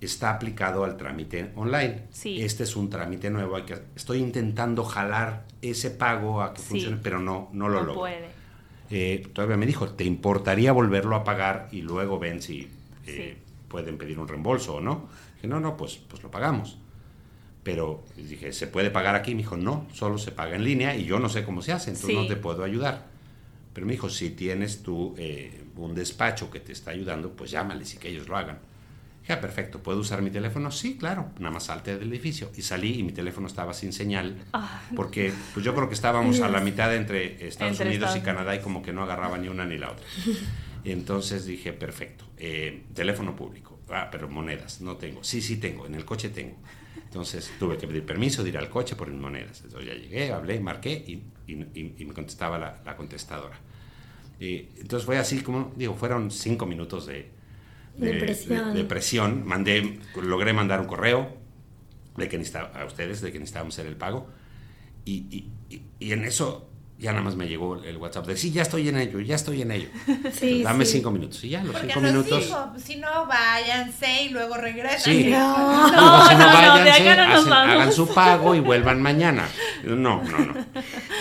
está 0.00 0.30
aplicado 0.30 0.82
al 0.82 0.96
trámite 0.96 1.52
online. 1.54 2.02
Sí. 2.10 2.42
Este 2.42 2.64
es 2.64 2.74
un 2.74 2.90
trámite 2.90 3.30
nuevo. 3.30 3.54
hay 3.54 3.62
que- 3.62 3.78
estoy 3.94 4.18
intentando 4.18 4.82
jalar 4.82 5.44
ese 5.62 5.90
pago 5.90 6.42
a 6.42 6.52
que 6.54 6.60
Sí. 6.60 6.66
funcione, 6.70 6.96
pero 7.00 7.20
no, 7.20 7.50
no 7.52 7.68
lo 7.68 7.76
No 7.80 7.86
logro. 7.86 8.00
puede. 8.00 8.26
Eh, 8.90 9.28
todavía 9.32 9.56
me 9.56 9.64
dijo, 9.66 9.90
¿te 9.90 10.02
importaría 10.02 10.72
volverlo 10.72 11.14
a 11.14 11.22
pagar 11.22 11.68
y 11.70 11.82
luego 11.82 12.18
ven 12.18 12.42
si 12.42 12.68
eh, 13.06 13.36
Sí. 13.36 13.42
Pueden 13.68 13.98
pedir 13.98 14.18
un 14.18 14.28
reembolso 14.28 14.76
o 14.76 14.80
no? 14.80 15.08
Dije, 15.36 15.48
no, 15.48 15.60
no, 15.60 15.76
pues, 15.76 15.96
pues 15.96 16.22
lo 16.22 16.30
pagamos. 16.30 16.78
Pero 17.62 18.04
dije, 18.16 18.52
¿se 18.52 18.68
puede 18.68 18.90
pagar 18.90 19.14
aquí? 19.16 19.32
Me 19.34 19.38
dijo, 19.38 19.56
no, 19.56 19.86
solo 19.92 20.18
se 20.18 20.30
paga 20.30 20.54
en 20.56 20.64
línea 20.64 20.94
y 20.96 21.04
yo 21.04 21.18
no 21.18 21.28
sé 21.28 21.44
cómo 21.44 21.62
se 21.62 21.72
hace, 21.72 21.90
entonces 21.90 22.10
Sí. 22.16 22.22
no 22.22 22.28
te 22.28 22.36
puedo 22.36 22.62
ayudar. 22.62 23.06
Pero 23.72 23.86
me 23.86 23.92
dijo, 23.92 24.08
si 24.08 24.30
tienes 24.30 24.82
tú 24.82 25.14
eh, 25.18 25.64
un 25.76 25.94
despacho 25.94 26.48
que 26.50 26.60
te 26.60 26.72
está 26.72 26.92
ayudando, 26.92 27.32
pues 27.32 27.50
llámales 27.50 27.92
y 27.94 27.98
que 27.98 28.08
ellos 28.08 28.28
lo 28.28 28.36
hagan. 28.36 28.58
Dije, 29.20 29.32
"Ah, 29.32 29.40
perfecto, 29.40 29.82
¿puedo 29.82 29.98
usar 29.98 30.22
mi 30.22 30.30
teléfono? 30.30 30.70
Sí, 30.70 30.96
claro, 30.96 31.30
nada 31.40 31.50
más 31.50 31.64
salte 31.64 31.98
del 31.98 32.08
edificio. 32.12 32.52
Y 32.56 32.62
salí 32.62 33.00
y 33.00 33.02
mi 33.02 33.10
teléfono 33.10 33.48
estaba 33.48 33.74
sin 33.74 33.92
señal, 33.92 34.36
Ah. 34.52 34.80
porque 34.94 35.32
pues 35.52 35.66
yo 35.66 35.74
creo 35.74 35.88
que 35.88 35.94
estábamos 35.94 36.40
a 36.40 36.48
la 36.48 36.60
mitad 36.70 36.94
entre 36.94 37.46
Estados 37.48 37.72
Entre 37.72 37.88
Unidos 37.88 38.14
y 38.16 38.20
Canadá 38.20 38.54
y 38.54 38.60
como 38.60 38.80
que 38.82 38.92
no 38.92 39.02
agarraba 39.02 39.36
ni 39.38 39.48
una 39.48 39.64
ni 39.66 39.76
la 39.76 39.90
otra. 39.90 40.04
Entonces 40.92 41.46
dije, 41.46 41.72
perfecto, 41.72 42.24
eh, 42.36 42.84
teléfono 42.94 43.34
público, 43.34 43.80
ah, 43.90 44.08
pero 44.10 44.28
monedas, 44.28 44.80
no 44.80 44.96
tengo. 44.96 45.24
Sí, 45.24 45.40
sí 45.42 45.56
tengo, 45.56 45.86
en 45.86 45.94
el 45.94 46.04
coche 46.04 46.28
tengo. 46.30 46.56
Entonces 47.04 47.50
tuve 47.58 47.76
que 47.76 47.86
pedir 47.88 48.04
permiso 48.04 48.42
de 48.42 48.50
ir 48.50 48.58
al 48.58 48.68
coche 48.70 48.94
por 48.96 49.08
mis 49.10 49.20
monedas. 49.20 49.62
Entonces 49.64 49.88
ya 49.88 49.94
llegué, 49.94 50.32
hablé, 50.32 50.60
marqué 50.60 50.92
y, 50.92 51.22
y- 51.50 51.54
y- 51.74 51.94
y 51.98 52.04
me 52.04 52.12
contestaba 52.14 52.58
la, 52.58 52.82
la 52.84 52.96
contestadora. 52.96 53.58
Eh, 54.38 54.68
entonces 54.78 55.06
fue 55.06 55.18
así 55.18 55.40
como, 55.40 55.72
digo, 55.76 55.94
fueron 55.94 56.30
cinco 56.30 56.66
minutos 56.66 57.06
de, 57.06 57.30
De 57.96 58.14
presión. 58.14 58.74
de 58.74 58.84
presión. 58.84 59.46
Mandé, 59.46 59.98
logré 60.22 60.52
mandar 60.52 60.80
un 60.80 60.86
correo 60.86 61.36
de 62.16 62.28
que 62.28 62.36
a 62.74 62.84
ustedes 62.84 63.20
de 63.22 63.32
que 63.32 63.38
necesitábamos 63.38 63.74
hacer 63.74 63.86
el 63.86 63.96
pago. 63.96 64.28
Y, 65.04 65.26
y- 65.30 65.50
y- 65.74 65.82
y 65.98 66.12
en 66.12 66.24
eso 66.24 66.68
ya 66.98 67.12
nada 67.12 67.22
más 67.24 67.36
me 67.36 67.46
llegó 67.46 67.82
el 67.82 67.96
WhatsApp 67.98 68.26
de 68.26 68.36
sí, 68.36 68.50
ya 68.52 68.62
estoy 68.62 68.88
en 68.88 68.96
ello, 68.96 69.20
ya 69.20 69.34
estoy 69.34 69.62
en 69.62 69.70
ello. 69.70 69.88
Sí, 70.32 70.62
Dame 70.62 70.84
sí. 70.84 70.92
cinco 70.98 71.10
minutos. 71.10 71.42
Y 71.44 71.50
ya, 71.50 71.62
los 71.62 71.72
Porque 71.72 71.88
cinco 71.88 72.00
minutos. 72.00 72.44
dijo, 72.46 72.72
si 72.78 72.96
no, 72.96 73.26
váyanse 73.26 74.24
y 74.24 74.28
luego 74.30 74.56
regresan. 74.56 75.00
Sí. 75.12 75.28
No. 75.30 75.90
No, 75.92 76.28
si 76.28 76.34
no, 76.34 76.40
no, 76.40 76.78
de 76.78 76.84
váyanse, 76.84 77.16
no 77.16 77.22
hacen- 77.34 77.52
hagan 77.52 77.92
su 77.92 78.08
pago 78.14 78.54
y 78.54 78.60
vuelvan 78.60 79.00
mañana. 79.02 79.46
No, 79.84 79.96
no, 79.96 80.22
no. 80.22 80.54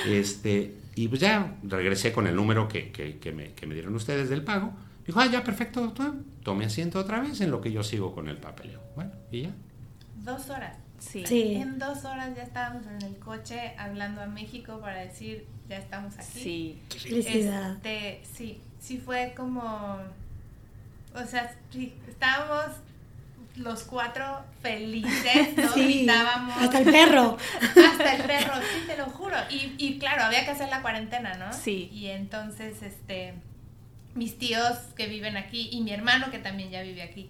Este, 0.07 0.75
y 0.95 1.07
pues 1.07 1.21
ya 1.21 1.55
regresé 1.63 2.11
con 2.13 2.27
el 2.27 2.35
número 2.35 2.67
que, 2.67 2.91
que- 2.91 3.17
que 3.19 3.31
me, 3.31 3.51
que 3.53 3.65
me 3.67 3.73
dieron 3.73 3.95
ustedes 3.95 4.29
del 4.29 4.43
pago. 4.43 4.73
Dijo, 5.05 5.19
ah, 5.19 5.27
ya, 5.27 5.43
perfecto, 5.43 5.81
doctor. 5.81 6.15
Tome 6.43 6.65
asiento 6.65 6.99
otra 6.99 7.19
vez 7.19 7.39
en 7.41 7.51
lo 7.51 7.61
que 7.61 7.71
yo 7.71 7.83
sigo 7.83 8.13
con 8.13 8.27
el 8.27 8.37
papeleo. 8.37 8.81
Bueno, 8.95 9.11
y 9.31 9.43
ya. 9.43 9.49
Dos 10.15 10.49
horas. 10.49 10.77
Sí. 10.99 11.23
Sí. 11.27 11.55
En 11.55 11.77
dos 11.77 12.05
horas 12.05 12.35
ya 12.35 12.43
estábamos 12.43 12.83
en 12.87 13.01
el 13.05 13.17
coche 13.19 13.73
hablando 13.77 14.21
a 14.21 14.25
México 14.27 14.79
para 14.79 15.01
decir, 15.01 15.45
ya 15.69 15.77
estamos 15.77 16.17
aquí. 16.17 16.39
Sí. 16.39 16.81
Qué 16.89 16.99
felicidad. 16.99 17.71
Este, 17.75 18.21
sí, 18.35 18.61
sí 18.79 18.97
fue 18.97 19.33
como, 19.35 19.97
o 21.13 21.25
sea, 21.25 21.55
sí, 21.71 21.93
estábamos 22.07 22.65
los 23.55 23.83
cuatro 23.83 24.43
felices, 24.61 25.55
¿no? 25.57 25.73
Gritábamos. 25.73 26.61
Hasta 26.61 26.79
el 26.79 26.91
perro. 26.91 27.37
Hasta 27.61 28.15
el 28.15 28.23
perro, 28.23 28.53
sí, 28.55 28.87
te 28.87 28.97
lo 28.97 29.05
juro. 29.05 29.37
Y, 29.49 29.73
y 29.77 29.97
claro, 29.97 30.23
había 30.23 30.43
que 30.45 30.51
hacer 30.51 30.69
la 30.69 30.81
cuarentena, 30.81 31.35
¿no? 31.35 31.53
Sí. 31.53 31.89
Y 31.93 32.07
entonces, 32.07 32.81
este, 32.83 33.33
mis 34.13 34.37
tíos 34.37 34.77
que 34.95 35.07
viven 35.07 35.37
aquí 35.37 35.69
y 35.71 35.81
mi 35.81 35.91
hermano 35.91 36.31
que 36.31 36.39
también 36.39 36.69
ya 36.69 36.81
vive 36.81 37.01
aquí, 37.01 37.29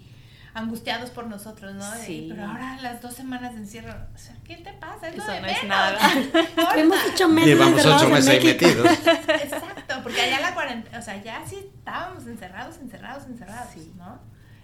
angustiados 0.56 1.10
por 1.12 1.28
nosotros, 1.28 1.76
¿no? 1.76 1.84
Sí. 1.96 2.28
Pero 2.30 2.46
ahora 2.48 2.78
las 2.82 3.02
dos 3.02 3.14
semanas 3.14 3.54
de 3.54 3.60
encierro, 3.60 3.94
o 4.14 4.18
sea, 4.18 4.36
¿qué 4.44 4.56
te 4.58 4.74
pasa? 4.74 5.10
Es 5.10 5.18
lo 5.18 5.22
Eso 5.24 5.32
de 5.34 5.42
no 5.42 5.48
es 5.48 5.64
menos. 5.64 5.68
nada. 5.68 6.00
importa. 6.50 6.80
Hemos 6.80 6.98
ocho 7.14 7.30
meses 7.30 7.50
Llevamos 7.50 7.86
ocho 7.86 8.10
meses 8.10 8.28
ahí 8.30 8.44
metidos. 8.44 8.86
Exacto, 9.44 9.96
porque 10.02 10.22
allá 10.22 10.40
la 10.40 10.54
cuarentena, 10.54 10.98
o 10.98 11.02
sea, 11.02 11.22
ya 11.22 11.46
sí 11.46 11.58
estábamos 11.78 12.26
encerrados, 12.26 12.78
encerrados, 12.80 13.26
encerrados, 13.28 13.70
Sí. 13.74 13.92
¿no? 13.98 14.18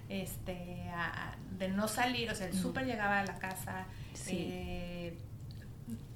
Este, 0.10 0.89
a- 0.96 1.30
a- 1.32 1.36
de 1.60 1.68
no 1.70 1.88
salir, 1.88 2.30
o 2.32 2.36
sea, 2.36 2.48
el 2.48 2.58
súper 2.58 2.86
llegaba 2.86 3.20
a 3.20 3.26
la 3.26 3.38
casa, 3.38 3.86
Sí. 4.14 4.32
eh, 4.50 5.18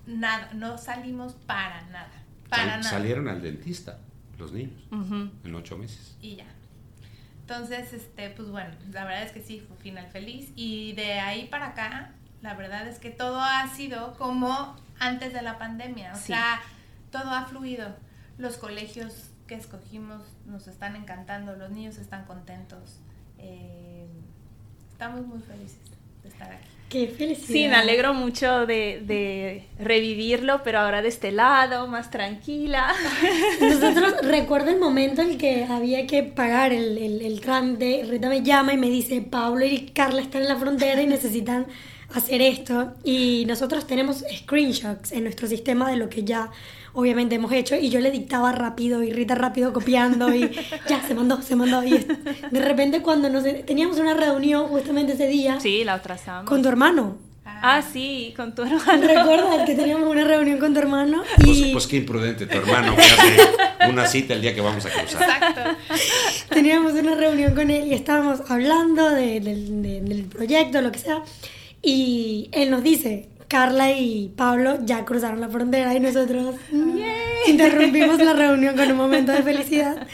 nada, 0.07 0.49
no 0.53 0.77
salimos 0.77 1.33
para 1.45 1.81
nada, 1.87 2.11
para 2.49 2.63
Sal- 2.63 2.79
nada. 2.79 2.89
Salieron 2.91 3.27
al 3.27 3.41
dentista, 3.41 3.99
los 4.39 4.51
niños, 4.53 4.81
en 5.43 5.55
ocho 5.55 5.77
meses. 5.77 6.17
Y 6.21 6.37
ya. 6.37 6.45
Entonces, 7.47 7.93
este, 7.93 8.31
pues 8.31 8.49
bueno, 8.49 8.71
la 8.91 9.05
verdad 9.05 9.21
es 9.21 9.31
que 9.31 9.41
sí, 9.43 9.59
fue 9.67 9.77
final 9.77 10.07
feliz. 10.07 10.51
Y 10.55 10.93
de 10.93 11.19
ahí 11.19 11.45
para 11.47 11.67
acá, 11.67 12.11
la 12.41 12.55
verdad 12.55 12.87
es 12.87 12.97
que 12.97 13.11
todo 13.11 13.39
ha 13.39 13.67
sido 13.67 14.15
como 14.17 14.75
antes 14.99 15.31
de 15.31 15.43
la 15.43 15.59
pandemia. 15.59 16.13
O 16.13 16.17
Sí. 16.17 16.23
sea, 16.27 16.59
todo 17.11 17.29
ha 17.29 17.45
fluido. 17.45 17.95
Los 18.39 18.57
colegios 18.57 19.29
que 19.45 19.53
escogimos 19.53 20.23
nos 20.47 20.67
están 20.67 20.95
encantando, 20.95 21.55
los 21.55 21.69
niños 21.69 21.97
están 21.97 22.25
contentos. 22.25 22.97
Eh, 23.37 24.07
estamos 24.91 25.23
muy 25.27 25.39
felices 25.39 25.77
de 26.23 26.29
estar 26.29 26.51
aquí. 26.51 26.67
Qué 26.89 27.07
felicidad. 27.07 27.47
Sí, 27.47 27.67
me 27.67 27.75
alegro 27.75 28.13
mucho 28.13 28.65
de, 28.67 29.01
de 29.05 29.63
revivirlo, 29.79 30.61
pero 30.63 30.79
ahora 30.79 31.01
de 31.01 31.07
este 31.07 31.31
lado, 31.31 31.87
más 31.87 32.11
tranquila. 32.11 32.93
Nosotros 33.61 34.13
recuerdo 34.21 34.69
el 34.69 34.79
momento 34.79 35.21
en 35.23 35.37
que 35.37 35.65
había 35.65 36.05
que 36.05 36.23
pagar 36.23 36.73
el, 36.73 36.97
el, 36.97 37.21
el 37.21 37.41
trámite. 37.41 38.05
Rita 38.07 38.29
me 38.29 38.43
llama 38.43 38.73
y 38.73 38.77
me 38.77 38.89
dice, 38.89 39.21
Pablo 39.21 39.65
y 39.65 39.87
Carla 39.87 40.21
están 40.21 40.43
en 40.43 40.47
la 40.47 40.57
frontera 40.57 41.01
y 41.01 41.07
necesitan 41.07 41.65
hacer 42.13 42.41
esto. 42.41 42.93
Y 43.03 43.45
nosotros 43.47 43.87
tenemos 43.87 44.23
screenshots 44.43 45.11
en 45.11 45.23
nuestro 45.23 45.47
sistema 45.47 45.89
de 45.89 45.97
lo 45.97 46.09
que 46.09 46.23
ya 46.23 46.51
obviamente 46.95 47.35
hemos 47.35 47.51
hecho. 47.51 47.75
Y 47.75 47.89
yo 47.89 47.99
le 47.99 48.09
dictaba 48.11 48.51
rápido 48.51 49.03
y 49.03 49.11
Rita 49.11 49.35
rápido 49.35 49.71
copiando 49.73 50.33
y 50.33 50.49
ya, 50.89 51.01
se 51.07 51.13
mandó, 51.13 51.41
se 51.41 51.55
mandó. 51.55 51.83
Y 51.83 51.91
de 52.51 52.61
repente 52.61 53.01
cuando 53.01 53.29
nos 53.29 53.43
teníamos 53.65 53.99
una 53.99 54.13
reunión 54.13 54.67
justamente 54.67 55.13
ese 55.13 55.27
día 55.27 55.59
Sí, 55.59 55.83
la 55.83 55.93
atrasamos. 55.95 56.49
con 56.49 56.61
tu 56.61 56.69
hermano. 56.69 57.17
Ah, 57.67 57.81
sí, 57.81 58.33
con 58.35 58.53
tu 58.53 58.63
hermano. 58.63 59.07
¿Recuerdas 59.07 59.65
que 59.65 59.75
teníamos 59.75 60.09
una 60.09 60.23
reunión 60.23 60.59
con 60.59 60.73
tu 60.73 60.79
hermano? 60.79 61.23
Pues, 61.43 61.57
Y 61.57 61.71
pues 61.71 61.87
qué 61.87 61.97
imprudente 61.97 62.45
tu 62.47 62.57
hermano 62.57 62.95
que 62.95 63.01
hace 63.01 63.89
una 63.89 64.05
cita 64.07 64.33
el 64.33 64.41
día 64.41 64.53
que 64.53 64.61
vamos 64.61 64.85
a 64.85 64.89
cruzar. 64.89 65.23
Exacto. 65.23 65.61
teníamos 66.49 66.93
una 66.93 67.15
reunión 67.15 67.55
con 67.55 67.69
él 67.71 67.87
y 67.87 67.93
estábamos 67.93 68.41
hablando 68.49 69.09
de- 69.09 69.39
del 69.39 70.23
proyecto, 70.25 70.81
lo 70.81 70.91
que 70.91 70.99
sea, 70.99 71.23
y 71.81 72.49
él 72.51 72.71
nos 72.71 72.83
dice, 72.83 73.29
Carla 73.47 73.91
y 73.91 74.29
Pablo 74.35 74.79
ya 74.83 75.05
cruzaron 75.05 75.39
la 75.41 75.49
frontera 75.49 75.93
y 75.93 75.99
nosotros 75.99 76.55
interrumpimos 77.47 78.19
la 78.19 78.33
reunión 78.33 78.75
con 78.75 78.89
un 78.91 78.97
momento 78.97 79.31
de 79.31 79.43
felicidad 79.43 80.07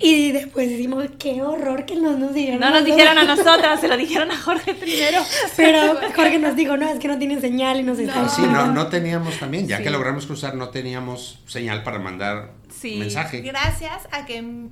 y 0.00 0.32
después 0.32 0.68
decimos, 0.68 1.04
qué 1.18 1.42
horror 1.42 1.86
que 1.86 1.96
no 1.96 2.12
nos 2.18 2.34
dijeron. 2.34 2.60
No 2.60 2.66
nos 2.70 2.80
nosotros". 2.82 2.96
dijeron 2.96 3.18
a 3.18 3.24
nosotras, 3.24 3.80
se 3.80 3.88
lo 3.88 3.96
dijeron 3.96 4.30
a 4.30 4.36
Jorge 4.36 4.74
primero. 4.74 5.22
Pero 5.56 5.96
Jorge 6.14 6.38
nos 6.38 6.54
dijo, 6.56 6.76
no, 6.76 6.88
es 6.88 6.98
que 6.98 7.08
no 7.08 7.18
tienen 7.18 7.40
señal 7.40 7.80
y 7.80 7.82
nos 7.82 7.98
está 7.98 8.24
Ah, 8.24 8.28
sí, 8.28 8.42
no, 8.42 8.66
no 8.72 8.88
teníamos 8.88 9.38
también, 9.38 9.66
ya 9.68 9.82
que 9.82 9.90
logramos 9.90 10.26
cruzar, 10.26 10.54
no 10.54 10.68
teníamos 10.70 11.40
señal 11.46 11.82
para 11.82 11.98
mandar 11.98 12.50
Sí. 12.78 12.96
mensaje. 12.96 13.40
Gracias 13.40 14.06
a 14.12 14.26
que 14.26 14.42
mm, 14.42 14.68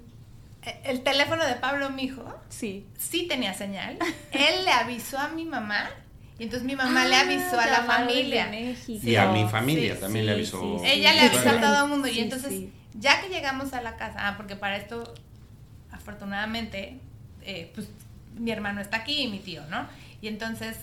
el 0.84 1.02
teléfono 1.02 1.44
de 1.46 1.54
Pablo, 1.54 1.90
mi 1.90 2.04
hijo, 2.04 2.24
Sí. 2.48 2.86
sí 2.98 3.26
tenía 3.28 3.54
señal. 3.54 3.98
Él 4.32 4.64
le 4.64 4.72
avisó 4.72 5.18
a 5.18 5.28
mi 5.28 5.44
mamá 5.44 5.88
y 6.38 6.44
entonces 6.44 6.66
mi 6.66 6.74
mamá 6.74 7.04
le 7.06 7.14
avisó 7.16 7.58
a 7.58 7.66
la 7.66 7.80
Llamaron 7.80 8.08
familia. 8.08 8.48
Y 8.86 9.16
a 9.16 9.26
mi 9.28 9.46
familia 9.48 9.94
Sí, 9.94 10.00
también 10.00 10.26
le 10.26 10.32
avisó. 10.32 10.60
sí, 10.60 10.84
sí. 10.84 10.90
Ella 10.92 11.12
le 11.12 11.20
avisó 11.20 11.48
a 11.48 11.60
todo 11.60 11.84
el 11.84 11.90
mundo 11.90 12.08
y 12.08 12.18
entonces 12.20 12.50
sí. 12.50 12.72
ya 12.94 13.20
que 13.20 13.28
llegamos 13.28 13.72
a 13.72 13.82
la 13.82 13.96
casa, 13.96 14.28
ah, 14.28 14.36
porque 14.36 14.56
para 14.56 14.76
esto 14.76 15.14
afortunadamente 15.92 16.98
eh, 17.42 17.70
pues 17.74 17.88
mi 18.36 18.50
hermano 18.50 18.80
está 18.80 18.98
aquí 18.98 19.22
y 19.22 19.28
mi 19.28 19.38
tío, 19.38 19.62
¿no? 19.70 19.86
Y 20.20 20.28
entonces 20.28 20.76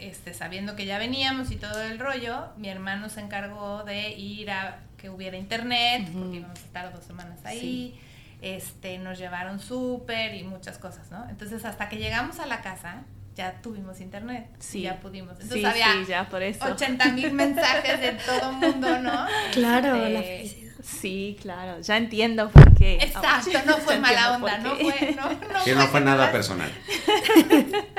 este 0.00 0.34
sabiendo 0.34 0.76
que 0.76 0.86
ya 0.86 0.98
veníamos 0.98 1.50
y 1.50 1.56
todo 1.56 1.80
el 1.82 1.98
rollo, 1.98 2.48
mi 2.56 2.68
hermano 2.68 3.08
se 3.08 3.20
encargó 3.20 3.84
de 3.84 4.10
ir 4.10 4.50
a 4.50 4.78
que 4.96 5.10
hubiera 5.10 5.36
internet, 5.36 6.08
porque 6.12 6.36
íbamos 6.36 6.58
a 6.58 6.62
estar 6.62 6.92
dos 6.92 7.04
semanas 7.04 7.38
ahí. 7.44 7.98
Este, 8.40 8.98
nos 8.98 9.18
llevaron 9.18 9.60
súper 9.60 10.34
y 10.34 10.42
muchas 10.44 10.78
cosas, 10.78 11.10
¿no? 11.12 11.28
Entonces, 11.28 11.64
hasta 11.64 11.88
que 11.88 11.96
llegamos 11.96 12.40
a 12.40 12.46
la 12.46 12.60
casa, 12.60 13.02
ya 13.34 13.60
tuvimos 13.62 14.00
internet. 14.00 14.48
Sí. 14.58 14.80
Y 14.80 14.82
ya 14.82 15.00
pudimos. 15.00 15.32
Entonces, 15.32 15.58
Sí, 15.60 15.64
había 15.64 15.92
sí, 15.92 16.04
ya 16.08 16.28
por 16.28 16.42
eso. 16.42 16.64
80 16.64 17.08
mil 17.12 17.32
mensajes 17.32 18.00
de 18.00 18.12
todo 18.12 18.50
el 18.50 18.56
mundo, 18.72 18.98
¿no? 19.00 19.26
Claro, 19.52 19.94
Este, 19.96 20.12
la 20.12 20.20
felicidad. 20.22 20.62
Sí, 20.82 21.36
claro, 21.40 21.80
ya 21.80 21.96
entiendo 21.96 22.50
por 22.50 22.74
qué. 22.74 22.96
Exacto, 22.96 23.50
no 23.66 23.76
fue 23.78 23.94
Ya 23.94 24.00
mala 24.00 24.32
onda, 24.36 24.58
no 24.58 24.74
fue, 24.74 25.14
no, 25.16 25.30
no 25.32 25.38
Que 25.64 25.74
no 25.76 25.86
fue 25.86 26.00
nada 26.00 26.32
personal. 26.32 26.72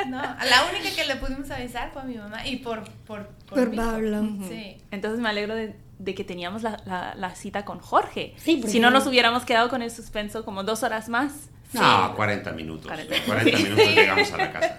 No, 0.07 0.17
la 0.21 0.65
única 0.69 0.93
que 0.93 1.05
le 1.05 1.15
pudimos 1.15 1.49
avisar 1.51 1.91
fue 1.93 2.01
a 2.01 2.05
mi 2.05 2.15
mamá 2.15 2.45
y 2.45 2.57
por 2.57 2.83
por 3.05 3.27
Por. 3.49 3.73
Pablo. 3.75 4.27
Sí. 4.49 4.77
Entonces 4.91 5.19
me 5.21 5.29
alegro 5.29 5.55
de, 5.55 5.75
de 5.99 6.13
que 6.15 6.23
teníamos 6.25 6.61
la, 6.63 6.77
la- 6.85 7.13
la 7.15 7.35
cita 7.35 7.63
con 7.65 7.79
Jorge. 7.79 8.33
Sí, 8.37 8.57
porque- 8.57 8.71
Si 8.71 8.79
no 8.81 8.91
nos 8.91 9.07
hubiéramos 9.07 9.45
quedado 9.45 9.69
con 9.69 9.81
el 9.81 9.89
suspenso 9.91 10.43
como 10.43 10.63
dos 10.63 10.83
horas 10.83 11.07
más. 11.09 11.31
No, 11.73 12.15
40 12.15 12.51
minutos. 12.53 12.85
40. 12.87 13.15
40, 13.25 13.57
minutos 13.57 13.85
llegamos 13.95 14.31
a 14.31 14.37
la 14.37 14.51
casa. 14.51 14.77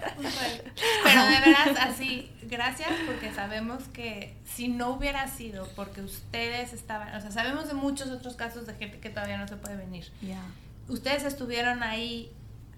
Pero 1.03 1.23
de 1.25 1.39
veras 1.41 1.77
así, 1.81 2.31
gracias 2.43 2.89
porque 3.05 3.33
sabemos 3.33 3.83
que 3.93 4.35
si 4.45 4.67
no 4.69 4.91
hubiera 4.91 5.27
sido 5.27 5.67
porque 5.75 6.01
ustedes 6.01 6.73
estaban, 6.73 7.13
o 7.15 7.21
sea, 7.21 7.31
sabemos 7.31 7.67
de 7.67 7.73
muchos 7.73 8.09
otros 8.09 8.35
casos 8.35 8.65
de 8.65 8.73
gente 8.75 8.99
que 8.99 9.09
todavía 9.09 9.37
no 9.37 9.47
se 9.47 9.57
puede 9.57 9.75
venir. 9.75 10.05
Ya. 10.21 10.41
Ustedes 10.87 11.23
estuvieron 11.23 11.83
ahí 11.83 12.31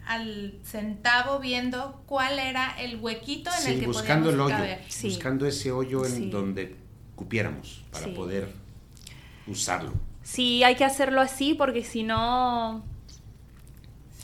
al 0.08 0.54
centavo 0.64 1.40
viendo 1.40 2.02
cuál 2.06 2.40
era 2.40 2.80
el 2.80 2.96
huequito 2.96 3.52
en 3.62 3.68
el 3.68 3.74
Sí, 3.76 3.80
que 3.82 3.88
buscando 3.88 4.30
el 4.30 4.40
hoyo, 4.40 4.56
caber. 4.56 4.82
Sí. 4.88 5.10
buscando 5.10 5.46
ese 5.46 5.72
hoyo 5.72 6.06
en 6.06 6.12
Sí. 6.16 6.30
donde 6.30 6.76
cupiéramos 7.16 7.84
para 7.92 8.06
Sí. 8.06 8.12
poder 8.12 8.50
usarlo. 9.48 9.94
Sí, 10.24 10.64
hay 10.64 10.76
que 10.76 10.86
hacerlo 10.86 11.22
así 11.22 11.54
porque 11.54 11.84
si 11.84 12.04
no... 12.04 12.84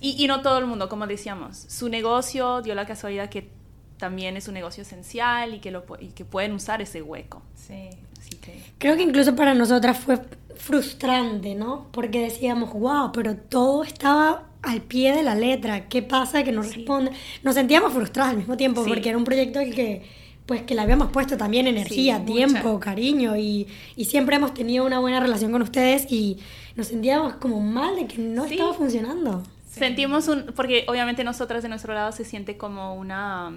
Y, 0.03 0.23
y 0.23 0.27
no 0.27 0.41
todo 0.41 0.59
el 0.59 0.65
mundo, 0.67 0.89
como 0.89 1.07
decíamos. 1.07 1.57
Su 1.67 1.89
negocio 1.89 2.61
dio 2.61 2.75
la 2.75 2.85
casualidad 2.85 3.29
que 3.29 3.49
también 3.97 4.35
es 4.37 4.47
un 4.49 4.53
negocio 4.53 4.83
esencial 4.83 5.53
y 5.55 5.59
que, 5.59 5.71
lo, 5.71 5.85
pu- 5.85 5.97
y 6.01 6.07
que 6.09 6.25
pueden 6.25 6.51
usar 6.51 6.81
ese 6.81 7.01
hueco. 7.01 7.41
Sí. 7.55 7.89
Así 8.19 8.35
que... 8.37 8.61
Creo 8.77 8.95
que 8.97 9.03
incluso 9.03 9.35
para 9.35 9.53
nosotras 9.53 9.97
fue 9.97 10.19
frustrante, 10.55 11.55
¿no? 11.55 11.87
Porque 11.91 12.19
decíamos, 12.21 12.73
wow, 12.73 13.11
pero 13.13 13.35
todo 13.37 13.83
estaba 13.83 14.49
al 14.61 14.81
pie 14.81 15.13
de 15.15 15.23
la 15.23 15.35
letra. 15.35 15.87
¿Qué 15.87 16.01
pasa 16.01 16.43
que 16.43 16.51
no 16.51 16.63
Sí. 16.63 16.75
responde? 16.77 17.11
Nos 17.43 17.55
sentíamos 17.55 17.93
frustradas 17.93 18.31
al 18.31 18.37
mismo 18.37 18.57
tiempo 18.57 18.83
Sí. 18.83 18.89
porque 18.89 19.09
era 19.09 19.17
un 19.17 19.23
proyecto 19.23 19.59
al 19.59 19.73
que, 19.73 20.03
pues, 20.45 20.63
que 20.63 20.75
le 20.75 20.81
habíamos 20.81 21.09
puesto 21.11 21.37
también 21.37 21.67
energía, 21.67 22.23
tiempo, 22.25 22.79
cariño 22.79 23.37
y, 23.37 23.67
y 23.95 24.05
siempre 24.05 24.35
hemos 24.35 24.53
tenido 24.53 24.85
una 24.85 24.99
buena 24.99 25.19
relación 25.19 25.51
con 25.51 25.61
ustedes 25.61 26.11
y 26.11 26.39
nos 26.75 26.87
sentíamos 26.87 27.35
como 27.35 27.59
mal 27.61 27.95
de 27.95 28.07
que 28.07 28.17
no 28.17 28.45
Sí. 28.47 28.55
estaba 28.55 28.73
funcionando. 28.73 29.43
Sentimos 29.73 30.27
un... 30.27 30.45
Porque 30.55 30.85
obviamente 30.87 31.23
nosotras 31.23 31.63
de 31.63 31.69
nuestro 31.69 31.93
lado 31.93 32.11
se 32.11 32.23
siente 32.25 32.57
como 32.57 32.93
una... 32.95 33.51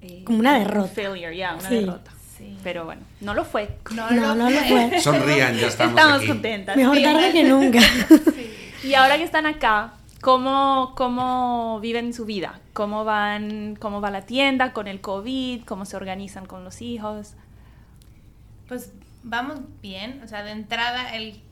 eh, 0.00 0.22
Como 0.24 0.38
una 0.38 0.58
derrota. 0.58 0.88
Failure, 0.94 1.36
ya, 1.36 1.54
una 1.54 1.68
Sí. 1.68 1.74
derrota. 1.76 2.10
Sí. 2.38 2.56
Pero 2.64 2.86
bueno, 2.86 3.02
no 3.20 3.34
lo 3.34 3.44
fue. 3.44 3.76
No, 3.94 4.10
No, 4.10 4.34
no 4.34 4.48
lo 4.50 4.60
fue. 4.60 4.98
Sonrían, 5.00 5.56
ya 5.56 5.66
estamos, 5.66 5.94
Estamos 5.98 6.18
aquí. 6.18 6.26
contentas. 6.28 6.76
Mejor 6.76 6.96
Sí. 6.96 7.02
tarde 7.02 7.32
que 7.32 7.44
nunca. 7.44 7.80
Y 8.82 8.94
ahora 8.94 9.18
que 9.18 9.24
están 9.24 9.44
acá, 9.44 9.92
¿cómo, 10.22 10.94
¿cómo 10.96 11.80
viven 11.80 12.14
su 12.14 12.24
vida? 12.24 12.60
¿Cómo 12.72 13.04
van, 13.04 13.76
cómo 13.78 14.00
va 14.00 14.10
la 14.10 14.22
tienda 14.22 14.72
con 14.72 14.88
el 14.88 15.02
COVID? 15.02 15.64
¿Cómo 15.66 15.84
se 15.84 15.96
organizan 15.98 16.46
con 16.46 16.64
los 16.64 16.80
hijos? 16.80 17.34
Pues 18.68 18.90
vamos 19.22 19.58
bien, 19.82 20.22
o 20.24 20.28
sea, 20.28 20.42
de 20.44 20.52
entrada 20.52 21.14
el 21.14 21.42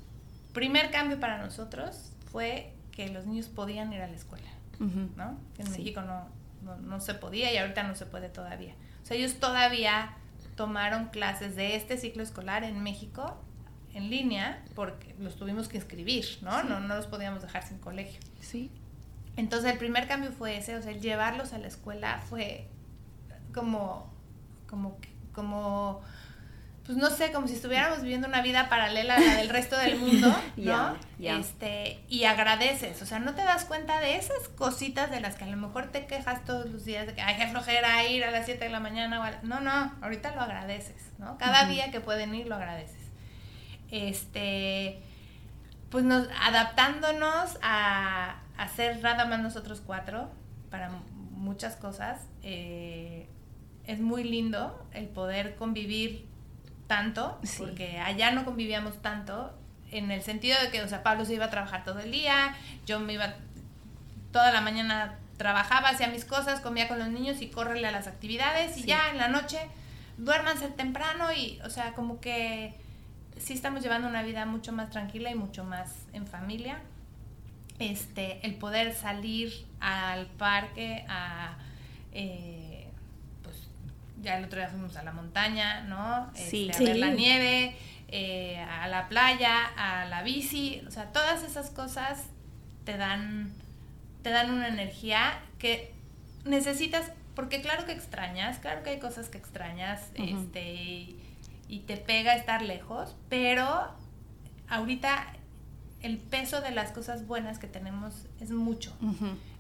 primer 0.55 0.91
cambio 0.91 1.21
para 1.21 1.37
nosotros 1.37 2.13
fue 2.33 2.73
que 2.99 3.09
los 3.11 3.27
niños 3.27 3.47
podían 3.47 3.93
ir 3.93 4.03
a 4.03 4.09
la 4.09 4.17
escuela. 4.17 4.49
¿no? 4.81 5.39
En 5.59 5.67
Sí. 5.69 5.79
México 5.79 6.03
no, 6.03 6.27
no, 6.63 6.77
no 6.79 6.99
se 7.01 7.15
podía 7.15 7.53
y 7.53 7.57
ahorita 7.59 7.85
no 7.85 7.95
se 7.95 8.07
puede 8.07 8.29
todavía. 8.29 8.75
O 9.05 9.07
sea, 9.07 9.17
ellos 9.17 9.35
todavía 9.39 10.17
tomaron 10.57 11.07
clases 11.11 11.55
de 11.55 11.77
este 11.77 11.97
ciclo 11.97 12.25
escolar 12.25 12.65
en 12.65 12.83
México 12.83 13.37
en 13.95 14.11
línea 14.11 14.65
porque 14.75 15.15
los 15.21 15.37
tuvimos 15.37 15.69
que 15.69 15.77
inscribir, 15.77 16.25
¿no? 16.43 16.65
No, 16.65 16.81
no 16.81 16.97
los 16.97 17.07
podíamos 17.07 17.41
dejar 17.41 17.63
sin 17.63 17.79
colegio. 17.79 18.19
Sí. 18.41 18.69
Entonces 19.37 19.71
el 19.71 19.79
primer 19.79 20.09
cambio 20.09 20.33
fue 20.33 20.57
ese, 20.57 20.75
o 20.75 20.83
sea, 20.83 20.91
el 20.91 21.01
llevarlos 21.01 21.53
a 21.53 21.59
la 21.59 21.69
escuela 21.69 22.21
fue 22.29 22.69
como, 23.55 24.13
como, 24.69 24.99
como, 25.33 26.01
pues 26.89 26.97
no 26.97 27.11
sé, 27.11 27.33
como 27.33 27.47
si 27.47 27.53
estuviéramos 27.53 28.01
viviendo 28.01 28.29
una 28.29 28.41
vida 28.41 28.71
paralela 28.71 29.17
a 29.17 29.21
la 29.21 29.37
del 29.37 29.51
resto 29.51 29.77
del 29.77 29.99
mundo, 29.99 30.35
¿no? 30.57 30.97
Este, 31.19 32.03
y 32.09 32.25
agradeces, 32.25 33.03
o 33.03 33.05
sea, 33.05 33.19
no 33.19 33.35
te 33.35 33.43
das 33.43 33.67
cuenta 33.67 34.01
de 34.01 34.17
esas 34.17 34.49
cositas 34.57 35.11
de 35.11 35.21
las 35.21 35.35
que 35.35 35.45
a 35.45 35.49
lo 35.49 35.59
mejor 35.59 35.89
te 35.89 36.07
quejas 36.07 36.47
todos 36.47 36.71
los 36.71 36.87
días, 36.87 37.07
de 37.07 37.13
que 37.13 37.21
hay 37.21 37.37
que 37.37 37.47
flojera 37.49 38.07
ir 38.07 38.25
a 38.25 38.31
las 38.31 38.47
7 38.47 38.65
de 38.65 38.71
la 38.71 38.81
mañana, 38.81 39.21
o 39.21 39.47
no, 39.47 39.61
no, 39.61 39.93
ahorita 40.01 40.35
lo 40.35 40.41
agradeces, 40.41 41.13
¿no? 41.19 41.37
Cada 41.37 41.67
día 41.67 41.91
que 41.91 42.01
pueden 42.01 42.35
ir 42.35 42.47
lo 42.47 42.55
agradeces. 42.55 43.03
Este, 43.91 45.03
pues 45.91 46.05
nos, 46.05 46.27
adaptándonos 46.41 47.59
a, 47.61 48.41
hacer 48.57 49.03
nada 49.03 49.27
más 49.27 49.41
nosotros 49.41 49.83
cuatro 49.85 50.31
para 50.71 50.89
muchas 51.33 51.77
cosas. 51.77 52.23
Eh, 52.43 53.29
es 53.87 54.01
muy 54.01 54.25
lindo 54.25 54.89
el 54.95 55.07
poder 55.09 55.55
convivir 55.57 56.27
tanto, 56.89 57.39
porque 57.59 58.01
allá 58.01 58.33
no 58.33 58.45
convivíamos 58.45 59.01
tanto, 59.01 59.55
en 59.93 60.11
el 60.11 60.23
sentido 60.23 60.61
de 60.61 60.71
que, 60.71 60.83
o 60.83 60.89
sea, 60.89 61.03
Pablo 61.03 61.25
se 61.25 61.35
iba 61.35 61.45
a 61.45 61.51
trabajar 61.51 61.85
todo 61.85 62.01
el 62.01 62.11
día, 62.11 62.57
yo 62.87 62.99
me 62.99 63.13
iba 63.13 63.35
toda 64.33 64.51
la 64.53 64.61
mañana 64.61 65.19
trabajaba, 65.37 65.91
hacía 65.91 66.09
mis 66.09 66.25
cosas, 66.25 66.61
comía 66.61 66.89
con 66.89 66.99
los 66.99 67.09
niños 67.09 67.41
y 67.41 67.49
córrele 67.49 67.87
a 67.87 67.93
las 67.93 68.09
actividades 68.09 68.77
y 68.77 68.83
ya 68.83 69.11
en 69.11 69.19
la 69.19 69.29
noche 69.29 69.59
duérmanse 70.19 70.69
temprano 70.69 71.33
y, 71.33 71.61
o 71.65 71.71
sea, 71.71 71.95
como 71.95 72.21
que 72.21 72.75
sí 73.39 73.55
estamos 73.55 73.83
llevando 73.83 74.09
una 74.09 74.23
vida 74.23 74.45
mucho 74.45 74.73
más 74.73 74.91
tranquila 74.91 75.31
y 75.31 75.35
mucho 75.37 75.65
más 75.65 75.95
en 76.13 76.27
familia. 76.27 76.81
Este, 77.79 78.45
el 78.45 78.57
poder 78.57 78.93
salir 78.93 79.53
al 79.79 80.27
parque, 80.27 81.05
a, 81.09 81.57
eh, 82.13 82.68
ya 84.23 84.39
el 84.39 84.45
otro 84.45 84.59
día 84.59 84.69
fuimos 84.69 84.97
a 84.97 85.03
la 85.03 85.13
montaña, 85.13 85.83
¿no? 85.83 86.31
Este, 86.35 86.73
a 86.75 86.79
ver 86.79 86.97
la 86.97 87.11
nieve, 87.11 87.77
eh, 88.09 88.59
a 88.59 88.89
la 88.89 89.09
playa, 89.09 89.65
a 89.77 90.07
la 90.07 90.23
bici, 90.23 90.83
o 90.87 90.91
sea, 90.91 91.13
todas 91.13 91.43
esas 91.43 91.71
cosas 91.71 92.27
te 92.85 92.97
dan, 92.97 93.53
te 94.23 94.31
dan 94.31 94.51
una 94.51 94.69
energía 94.69 95.41
que 95.59 95.93
necesitas, 96.45 97.13
porque 97.35 97.61
claro 97.61 97.85
que 97.85 97.93
extrañas, 97.93 98.59
claro 98.59 98.83
que 98.83 98.91
hay 98.91 98.99
cosas 98.99 99.29
que 99.29 99.39
extrañas, 99.39 100.11
este, 100.15 100.75
y, 100.75 101.21
y 101.69 101.81
te 101.81 101.97
pega 101.97 102.35
estar 102.35 102.63
lejos, 102.63 103.15
pero 103.29 103.93
ahorita 104.69 105.27
el 106.03 106.19
peso 106.19 106.61
de 106.61 106.71
las 106.71 106.93
cosas 106.93 107.27
buenas 107.27 107.59
que 107.59 107.67
tenemos 107.67 108.27
es 108.41 108.51
mucho. 108.51 108.97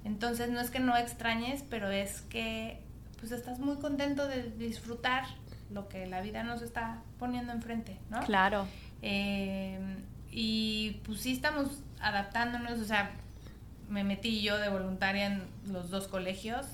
Entonces 0.04 0.50
no 0.50 0.60
es 0.60 0.70
que 0.70 0.78
no 0.78 0.96
extrañes, 0.96 1.64
pero 1.68 1.90
es 1.90 2.22
que 2.22 2.80
pues 3.18 3.32
estás 3.32 3.58
muy 3.58 3.76
contento 3.76 4.26
de 4.26 4.50
disfrutar 4.50 5.24
lo 5.70 5.88
que 5.88 6.06
la 6.06 6.20
vida 6.20 6.42
nos 6.42 6.62
está 6.62 7.02
poniendo 7.18 7.52
enfrente, 7.52 7.98
¿no? 8.10 8.20
Claro. 8.20 8.66
Eh, 9.02 9.78
y 10.30 11.00
pues 11.04 11.20
sí 11.20 11.32
estamos 11.32 11.82
adaptándonos, 12.00 12.78
o 12.78 12.84
sea, 12.84 13.10
me 13.88 14.04
metí 14.04 14.42
yo 14.42 14.58
de 14.58 14.68
voluntaria 14.68 15.26
en 15.26 15.42
los 15.66 15.90
dos 15.90 16.08
colegios, 16.08 16.66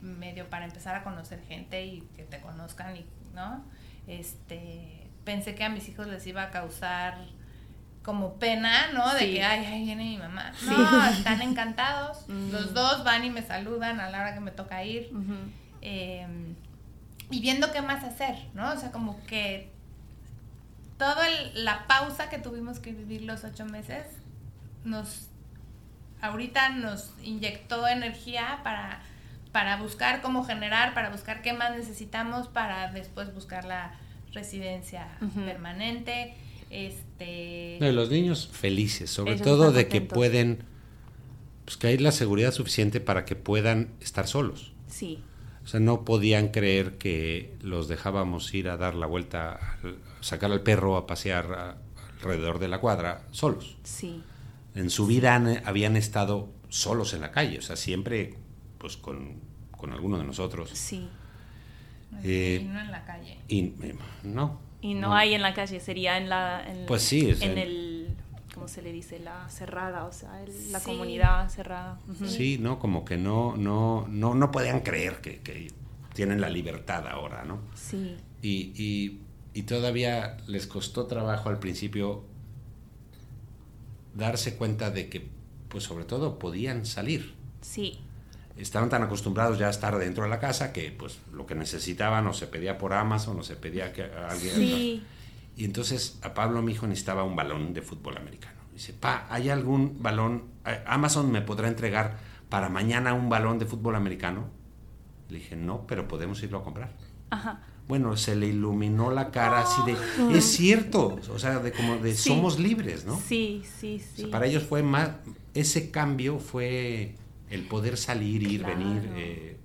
medio 0.00 0.48
para 0.48 0.64
empezar 0.64 0.94
a 0.94 1.02
conocer 1.02 1.42
gente 1.46 1.84
y 1.84 2.00
que 2.16 2.24
te 2.24 2.40
conozcan, 2.40 2.96
y, 2.96 3.04
¿no? 3.34 3.64
Este, 4.06 5.08
pensé 5.24 5.54
que 5.54 5.64
a 5.64 5.68
mis 5.68 5.88
hijos 5.88 6.06
les 6.06 6.26
iba 6.26 6.42
a 6.42 6.50
causar 6.50 7.18
como 8.02 8.34
pena, 8.34 8.92
¿no? 8.92 9.14
De 9.14 9.32
que, 9.32 9.42
ay, 9.42 9.64
ay, 9.64 9.84
viene 9.84 10.04
mi 10.04 10.18
mamá. 10.18 10.52
No, 10.66 11.06
están 11.06 11.42
encantados. 11.42 12.18
Mm. 12.32 12.52
Los 12.52 12.72
dos 12.72 13.04
van 13.04 13.24
y 13.24 13.30
me 13.30 13.42
saludan 13.42 14.00
a 14.00 14.08
la 14.08 14.20
hora 14.20 14.34
que 14.34 14.40
me 14.40 14.52
toca 14.52 14.84
ir. 14.84 15.10
Em, 15.82 16.54
y 17.30 17.40
viendo 17.40 17.72
qué 17.72 17.82
más 17.82 18.04
hacer, 18.04 18.36
¿no? 18.54 18.72
O 18.72 18.76
sea, 18.76 18.92
como 18.92 19.22
que 19.26 19.70
toda 20.96 21.28
la 21.54 21.86
pausa 21.86 22.30
que 22.30 22.38
tuvimos 22.38 22.78
que 22.78 22.92
vivir 22.92 23.22
los 23.22 23.44
ocho 23.44 23.64
meses 23.66 24.06
nos 24.84 25.28
ahorita 26.20 26.70
nos 26.70 27.10
inyectó 27.22 27.86
energía 27.86 28.60
para, 28.62 29.02
para 29.50 29.76
buscar 29.76 30.22
cómo 30.22 30.44
generar, 30.44 30.94
para 30.94 31.10
buscar 31.10 31.42
qué 31.42 31.52
más 31.52 31.76
necesitamos, 31.76 32.48
para 32.48 32.90
después 32.92 33.34
buscar 33.34 33.64
la 33.64 33.98
residencia 34.32 35.08
permanente. 35.44 36.34
Este... 36.70 37.78
los 37.92 38.10
niños 38.10 38.48
felices, 38.50 39.10
sobre 39.10 39.36
todo 39.36 39.72
de 39.72 39.88
que 39.88 40.00
pueden, 40.00 40.64
pues 41.64 41.76
que 41.76 41.88
hay 41.88 41.98
la 41.98 42.12
seguridad 42.12 42.52
suficiente 42.52 43.00
para 43.00 43.24
que 43.24 43.36
puedan 43.36 43.90
estar 44.00 44.26
solos. 44.26 44.72
Sí. 44.88 45.22
O 45.64 45.66
sea, 45.66 45.80
no 45.80 46.04
podían 46.04 46.48
creer 46.48 46.98
que 46.98 47.56
los 47.60 47.88
dejábamos 47.88 48.52
ir 48.54 48.68
a 48.68 48.76
dar 48.76 48.94
la 48.94 49.06
vuelta, 49.06 49.78
sacar 50.20 50.50
al 50.50 50.62
perro 50.62 50.96
a 50.96 51.06
pasear 51.06 51.78
alrededor 52.18 52.58
de 52.58 52.68
la 52.68 52.80
cuadra 52.80 53.26
solos. 53.30 53.76
Sí. 53.84 54.22
En 54.74 54.90
su 54.90 55.06
vida 55.06 55.36
habían 55.64 55.96
estado 55.96 56.48
solos 56.68 57.14
en 57.14 57.20
la 57.20 57.30
calle, 57.30 57.58
o 57.58 57.62
sea, 57.62 57.76
siempre 57.76 58.34
pues 58.78 58.96
con, 58.96 59.36
con 59.70 59.92
alguno 59.92 60.18
de 60.18 60.24
nosotros. 60.24 60.70
Sí. 60.72 61.08
Eh, 62.24 62.60
y 62.62 62.64
no 62.64 62.80
en 62.80 62.90
la 62.90 63.04
calle. 63.04 63.38
Y, 63.48 63.60
eh, 63.60 63.94
no, 64.24 64.60
y 64.82 64.94
no, 64.94 65.14
hay 65.14 65.34
en 65.34 65.42
la 65.42 65.54
calle, 65.54 65.78
sería 65.78 66.18
en 66.18 66.28
la... 66.28 66.64
En, 66.66 66.86
pues 66.86 67.02
sí. 67.02 67.32
en 67.40 67.56
el, 67.56 67.91
¿cómo 68.62 68.72
se 68.72 68.82
le 68.82 68.92
dice? 68.92 69.18
La 69.18 69.48
cerrada, 69.48 70.04
o 70.04 70.12
sea, 70.12 70.40
la 70.70 70.78
comunidad 70.78 71.48
cerrada. 71.48 71.98
Sí, 72.28 72.58
¿no? 72.60 72.78
Como 72.78 73.04
que 73.04 73.16
no, 73.16 73.56
no, 73.56 74.06
no, 74.08 74.36
no 74.36 74.52
podían 74.52 74.80
creer 74.80 75.20
que, 75.20 75.72
tienen 76.14 76.40
la 76.40 76.48
libertad 76.48 77.08
ahora, 77.08 77.44
¿no? 77.44 77.58
Sí. 77.74 78.16
Y, 78.40 78.72
y, 78.80 79.22
y 79.52 79.62
todavía 79.62 80.36
les 80.46 80.68
costó 80.68 81.06
trabajo 81.06 81.48
al 81.48 81.58
principio 81.58 82.22
darse 84.14 84.56
cuenta 84.56 84.92
de 84.92 85.08
que, 85.08 85.26
pues 85.68 85.82
sobre 85.82 86.04
todo, 86.04 86.38
podían 86.38 86.86
salir. 86.86 87.34
Sí 87.62 87.98
estaban 88.56 88.90
tan 88.90 89.02
acostumbrados 89.02 89.58
ya 89.58 89.68
a 89.68 89.70
estar 89.70 89.98
dentro 89.98 90.24
de 90.24 90.30
la 90.30 90.38
casa 90.38 90.74
que 90.74 90.92
pues 90.92 91.18
lo 91.32 91.46
que 91.46 91.54
necesitaban 91.54 92.26
o 92.26 92.34
se 92.34 92.46
pedía 92.46 92.76
por 92.76 92.92
Amazon 92.92 93.40
o 93.40 93.42
se 93.42 93.56
pedía 93.56 93.92
que 93.94 94.02
alguien... 94.02 94.54
Sí. 94.54 95.02
Y 95.56 95.64
entonces 95.64 96.18
a 96.22 96.34
Pablo 96.34 96.62
mi 96.62 96.72
hijo 96.72 96.86
necesitaba 96.86 97.24
un 97.24 97.34
balón 97.34 97.74
de 97.74 97.82
fútbol 97.82 98.16
americano. 98.16 98.51
Dice, 98.72 98.92
pa, 98.92 99.26
¿hay 99.30 99.50
algún 99.50 100.02
balón? 100.02 100.44
Eh, 100.64 100.82
Amazon 100.86 101.30
me 101.30 101.42
podrá 101.42 101.68
entregar 101.68 102.18
para 102.48 102.68
mañana 102.68 103.14
un 103.14 103.28
balón 103.28 103.58
de 103.58 103.66
fútbol 103.66 103.96
americano. 103.96 104.46
Le 105.28 105.38
dije, 105.38 105.56
no, 105.56 105.86
pero 105.86 106.08
podemos 106.08 106.42
irlo 106.42 106.58
a 106.58 106.64
comprar. 106.64 106.92
Ajá. 107.30 107.60
Bueno, 107.88 108.16
se 108.16 108.36
le 108.36 108.46
iluminó 108.46 109.10
la 109.10 109.30
cara 109.30 109.60
así 109.60 109.82
de, 109.84 110.36
es 110.38 110.44
cierto, 110.44 111.18
o 111.30 111.38
sea, 111.38 111.58
de 111.58 111.72
como 111.72 111.96
de 111.96 112.14
somos 112.14 112.58
libres, 112.58 113.04
¿no? 113.04 113.18
Sí, 113.18 113.64
sí, 113.80 113.98
sí. 113.98 114.26
para 114.26 114.46
ellos 114.46 114.62
fue 114.62 114.82
más, 114.82 115.10
ese 115.52 115.90
cambio 115.90 116.38
fue 116.38 117.16
el 117.50 117.66
poder 117.66 117.96
salir, 117.96 118.42
ir, 118.42 118.64
venir. 118.64 119.10
Eh. 119.16 119.56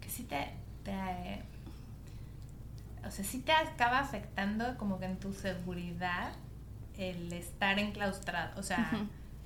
Que 0.00 0.08
sí 0.08 0.22
te, 0.22 0.36
o 3.06 3.10
sea, 3.10 3.24
sí 3.24 3.40
te 3.40 3.52
acaba 3.52 3.98
afectando 3.98 4.76
como 4.78 4.98
que 4.98 5.06
en 5.06 5.18
tu 5.18 5.32
seguridad 5.32 6.32
el 7.10 7.32
estar 7.32 7.78
enclaustrado, 7.78 8.58
o 8.58 8.62
sea, 8.62 8.90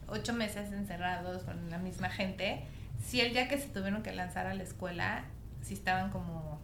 ocho 0.09 0.33
meses 0.33 0.73
encerrados 0.73 1.43
con 1.43 1.71
la 1.71 1.79
misma 1.79 2.11
gente. 2.11 2.65
Si 3.05 3.21
el 3.21 3.33
día 3.33 3.49
que 3.49 3.59
se 3.59 3.69
tuvieron 3.69 4.03
que 4.03 4.13
lanzar 4.13 4.47
a 4.47 4.55
la 4.55 4.63
escuela, 4.63 5.25
sí 5.63 5.75
estaban 5.75 6.11
como 6.11 6.61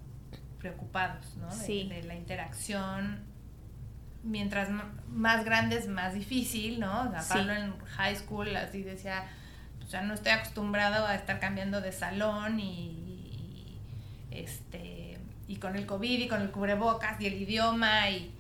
preocupados, 0.59 1.37
¿no? 1.37 1.55
De, 1.55 1.85
de 1.85 2.03
la 2.05 2.15
interacción. 2.15 3.21
Mientras 4.23 4.69
más 5.09 5.45
grandes, 5.45 5.89
más 5.89 6.15
difícil, 6.15 6.79
¿no? 6.79 7.09
O 7.09 7.11
sea, 7.11 7.25
Pablo 7.29 7.53
en 7.53 7.79
high 7.81 8.15
school 8.15 8.55
así 8.57 8.83
decía, 8.83 9.25
o 9.85 9.87
sea, 9.89 10.03
no 10.03 10.15
estoy 10.15 10.33
acostumbrado 10.33 11.07
a 11.07 11.17
estar 11.17 11.41
cambiando 11.41 11.81
de 11.81 11.91
salón 11.91 12.61
y, 12.61 13.79
este 14.31 15.19
y 15.49 15.57
con 15.57 15.77
el 15.77 15.85
COVID 15.87 16.21
y 16.21 16.29
con 16.29 16.41
el 16.41 16.51
cubrebocas 16.51 17.21
y 17.21 17.27
el 17.27 17.35
idioma 17.35 18.09
y 18.09 18.33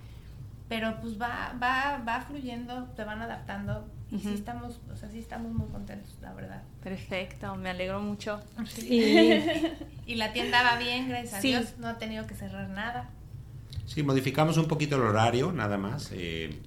pero 0.72 0.98
pues 1.02 1.20
va 1.20 1.54
va 1.62 2.02
va 2.02 2.22
fluyendo, 2.22 2.84
te 2.96 3.04
van 3.04 3.20
adaptando 3.20 3.86
y 4.10 4.18
sí 4.18 4.32
estamos, 4.32 4.80
o 4.90 4.96
sea, 4.96 5.10
sí 5.10 5.18
estamos 5.18 5.52
muy 5.52 5.68
contentos, 5.68 6.16
la 6.22 6.32
verdad. 6.32 6.62
Perfecto, 6.82 7.54
me 7.56 7.68
alegro 7.68 8.00
mucho. 8.00 8.40
y 8.80 10.14
la 10.14 10.32
tienda 10.32 10.62
va 10.62 10.78
bien, 10.78 11.10
gracias 11.10 11.34
a 11.34 11.40
Dios, 11.40 11.74
no 11.78 11.88
ha 11.88 11.98
tenido 11.98 12.26
que 12.26 12.34
cerrar 12.34 12.70
nada. 12.70 13.10
Sí, 13.84 14.02
modificamos 14.02 14.56
un 14.56 14.66
poquito 14.66 14.96
el 14.96 15.02
horario, 15.02 15.52
nada 15.52 15.76
más. 15.76 16.10
Eh, 16.14 16.58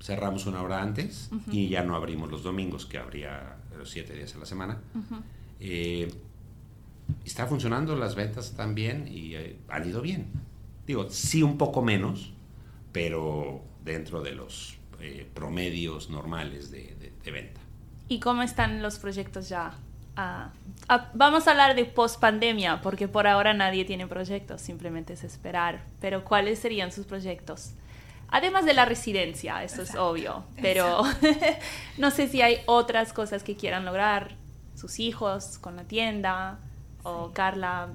cerramos 0.00 0.46
una 0.46 0.62
hora 0.62 0.80
antes 0.80 1.28
y 1.50 1.68
ya 1.68 1.82
no 1.82 1.96
abrimos 1.96 2.30
los 2.30 2.42
domingos, 2.42 2.86
que 2.86 2.96
habría 2.96 3.56
los 3.76 3.90
siete 3.90 4.14
días 4.14 4.34
a 4.36 4.38
la 4.38 4.46
semana. 4.46 4.78
Eh, 5.60 6.10
está 7.26 7.46
funcionando, 7.46 7.94
las 7.94 8.14
ventas 8.14 8.46
están 8.46 8.74
bien 8.74 9.06
y 9.06 9.34
eh, 9.34 9.58
han 9.68 9.86
ido 9.86 10.00
bien. 10.00 10.28
Digo, 10.86 11.10
sí 11.10 11.42
un 11.42 11.58
poco 11.58 11.82
menos, 11.82 12.32
pero 12.96 13.60
dentro 13.84 14.22
de 14.22 14.32
los 14.32 14.78
eh, 15.02 15.28
promedios 15.34 16.08
normales 16.08 16.70
de, 16.70 17.12
venta. 17.30 17.60
¿Y 18.08 18.20
cómo 18.20 18.40
están 18.40 18.80
los 18.80 18.98
proyectos 18.98 19.50
ya? 19.50 19.74
Ah, 20.16 20.50
ah, 20.88 21.10
vamos 21.12 21.46
a 21.46 21.50
hablar 21.50 21.76
de 21.76 21.84
post 21.84 22.18
pandemia, 22.18 22.80
porque 22.80 23.06
por 23.06 23.26
ahora 23.26 23.52
nadie 23.52 23.84
tiene 23.84 24.06
proyectos, 24.06 24.62
simplemente 24.62 25.12
es 25.12 25.24
esperar. 25.24 25.84
Pero 26.00 26.24
¿cuáles 26.24 26.58
serían 26.58 26.90
sus 26.90 27.04
proyectos? 27.04 27.72
Además 28.28 28.64
de 28.64 28.72
la 28.72 28.86
residencia, 28.86 29.62
eso 29.62 29.82
es 29.82 29.94
obvio, 29.94 30.44
pero 30.62 31.02
no 31.98 32.10
sé 32.10 32.28
si 32.28 32.40
hay 32.40 32.60
otras 32.64 33.12
cosas 33.12 33.42
que 33.42 33.56
quieran 33.56 33.84
lograr, 33.84 34.36
sus 34.74 35.00
hijos 35.00 35.58
con 35.58 35.76
la 35.76 35.84
tienda, 35.84 36.60
o 37.02 37.32
Carla, 37.34 37.90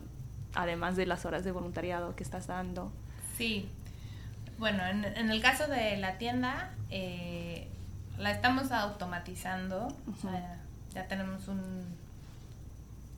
además 0.54 0.96
de 0.96 1.08
las 1.08 1.26
horas 1.26 1.44
de 1.44 1.52
voluntariado 1.52 2.16
que 2.16 2.22
estás 2.22 2.46
dando. 2.46 2.92
Sí, 3.36 3.68
bueno, 4.62 4.86
en, 4.86 5.32
el 5.32 5.42
caso 5.42 5.68
de 5.68 5.98
la 5.98 6.20
tienda, 6.20 6.70
eh, 6.92 7.68
la 8.20 8.30
estamos 8.30 8.72
automatizando, 8.72 9.88
ya 10.94 11.08
tenemos 11.08 11.48
un 11.48 11.84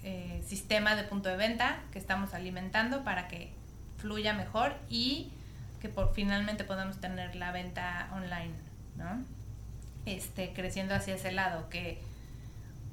eh, 0.03 0.41
sistema 0.47 0.95
de 0.95 1.03
punto 1.03 1.27
de 1.27 1.35
venta 1.35 1.81
que 1.91 1.99
estamos 1.99 2.33
alimentando 2.33 3.03
para 3.03 3.27
que 3.27 3.51
fluya 3.97 4.33
mejor 4.33 4.73
y 4.87 5.33
que 5.81 5.89
por 5.89 6.13
finalmente 6.13 6.63
podamos 6.63 7.01
tener 7.01 7.35
la 7.35 7.51
venta 7.51 8.09
online, 8.13 8.53
¿no? 8.95 9.21
Este, 10.05 10.53
creciendo 10.53 10.95
hacia 10.95 11.15
ese 11.15 11.33
lado, 11.33 11.69
que 11.69 12.01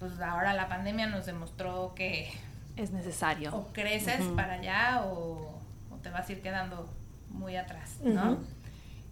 pues 0.00 0.20
ahora 0.20 0.54
la 0.54 0.68
pandemia 0.68 1.06
nos 1.06 1.24
demostró 1.24 1.94
que 1.94 2.32
es 2.76 2.90
necesario. 2.90 3.54
O 3.54 3.72
creces 3.72 4.20
para 4.34 4.54
allá 4.54 5.02
o, 5.04 5.60
te 6.02 6.10
vas 6.10 6.28
a 6.28 6.32
ir 6.32 6.42
quedando 6.42 6.92
muy 7.30 7.56
atrás, 7.56 7.96
¿no? 8.02 8.38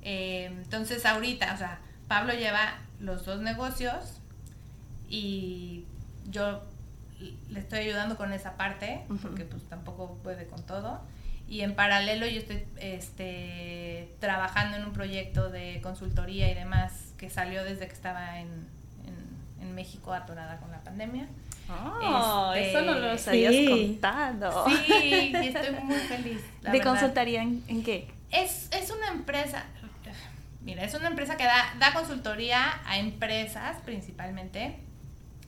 Eh, 0.03 0.47
entonces 0.47 1.05
ahorita, 1.07 1.55
o 1.55 1.57
sea, 1.57 1.81
Pablo 2.07 2.33
lleva 2.35 2.79
los 3.01 3.25
dos 3.25 3.41
negocios 3.41 4.21
y 5.09 5.85
yo 6.31 6.63
le 7.51 7.61
estoy 7.61 7.81
ayudando 7.81 8.17
con 8.17 8.33
esa 8.33 8.57
parte, 8.57 9.05
porque 9.23 9.45
pues 9.45 9.63
tampoco 9.65 10.19
puede 10.23 10.47
con 10.47 10.63
todo. 10.65 11.01
Y 11.49 11.63
en 11.63 11.75
paralelo 11.75 12.27
yo 12.27 12.41
estoy 12.41 12.65
este, 12.77 14.15
trabajando 14.21 14.77
en 14.77 14.85
un 14.85 14.93
proyecto 14.93 15.49
de 15.49 15.81
consultoría 15.83 16.51
y 16.51 16.55
demás 16.55 17.15
que 17.17 17.31
salió 17.31 17.65
desde 17.65 17.87
que 17.87 17.95
estaba 17.95 18.41
en, 18.41 18.67
en, 19.61 19.75
México 19.75 20.13
atorada 20.13 20.59
con 20.59 20.71
la 20.73 20.83
pandemia. 20.83 21.29
Oh, 21.69 22.53
eso 22.55 22.81
no 22.81 22.95
lo 22.95 23.09
contado. 23.69 24.67
Sí, 24.69 25.33
y 25.33 25.37
estoy 25.49 25.75
muy 25.83 25.97
feliz. 25.97 26.41
¿De 26.63 26.81
consultoría 26.81 27.43
en, 27.43 27.83
qué? 27.85 28.11
Es, 28.31 28.69
es, 28.73 28.91
una 28.91 29.09
empresa, 29.09 29.65
mira, 30.63 30.85
es 30.85 30.95
una 30.95 31.09
empresa 31.09 31.37
que 31.37 31.45
da, 31.45 31.75
da 31.79 31.93
consultoría 31.93 32.81
a 32.87 32.99
empresas 32.99 33.79
principalmente 33.85 34.77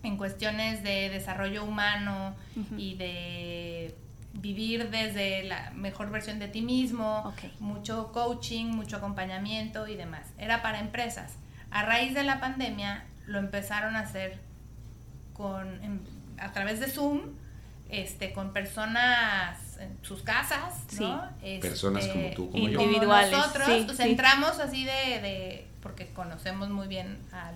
en 0.02 0.16
cuestiones 0.16 0.82
de 0.82 1.10
desarrollo 1.10 1.64
humano 1.64 2.34
y 2.76 2.94
de 2.94 3.94
vivir 4.32 4.90
desde 4.90 5.44
la 5.44 5.70
mejor 5.72 6.10
versión 6.10 6.38
de 6.38 6.48
ti 6.48 6.62
mismo, 6.62 7.34
mucho 7.58 8.12
coaching, 8.12 8.66
mucho 8.66 8.96
acompañamiento 8.96 9.86
y 9.86 9.96
demás. 9.96 10.26
Era 10.38 10.62
para 10.62 10.80
empresas. 10.80 11.36
A 11.70 11.82
raíz 11.82 12.14
de 12.14 12.22
la 12.24 12.40
pandemia 12.40 13.04
lo 13.26 13.38
empezaron 13.38 13.96
a 13.96 14.00
hacer 14.00 14.49
con, 15.40 16.00
a 16.38 16.52
través 16.52 16.80
de 16.80 16.88
Zoom, 16.88 17.20
este, 17.88 18.32
con 18.32 18.52
personas 18.52 19.78
en 19.78 19.96
sus 20.02 20.22
casas, 20.22 20.84
¿no? 21.00 21.24
Este, 21.42 21.68
personas 21.68 22.06
como 22.06 22.30
tú, 22.30 22.50
como 22.50 22.68
individuales. 22.68 23.32
nosotros, 23.32 24.00
entramos 24.00 24.58
así 24.60 24.84
de, 24.84 25.66
porque 25.82 26.08
conocemos 26.12 26.68
muy 26.68 26.86
bien 26.88 27.18
a 27.32 27.52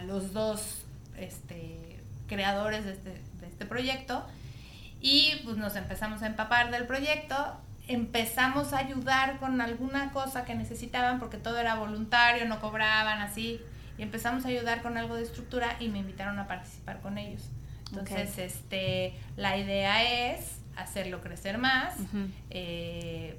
los 0.00 0.32
dos 0.32 0.84
este, 1.16 2.00
creadores 2.28 2.84
de 2.84 2.92
este, 2.92 3.10
de 3.10 3.46
este 3.46 3.66
proyecto 3.66 4.24
y 5.00 5.32
pues 5.44 5.56
nos 5.56 5.76
empezamos 5.76 6.22
a 6.22 6.26
empapar 6.26 6.70
del 6.70 6.86
proyecto, 6.86 7.36
empezamos 7.88 8.72
a 8.72 8.78
ayudar 8.78 9.38
con 9.38 9.60
alguna 9.60 10.12
cosa 10.12 10.44
que 10.44 10.54
necesitaban 10.54 11.18
porque 11.18 11.36
todo 11.36 11.58
era 11.58 11.74
voluntario, 11.74 12.46
no 12.46 12.60
cobraban 12.60 13.20
así, 13.20 13.60
y 13.98 14.02
empezamos 14.02 14.44
a 14.44 14.48
ayudar 14.48 14.82
con 14.82 14.96
algo 14.96 15.16
de 15.16 15.22
estructura 15.22 15.76
y 15.80 15.88
me 15.88 15.98
invitaron 15.98 16.38
a 16.38 16.46
participar 16.46 17.00
con 17.00 17.18
ellos. 17.18 17.50
Entonces, 17.90 18.38
este, 18.38 19.14
la 19.36 19.56
idea 19.56 20.32
es 20.32 20.60
hacerlo 20.76 21.20
crecer 21.20 21.58
más, 21.58 21.94
eh, 22.50 23.38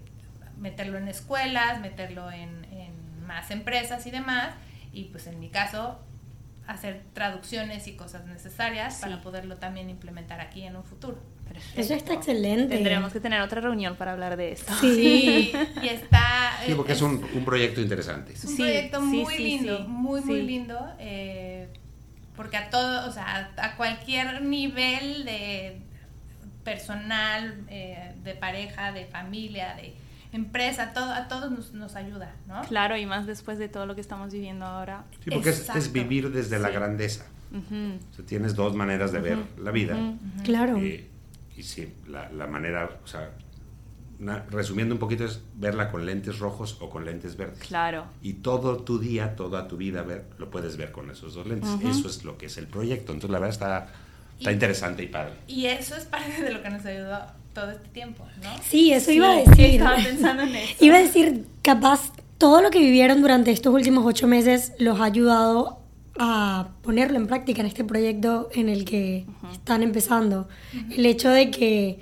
meterlo 0.58 0.98
en 0.98 1.08
escuelas, 1.08 1.82
meterlo 1.82 2.32
en, 2.32 2.66
en 2.66 3.26
más 3.26 3.52
empresas 3.52 4.06
y 4.08 4.12
demás, 4.12 4.54
y 4.94 5.06
pues 5.06 5.28
en 5.28 5.40
mi 5.40 5.50
caso 5.50 6.00
hacer 6.68 7.04
traducciones 7.14 7.88
y 7.88 7.96
cosas 7.96 8.26
necesarias 8.26 9.00
para 9.02 9.22
poderlo 9.22 9.58
también 9.58 9.90
implementar 9.90 10.40
aquí 10.42 10.64
en 10.64 10.76
un 10.76 10.84
futuro. 10.84 11.20
Eso 11.76 11.94
está 11.94 12.14
excelente. 12.14 12.76
Tendremos 12.76 13.12
que 13.12 13.20
tener 13.20 13.42
otra 13.42 13.62
reunión 13.62 13.96
para 13.96 14.14
hablar 14.14 14.38
de 14.38 14.54
esto. 14.54 14.74
Sí, 14.80 15.52
y 15.82 15.88
está... 15.88 16.60
Sí, 16.66 16.74
porque 16.76 16.94
es, 16.94 17.02
un, 17.02 17.26
un, 17.34 17.46
proyecto 17.46 17.82
interesante. 17.82 18.34
Es 18.34 18.46
un 18.46 18.56
proyecto 18.56 19.02
muy 19.02 19.38
lindo, 19.38 19.80
muy, 19.82 20.22
muy 20.22 20.42
lindo. 20.42 20.78
Eh, 21.00 21.68
porque 22.36 22.58
a 22.58 22.70
todo, 22.70 23.08
o 23.08 23.12
sea, 23.12 23.52
a, 23.58 23.76
cualquier 23.76 24.42
nivel 24.42 25.26
de 25.26 25.82
personal, 26.64 27.64
eh, 27.70 28.14
de 28.24 28.36
pareja, 28.36 28.92
de 28.92 29.06
familia, 29.06 29.76
de 29.76 29.94
empresa, 30.32 30.92
todo, 30.94 31.12
a 31.12 31.28
todos 31.28 31.74
nos, 31.74 31.96
ayuda, 31.96 32.36
¿no? 32.48 32.62
Claro, 32.64 32.98
y 32.98 33.06
más 33.06 33.26
después 33.26 33.58
de 33.58 33.70
todo 33.70 33.86
lo 33.86 33.96
que 33.96 34.02
estamos 34.02 34.34
viviendo 34.34 34.66
ahora. 34.66 35.06
Sí, 35.24 35.32
porque 35.32 35.50
es, 35.50 35.92
vivir 35.94 36.32
desde 36.32 36.60
la 36.60 36.70
grandeza. 36.70 37.26
o 37.54 38.16
sea, 38.16 38.26
tienes 38.26 38.56
dos 38.56 38.76
maneras 38.76 39.12
de 39.12 39.20
ver 39.20 39.38
la 39.58 39.72
vida. 39.72 39.98
Claro. 40.44 40.78
Eh, 40.78 41.10
y 41.58 41.64
sí, 41.64 41.94
la, 42.08 42.30
la, 42.32 42.48
manera, 42.48 43.00
o 43.04 43.08
sea, 43.08 43.32
resumiendo 44.50 44.96
un 44.96 45.00
poquito 45.00 45.26
es 45.26 45.42
verla 45.56 45.92
con 45.92 46.06
lentes 46.06 46.40
rojos 46.40 46.78
o 46.82 46.90
con 46.90 47.06
lentes 47.06 47.38
verdes. 47.38 47.60
Claro. 47.60 48.06
Y 48.22 48.34
todo 48.34 48.78
tu 48.78 49.00
día, 49.00 49.36
toda 49.36 49.68
tu 49.68 49.78
vida, 49.78 50.04
ver, 50.04 50.26
lo 50.38 50.50
puedes 50.50 50.78
ver 50.78 50.92
con 50.92 51.10
esos 51.10 51.34
dos 51.34 51.48
lentes. 51.48 51.70
Eso 51.84 52.08
es 52.08 52.24
lo 52.24 52.38
que 52.38 52.48
es 52.48 52.58
el 52.58 52.68
proyecto. 52.68 53.14
Entonces, 53.14 53.32
la 53.32 53.40
verdad 53.40 53.54
está, 53.54 53.88
está 54.38 54.52
interesante 54.52 55.04
y 55.04 55.08
padre. 55.08 55.34
Y 55.48 55.66
eso 55.68 55.96
es 55.96 56.06
parte 56.06 56.44
de 56.44 56.52
lo 56.52 56.62
que 56.62 56.70
nos 56.70 56.86
ayudó 56.86 57.20
todo 57.54 57.72
este 57.72 57.88
tiempo, 57.90 58.26
¿no? 58.44 58.50
Sí, 58.62 58.92
eso 58.92 59.12
iba 59.12 59.32
a 59.32 59.36
decir. 59.38 59.66
Estaba 59.66 59.96
pensando 59.96 60.44
en 60.44 60.56
eso. 60.56 60.86
Iba 60.86 60.98
a 60.98 61.00
decir, 61.00 61.46
capaz 61.62 62.12
todo 62.38 62.62
lo 62.62 62.70
que 62.70 62.80
vivieron 62.80 63.22
durante 63.22 63.52
estos 63.52 63.74
últimos 63.74 64.06
ocho 64.06 64.28
meses 64.28 64.74
los 64.78 65.00
ha 65.00 65.06
ayudado 65.06 65.85
a 66.18 66.70
ponerlo 66.82 67.18
en 67.18 67.28
práctica 67.28 67.62
en 67.62 67.68
este 67.68 67.84
proyecto 67.84 68.50
en 68.54 68.70
el 68.70 68.86
que 68.86 69.26
están 69.52 69.84
empezando. 69.84 70.48
El 70.92 71.06
hecho 71.06 71.30
de 71.30 71.52
que 71.52 72.00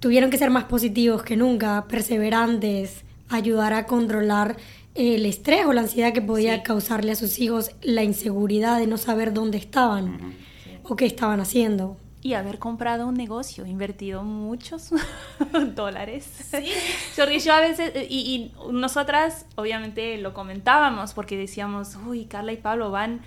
tuvieron 0.00 0.30
que 0.30 0.38
ser 0.38 0.50
más 0.50 0.64
positivos 0.64 1.22
que 1.22 1.36
nunca, 1.36 1.86
perseverantes, 1.88 3.04
ayudar 3.28 3.72
a 3.72 3.86
controlar 3.86 4.56
el 4.94 5.24
estrés 5.26 5.64
o 5.66 5.72
la 5.72 5.82
ansiedad 5.82 6.12
que 6.12 6.22
podía 6.22 6.62
causarle 6.62 7.12
a 7.12 7.16
sus 7.16 7.38
hijos 7.38 7.70
la 7.82 8.02
inseguridad 8.02 8.78
de 8.78 8.86
no 8.86 8.98
saber 8.98 9.32
dónde 9.32 9.58
estaban 9.58 10.34
o 10.82 10.96
qué 10.96 11.06
estaban 11.06 11.40
haciendo 11.40 11.96
y 12.22 12.34
haber 12.34 12.60
comprado 12.60 13.08
un 13.08 13.14
negocio, 13.14 13.66
invertido 13.66 14.22
muchos 14.22 14.90
dólares. 15.74 16.24
Sí. 16.50 16.72
Porque 17.16 17.40
yo 17.40 17.52
a 17.52 17.60
veces, 17.60 17.92
y, 18.08 18.52
nosotras 18.70 19.44
obviamente 19.56 20.18
lo 20.18 20.32
comentábamos 20.32 21.14
porque 21.14 21.36
decíamos, 21.36 21.96
uy, 22.06 22.26
Carla 22.26 22.52
y 22.52 22.56
Pablo 22.56 22.92
van 22.92 23.22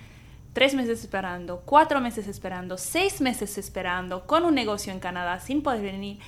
tres 0.56 0.72
meses 0.72 1.00
esperando, 1.00 1.60
cuatro 1.66 2.00
meses 2.00 2.26
esperando, 2.28 2.78
seis 2.78 3.20
meses 3.20 3.58
esperando, 3.58 4.26
con 4.26 4.46
un 4.46 4.54
negocio 4.54 4.90
en 4.90 5.00
Canadá 5.00 5.38
sin 5.38 5.60
poder 5.60 5.82
venir, 5.82 6.18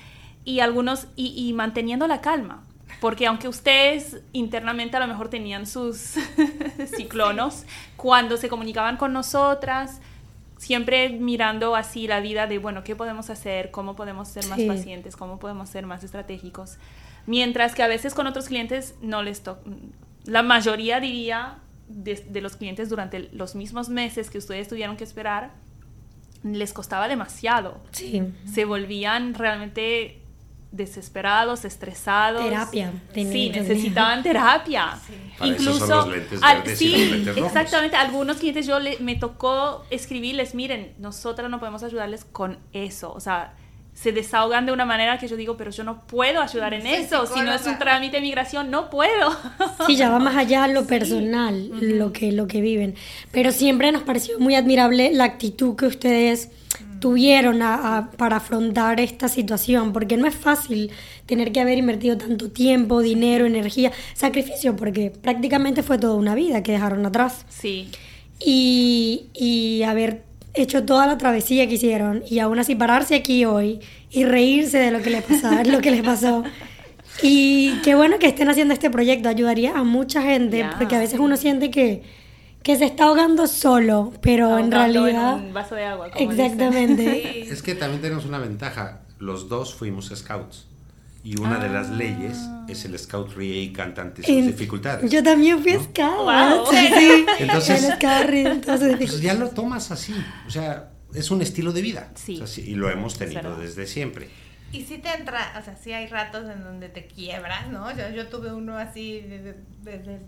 y 0.45 0.59
algunos, 0.59 1.07
y, 1.15 1.33
y 1.35 1.51
manteniendo 1.53 2.05
la 2.05 2.21
calma. 2.21 2.63
Porque 3.01 3.25
aunque 3.25 3.47
ustedes 3.47 4.21
internamente 4.31 4.97
a 4.97 4.99
lo 4.99 5.07
mejor 5.07 5.29
tenían 5.29 5.65
sus 5.65 6.13
ciclonos, 6.95 7.63
cuando 7.97 8.37
se 8.37 8.49
comunicaban 8.49 8.97
con 8.97 9.13
nosotras, 9.13 9.99
siempre 10.57 11.09
mirando 11.09 11.75
así 11.75 12.05
la 12.05 12.19
vida 12.19 12.45
de, 12.45 12.59
bueno, 12.59 12.83
¿qué 12.83 12.95
podemos 12.95 13.31
hacer? 13.31 13.71
¿Cómo 13.71 13.95
podemos 13.95 14.27
ser 14.27 14.45
más 14.45 14.59
pacientes? 14.61 15.15
¿Cómo 15.15 15.39
podemos 15.39 15.69
ser 15.69 15.87
más 15.87 16.03
estratégicos? 16.03 16.77
Mientras 17.25 17.73
que 17.73 17.81
a 17.81 17.87
veces 17.87 18.13
con 18.13 18.27
otros 18.27 18.45
clientes 18.45 18.93
no 19.01 19.23
les 19.23 19.41
toca, 19.41 19.61
la 20.25 20.43
mayoría 20.43 20.99
diría 20.99 21.57
de, 21.89 22.41
los 22.41 22.55
clientes 22.55 22.89
durante 22.89 23.29
los 23.33 23.55
mismos 23.55 23.89
meses 23.89 24.29
que 24.29 24.37
ustedes 24.37 24.67
tuvieron 24.67 24.95
que 24.95 25.03
esperar, 25.03 25.51
les 26.43 26.71
costaba 26.71 27.07
demasiado. 27.07 27.81
Sí. 27.91 28.23
Se 28.45 28.63
volvían 28.63 29.33
realmente 29.33 30.21
desesperados, 30.71 31.65
estresados. 31.65 32.43
Terapia. 32.43 32.93
Sí, 33.13 33.49
necesitaban 33.49 34.23
terapia. 34.23 34.99
Incluso, 35.43 36.07
sí, 36.75 37.25
exactamente. 37.35 37.97
Algunos 37.97 38.37
clientes 38.37 38.67
yo 38.67 38.79
le, 38.79 38.99
me 38.99 39.15
tocó 39.15 39.83
escribirles, 39.89 40.53
miren, 40.53 40.93
nosotras 40.99 41.49
no 41.49 41.59
podemos 41.59 41.83
ayudarles 41.83 42.23
con 42.23 42.59
eso. 42.71 43.11
O 43.11 43.19
sea, 43.19 43.53
se 44.01 44.13
desahogan 44.13 44.65
de 44.65 44.71
una 44.71 44.85
manera 44.85 45.17
que 45.17 45.27
yo 45.27 45.35
digo, 45.35 45.57
pero 45.57 45.71
yo 45.71 45.83
no 45.83 46.05
puedo 46.07 46.41
ayudar 46.41 46.73
en 46.73 46.87
eso, 46.87 47.25
si 47.25 47.41
no 47.41 47.53
es 47.53 47.65
un 47.67 47.77
trámite 47.77 48.17
de 48.17 48.21
migración, 48.21 48.71
no 48.71 48.89
puedo. 48.89 49.35
Sí, 49.87 49.95
ya 49.95 50.09
va 50.09 50.19
más 50.19 50.35
allá 50.35 50.67
lo 50.67 50.85
personal, 50.85 51.69
lo, 51.81 52.13
que, 52.13 52.31
lo 52.31 52.47
que 52.47 52.61
viven. 52.61 52.95
Pero 53.31 53.51
siempre 53.51 53.91
nos 53.91 54.03
pareció 54.03 54.39
muy 54.39 54.55
admirable 54.55 55.11
la 55.13 55.23
actitud 55.23 55.75
que 55.75 55.85
ustedes 55.85 56.49
tuvieron 56.99 57.59
para 58.17 58.37
afrontar 58.37 58.99
esta 58.99 59.27
situación, 59.27 59.91
porque 59.93 60.15
no 60.15 60.27
es 60.27 60.35
fácil 60.35 60.91
tener 61.25 61.51
que 61.51 61.59
haber 61.59 61.77
invertido 61.77 62.17
tanto 62.17 62.51
tiempo, 62.51 63.01
dinero, 63.01 63.45
energía, 63.45 63.91
sacrificio, 64.13 64.75
porque 64.75 65.11
prácticamente 65.11 65.81
fue 65.81 65.97
toda 65.97 66.15
una 66.15 66.35
vida 66.35 66.61
que 66.61 66.73
dejaron 66.73 67.05
atrás. 67.05 67.45
Sí. 67.49 67.89
Y, 68.39 69.27
y 69.33 69.83
haber 69.83 70.28
hecho 70.53 70.85
toda 70.85 71.07
la 71.07 71.17
travesía 71.17 71.67
que 71.67 71.75
hicieron 71.75 72.23
y 72.29 72.39
aún 72.39 72.59
así 72.59 72.75
pararse 72.75 73.15
aquí 73.15 73.45
hoy 73.45 73.79
y 74.09 74.25
reírse 74.25 74.79
de 74.79 74.91
lo 74.91 75.01
que 75.01 75.09
les 75.09 75.23
pasó, 75.23 75.49
lo 75.65 75.81
que 75.81 75.91
les 75.91 76.03
pasó. 76.03 76.43
Y 77.21 77.79
qué 77.83 77.95
bueno 77.95 78.17
que 78.17 78.27
estén 78.27 78.49
haciendo 78.49 78.73
este 78.73 78.89
proyecto, 78.89 79.29
ayudaría 79.29 79.77
a 79.77 79.83
mucha 79.83 80.21
gente, 80.21 80.65
porque 80.77 80.95
a 80.95 80.99
veces 80.99 81.19
uno 81.19 81.35
siente 81.35 81.69
que, 81.69 82.03
que 82.63 82.77
se 82.77 82.85
está 82.85 83.05
ahogando 83.05 83.47
solo, 83.47 84.13
pero 84.21 84.57
en 84.57 84.71
realidad... 84.71 85.35
un 85.35 85.53
vaso 85.53 85.75
de 85.75 85.83
agua. 85.83 86.07
exactamente. 86.15 87.49
Es 87.51 87.61
que 87.61 87.75
también 87.75 88.01
tenemos 88.01 88.25
una 88.25 88.37
ventaja, 88.37 89.01
los 89.17 89.49
dos 89.49 89.75
fuimos 89.75 90.11
scouts. 90.15 90.68
Y 91.23 91.39
una 91.39 91.59
de 91.59 91.69
las 91.69 91.89
leyes 91.89 92.37
ah. 92.39 92.65
es 92.69 92.85
el 92.85 92.97
Scout 92.97 93.33
RIE 93.35 93.73
cantante 93.73 94.23
sus 94.23 94.45
dificultades. 94.45 95.11
Yo 95.11 95.21
también 95.21 95.61
fui 95.61 95.73
scout. 95.73 96.23
Wow. 96.23 96.65
Sí, 96.71 97.25
Entonces, 97.39 97.97
pues 98.97 99.21
ya 99.21 99.33
lo 99.33 99.49
tomas 99.49 99.91
así. 99.91 100.15
O 100.47 100.49
sea, 100.49 100.91
es 101.13 101.29
un 101.31 101.41
estilo 101.41 101.73
de 101.73 101.81
vida. 101.81 102.11
Sí. 102.15 102.41
y 102.65 102.75
lo 102.75 102.89
hemos 102.89 103.17
tenido 103.17 103.57
desde 103.57 103.85
siempre. 103.85 104.29
Y 104.71 104.83
si 104.83 104.99
te 104.99 105.09
entra, 105.09 105.55
o 105.59 105.65
sea, 105.65 105.75
sí 105.75 105.91
hay 105.93 106.07
ratos 106.07 106.47
en 106.49 106.63
donde 106.63 106.89
te 106.89 107.07
quiebras, 107.07 107.69
¿no? 107.69 107.91
Yo, 107.97 108.09
yo 108.11 108.27
tuve 108.27 108.53
uno 108.53 108.77
así 108.77 109.19
desde 109.83 110.19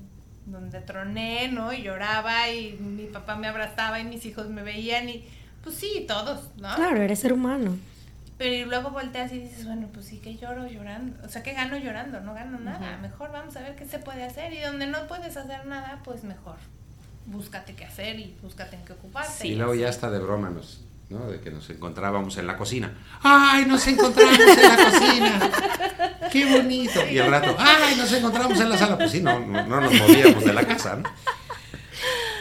donde 0.45 0.81
troné, 0.81 1.49
¿no? 1.49 1.73
Y 1.73 1.83
lloraba 1.83 2.49
y 2.49 2.73
mi 2.73 3.05
papá 3.05 3.35
me 3.35 3.47
abrazaba 3.47 3.99
y 3.99 4.03
mis 4.03 4.25
hijos 4.25 4.49
me 4.49 4.63
veían 4.63 5.09
y 5.09 5.25
pues 5.63 5.75
sí, 5.75 6.05
todos, 6.07 6.49
¿no? 6.57 6.73
Claro, 6.75 7.01
eres 7.01 7.19
ser 7.19 7.33
humano. 7.33 7.77
Pero 8.41 8.65
luego 8.65 8.89
volteas 8.89 9.31
y 9.33 9.37
dices, 9.37 9.67
bueno, 9.67 9.87
pues 9.93 10.07
sí 10.07 10.17
que 10.17 10.35
lloro 10.35 10.65
llorando. 10.65 11.15
O 11.23 11.29
sea, 11.29 11.43
que 11.43 11.53
gano 11.53 11.77
llorando, 11.77 12.21
no 12.21 12.33
gano 12.33 12.57
nada. 12.59 12.97
Mejor 12.97 13.31
vamos 13.31 13.55
a 13.55 13.61
ver 13.61 13.75
qué 13.75 13.85
se 13.85 13.99
puede 13.99 14.23
hacer. 14.23 14.51
Y 14.51 14.61
donde 14.61 14.87
no 14.87 15.05
puedes 15.05 15.37
hacer 15.37 15.67
nada, 15.67 15.99
pues 16.03 16.23
mejor. 16.23 16.55
Búscate 17.27 17.75
qué 17.75 17.85
hacer 17.85 18.19
y 18.19 18.35
búscate 18.41 18.77
en 18.77 18.83
qué 18.83 18.93
ocuparte. 18.93 19.47
y 19.47 19.53
luego 19.53 19.75
ya 19.75 19.89
está 19.89 20.09
de 20.09 20.17
broma, 20.17 20.49
nos, 20.49 20.81
¿no? 21.11 21.27
De 21.27 21.39
que 21.39 21.51
nos 21.51 21.69
encontrábamos 21.69 22.35
en 22.37 22.47
la 22.47 22.57
cocina. 22.57 22.91
¡Ay, 23.21 23.65
nos 23.67 23.85
encontramos 23.85 24.39
en 24.39 24.69
la 24.69 24.89
cocina! 24.89 25.51
¡Qué 26.31 26.57
bonito! 26.57 26.99
Y 27.11 27.19
el 27.19 27.29
rato, 27.29 27.55
¡ay, 27.59 27.95
nos 27.95 28.11
encontramos 28.11 28.59
en 28.59 28.69
la 28.71 28.75
sala! 28.75 28.97
Pues 28.97 29.11
sí, 29.11 29.21
no, 29.21 29.39
no, 29.39 29.81
nos 29.81 29.93
movíamos 29.93 30.43
de 30.43 30.53
la 30.53 30.65
casa, 30.65 30.95
¿no? 30.95 31.07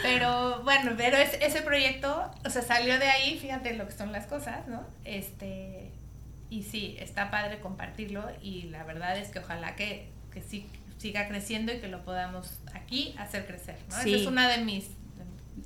Pero 0.01 0.63
bueno, 0.63 0.93
pero 0.97 1.17
ese 1.17 1.61
proyecto, 1.61 2.31
o 2.43 2.49
sea, 2.49 2.63
salió 2.63 2.97
de 2.97 3.07
ahí, 3.07 3.37
fíjate 3.39 3.75
lo 3.75 3.85
que 3.85 3.93
son 3.93 4.11
las 4.11 4.25
cosas, 4.25 4.67
¿no? 4.67 4.81
Este, 5.05 5.90
y 6.51 6.63
sí, 6.63 6.97
está 6.99 7.31
padre 7.31 7.61
compartirlo 7.61 8.29
y 8.41 8.63
la 8.63 8.83
verdad 8.83 9.17
es 9.17 9.29
que 9.29 9.39
ojalá 9.39 9.77
que, 9.77 10.09
que 10.33 10.43
sí, 10.43 10.67
siga 10.97 11.29
creciendo 11.29 11.73
y 11.73 11.79
que 11.79 11.87
lo 11.87 12.03
podamos 12.03 12.59
aquí 12.73 13.15
hacer 13.17 13.47
crecer. 13.47 13.77
¿no? 13.89 13.97
Esa 13.97 14.09
es 14.09 14.27
una 14.27 14.49
de 14.49 14.57
mis 14.57 14.89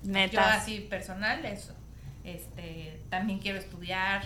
metas. 0.04 0.32
Yo 0.32 0.42
así 0.42 0.80
personal, 0.82 1.44
eso. 1.44 1.74
Este, 2.24 3.02
también 3.10 3.40
quiero 3.40 3.58
estudiar 3.58 4.24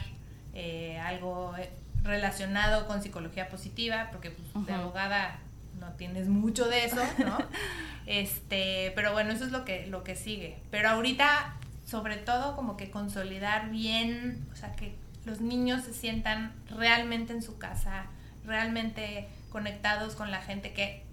eh, 0.54 1.00
algo 1.00 1.56
relacionado 2.04 2.88
con 2.88 3.02
psicología 3.02 3.48
positiva, 3.48 4.10
porque 4.12 4.32
pues, 4.32 4.66
de 4.66 4.74
abogada 4.74 5.40
no 5.80 5.94
tienes 5.94 6.28
mucho 6.28 6.68
de 6.68 6.84
eso, 6.84 7.02
¿no? 7.20 7.38
este, 8.06 8.92
pero 8.96 9.14
bueno, 9.14 9.32
eso 9.32 9.46
es 9.46 9.54
lo 9.54 9.64
que, 9.64 9.88
lo 9.88 10.04
que 10.04 10.18
sigue. 10.18 10.58
Pero 10.72 10.90
ahorita, 10.90 11.56
sobre 11.86 12.18
todo, 12.18 12.58
como 12.58 12.76
que 12.76 12.92
consolidar 12.92 13.70
bien, 13.70 14.46
o 14.52 14.58
sea, 14.58 14.76
que 14.76 14.94
los 15.30 15.42
niños 15.42 15.84
se 15.84 15.94
sientan 15.94 16.54
realmente 16.70 17.34
en 17.34 17.42
su 17.42 17.58
casa, 17.58 18.08
realmente 18.46 19.28
conectados 19.52 20.16
con 20.16 20.32
la 20.32 20.42
gente 20.42 20.74
que, 20.74 21.04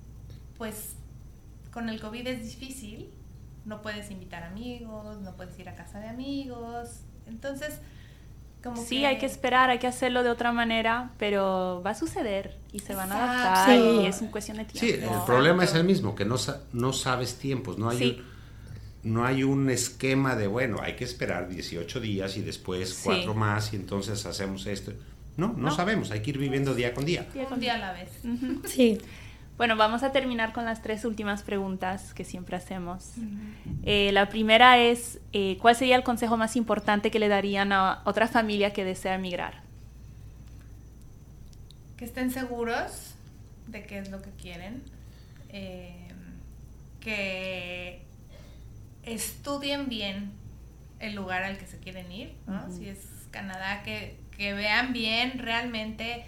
pues, 0.57 0.95
con 1.73 1.89
el 1.89 2.01
COVID 2.01 2.27
es 2.27 2.43
difícil, 2.43 3.11
no 3.65 3.83
puedes 3.83 4.11
invitar 4.11 4.43
amigos, 4.43 5.21
no 5.21 5.37
puedes 5.37 5.59
ir 5.59 5.69
a 5.69 5.75
casa 5.75 6.01
de 6.01 6.09
amigos, 6.09 7.01
entonces... 7.27 7.81
Como 8.63 8.83
sí, 8.83 9.05
hay 9.05 9.19
que 9.19 9.27
esperar, 9.27 9.71
hay 9.71 9.79
que 9.79 9.87
hacerlo 9.87 10.25
de 10.25 10.31
otra 10.31 10.51
manera, 10.51 11.11
pero 11.19 11.83
va 11.87 11.91
a 11.91 11.95
suceder 11.95 12.59
y 12.73 12.81
se 12.81 12.97
van 12.97 13.13
a 13.13 13.63
adaptar 13.63 13.79
y 13.79 14.07
es 14.07 14.21
una 14.23 14.31
cuestión 14.33 14.57
de 14.57 14.65
tiempo. 14.65 14.81
Sí, 14.81 15.05
el 15.05 15.25
problema 15.25 15.63
es 15.63 15.75
el 15.75 15.85
mismo, 15.85 16.17
que 16.17 16.25
no, 16.25 16.37
no 16.73 16.93
sabes 16.93 17.39
tiempos, 17.39 17.79
no 17.79 17.91
hay 17.91 18.25
no 19.07 19.25
hay 19.25 19.45
un 19.45 19.71
esquema 19.71 20.35
de, 20.35 20.49
bueno, 20.49 20.79
hay 20.83 20.97
que 20.97 21.05
esperar 21.05 21.49
18 21.49 22.01
días 22.01 22.37
y 22.37 22.43
después 22.43 23.01
cuatro 23.05 23.35
más 23.35 23.73
y 23.73 23.77
entonces 23.77 24.27
hacemos 24.27 24.67
esto. 24.67 24.93
No, 25.37 25.53
no, 25.57 25.71
sabemos, 25.71 26.11
hay 26.11 26.23
que 26.23 26.31
ir 26.31 26.39
viviendo 26.39 26.75
día 26.75 26.93
con 26.93 27.05
día. 27.05 27.27
Día 27.33 27.45
con 27.45 27.61
día 27.61 27.75
a 27.75 27.79
la 27.79 27.93
vez. 27.93 28.11
Sí. 28.65 28.99
Bueno, 29.57 29.77
vamos 29.77 30.03
a 30.03 30.13
terminar 30.13 30.53
con 30.53 30.67
las 30.67 30.83
tres 30.83 31.05
últimas 31.05 31.43
preguntas 31.43 32.13
que 32.13 32.25
siempre 32.25 32.57
hacemos. 32.57 33.13
Eh, 33.85 34.11
la 34.13 34.29
primera 34.29 34.79
es, 34.79 35.19
eh, 35.33 35.57
¿cuál 35.63 35.75
sería 35.77 35.97
el 35.97 36.03
consejo 36.03 36.37
más 36.37 36.57
importante 36.57 37.11
que 37.11 37.19
le 37.19 37.29
darían 37.29 37.73
a 37.73 38.03
otra 38.05 38.29
familia 38.29 38.75
que 38.75 38.85
desea 38.85 39.15
emigrar? 39.15 39.63
Que 41.97 42.05
estén 42.05 42.31
seguros 42.31 43.15
de 43.69 43.85
qué 43.85 43.99
es 43.99 44.11
lo 44.11 44.21
que 44.21 44.31
quieren, 44.31 44.83
eh, 45.49 46.09
que 47.01 48.06
estudien 49.07 49.89
bien 49.89 50.33
el 51.01 51.15
lugar 51.15 51.45
al 51.45 51.57
que 51.57 51.67
se 51.67 51.79
quieren 51.79 52.11
ir, 52.13 52.35
Si 52.71 52.89
es 52.89 53.07
Canadá, 53.31 53.83
que, 53.83 54.19
vean 54.39 54.93
bien 54.93 55.39
realmente 55.39 56.25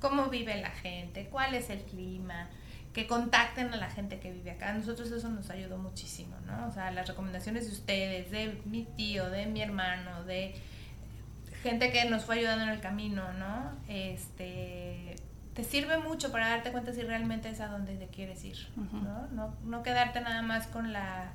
cómo 0.00 0.26
vive 0.26 0.56
la 0.60 0.70
gente, 0.70 1.26
cuál 1.30 1.54
es 1.54 1.68
el 1.68 1.82
clima, 1.82 2.48
que 2.94 3.06
contacten 3.06 3.72
a 3.74 3.76
la 3.76 3.90
gente 3.90 4.18
que 4.18 4.32
vive 4.32 4.52
acá. 4.52 4.70
A 4.70 4.72
nosotros 4.72 5.10
eso 5.10 5.28
nos 5.28 5.50
ayudó 5.50 5.78
muchísimo, 5.78 6.36
¿no? 6.46 6.66
O 6.66 6.72
sea, 6.72 6.90
las 6.90 7.06
recomendaciones 7.06 7.66
de 7.66 7.72
ustedes, 7.72 8.30
de 8.30 8.60
mi 8.64 8.84
tío, 8.84 9.28
de 9.30 9.46
mi 9.46 9.60
hermano, 9.60 10.24
de 10.24 10.54
gente 11.62 11.92
que 11.92 12.06
nos 12.06 12.24
fue 12.24 12.38
ayudando 12.38 12.64
en 12.64 12.70
el 12.70 12.80
camino, 12.80 13.32
¿no? 13.34 13.72
Este, 13.88 15.16
te 15.54 15.64
sirve 15.64 15.98
mucho 15.98 16.32
para 16.32 16.48
darte 16.48 16.72
cuenta 16.72 16.92
si 16.92 17.02
realmente 17.02 17.50
es 17.50 17.60
a 17.60 17.66
donde 17.68 17.96
te 17.96 18.06
quieres 18.06 18.44
ir, 18.44 18.56
¿no? 18.76 19.28
¿no? 19.28 19.54
No 19.62 19.82
quedarte 19.82 20.20
nada 20.20 20.42
más 20.42 20.66
con 20.66 20.92
la 20.92 21.32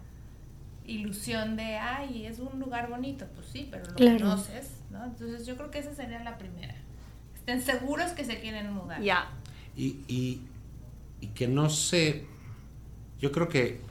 ilusión 0.87 1.55
de, 1.55 1.77
ay, 1.77 2.25
es 2.25 2.39
un 2.39 2.59
lugar 2.59 2.89
bonito, 2.89 3.25
pues 3.35 3.47
sí, 3.47 3.67
pero 3.69 3.85
lo 3.87 3.95
conoces, 3.95 4.81
¿no? 4.91 5.03
Entonces 5.05 5.45
yo 5.45 5.55
creo 5.55 5.71
que 5.71 5.79
esa 5.79 5.93
sería 5.93 6.23
la 6.23 6.37
primera. 6.37 6.75
Estén 7.35 7.61
seguros 7.61 8.11
que 8.11 8.25
se 8.25 8.39
quieren 8.39 8.73
mudar. 8.73 9.01
Ya. 9.01 9.29
Y, 9.75 9.99
y, 10.07 10.41
y, 11.21 11.27
que 11.27 11.47
no 11.47 11.69
sé, 11.69 12.25
yo 13.19 13.31
creo 13.31 13.49
que 13.49 13.81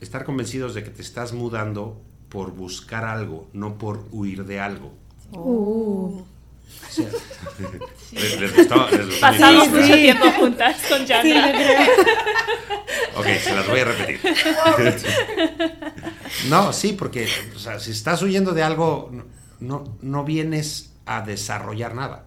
estar 0.00 0.24
convencidos 0.24 0.74
de 0.74 0.84
que 0.84 0.90
te 0.90 1.02
estás 1.02 1.32
mudando 1.32 2.00
por 2.28 2.52
buscar 2.52 3.04
algo, 3.04 3.48
no 3.52 3.78
por 3.78 4.06
huir 4.10 4.44
de 4.44 4.60
algo. 4.60 4.92
Uh. 6.98 7.08
Pasamos 9.20 9.68
mucho 9.68 9.94
tiempo 9.94 10.30
juntas 10.32 10.76
con 10.88 11.06
Jana. 11.06 11.52
ok, 13.16 13.26
se 13.42 13.54
las 13.54 13.68
voy 13.68 13.80
a 13.80 13.84
repetir. 13.84 14.20
no, 16.48 16.72
sí, 16.72 16.92
porque 16.92 17.28
si 17.78 17.90
estás 17.90 18.22
huyendo 18.22 18.52
de 18.52 18.62
algo, 18.62 19.10
no, 19.60 19.98
no 20.00 20.24
vienes 20.24 20.94
a 21.06 21.22
desarrollar 21.22 21.94
nada. 21.94 22.26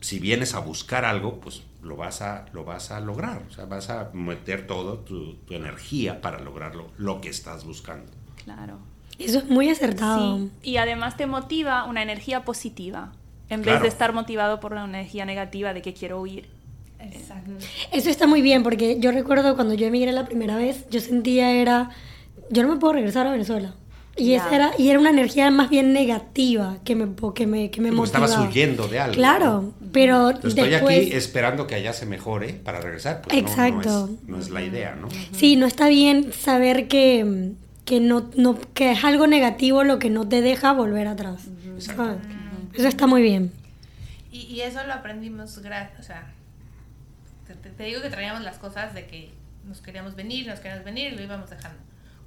Si 0.00 0.18
vienes 0.18 0.54
a 0.54 0.58
buscar 0.58 1.04
algo, 1.04 1.40
pues 1.40 1.62
lo 1.82 1.96
vas 1.96 2.22
a, 2.22 2.46
lo 2.52 2.64
vas 2.64 2.90
a 2.90 3.00
lograr. 3.00 3.42
O 3.48 3.52
sea, 3.52 3.66
vas 3.66 3.90
a 3.90 4.10
meter 4.12 4.66
toda 4.66 5.04
tu, 5.04 5.36
tu 5.36 5.54
energía 5.54 6.20
para 6.20 6.40
lograrlo, 6.40 6.90
lo 6.96 7.20
que 7.20 7.28
estás 7.28 7.64
buscando. 7.64 8.10
Claro. 8.44 8.91
Eso 9.18 9.38
es 9.38 9.48
muy 9.48 9.68
acertado. 9.68 10.38
Sí. 10.38 10.70
Y 10.70 10.76
además 10.78 11.16
te 11.16 11.26
motiva 11.26 11.84
una 11.84 12.02
energía 12.02 12.44
positiva, 12.44 13.12
en 13.48 13.62
vez 13.62 13.82
de 13.82 13.88
estar 13.88 14.12
motivado 14.12 14.60
por 14.60 14.74
la 14.74 14.84
energía 14.84 15.24
negativa 15.24 15.74
de 15.74 15.82
que 15.82 15.92
quiero 15.94 16.20
huir. 16.20 16.48
Exacto. 16.98 17.52
Eso 17.90 18.10
está 18.10 18.26
muy 18.26 18.42
bien, 18.42 18.62
porque 18.62 18.98
yo 19.00 19.12
recuerdo 19.12 19.54
cuando 19.56 19.74
yo 19.74 19.86
emigré 19.86 20.12
la 20.12 20.24
primera 20.24 20.56
vez, 20.56 20.86
yo 20.90 21.00
sentía 21.00 21.50
era, 21.50 21.90
yo 22.50 22.62
no 22.62 22.68
me 22.68 22.76
puedo 22.76 22.94
regresar 22.94 23.26
a 23.26 23.32
Venezuela. 23.32 23.74
Y, 24.16 24.34
esa 24.34 24.54
era, 24.54 24.72
y 24.76 24.90
era 24.90 24.98
una 24.98 25.08
energía 25.08 25.50
más 25.50 25.70
bien 25.70 25.94
negativa 25.94 26.76
que 26.84 26.94
me, 26.94 27.08
que 27.34 27.46
me, 27.46 27.70
que 27.70 27.80
me 27.80 27.90
motivaba. 27.92 28.26
Estabas 28.26 28.48
huyendo 28.48 28.86
de 28.86 29.00
algo. 29.00 29.14
Claro, 29.14 29.72
pero 29.90 30.30
Estoy 30.30 30.74
aquí 30.74 31.12
esperando 31.12 31.66
que 31.66 31.76
allá 31.76 31.94
se 31.94 32.04
mejore 32.04 32.52
para 32.52 32.80
regresar. 32.80 33.22
Pues 33.22 33.38
Exacto. 33.38 34.10
No, 34.26 34.38
es, 34.38 34.50
la 34.50 34.62
idea, 34.62 34.94
¿no? 34.94 35.08
Sí, 35.32 35.56
no 35.56 35.66
está 35.66 35.88
bien 35.88 36.32
saber 36.34 36.88
que, 36.88 37.52
que, 37.84 38.00
no, 38.00 38.30
no, 38.36 38.58
que 38.74 38.92
es 38.92 39.04
algo 39.04 39.26
negativo 39.26 39.84
lo 39.84 39.98
que 39.98 40.10
no 40.10 40.28
te 40.28 40.40
deja 40.40 40.72
volver 40.72 41.08
atrás. 41.08 41.48
Eso 41.76 42.88
está 42.88 43.06
muy 43.06 43.22
bien. 43.22 43.52
Y, 44.30 44.62
eso 44.62 44.82
lo 44.84 44.94
aprendimos 44.94 45.58
gracias, 45.58 46.00
o 46.00 46.02
sea, 46.02 46.32
te, 47.76 47.84
digo 47.84 48.00
que 48.00 48.08
traíamos 48.08 48.42
las 48.42 48.56
cosas 48.56 48.94
de 48.94 49.06
que 49.06 49.30
nos 49.66 49.82
queríamos 49.82 50.14
venir, 50.14 50.46
nos 50.46 50.58
queríamos 50.58 50.86
venir 50.86 51.12
y 51.12 51.16
lo 51.16 51.22
íbamos 51.22 51.50
dejando. 51.50 51.78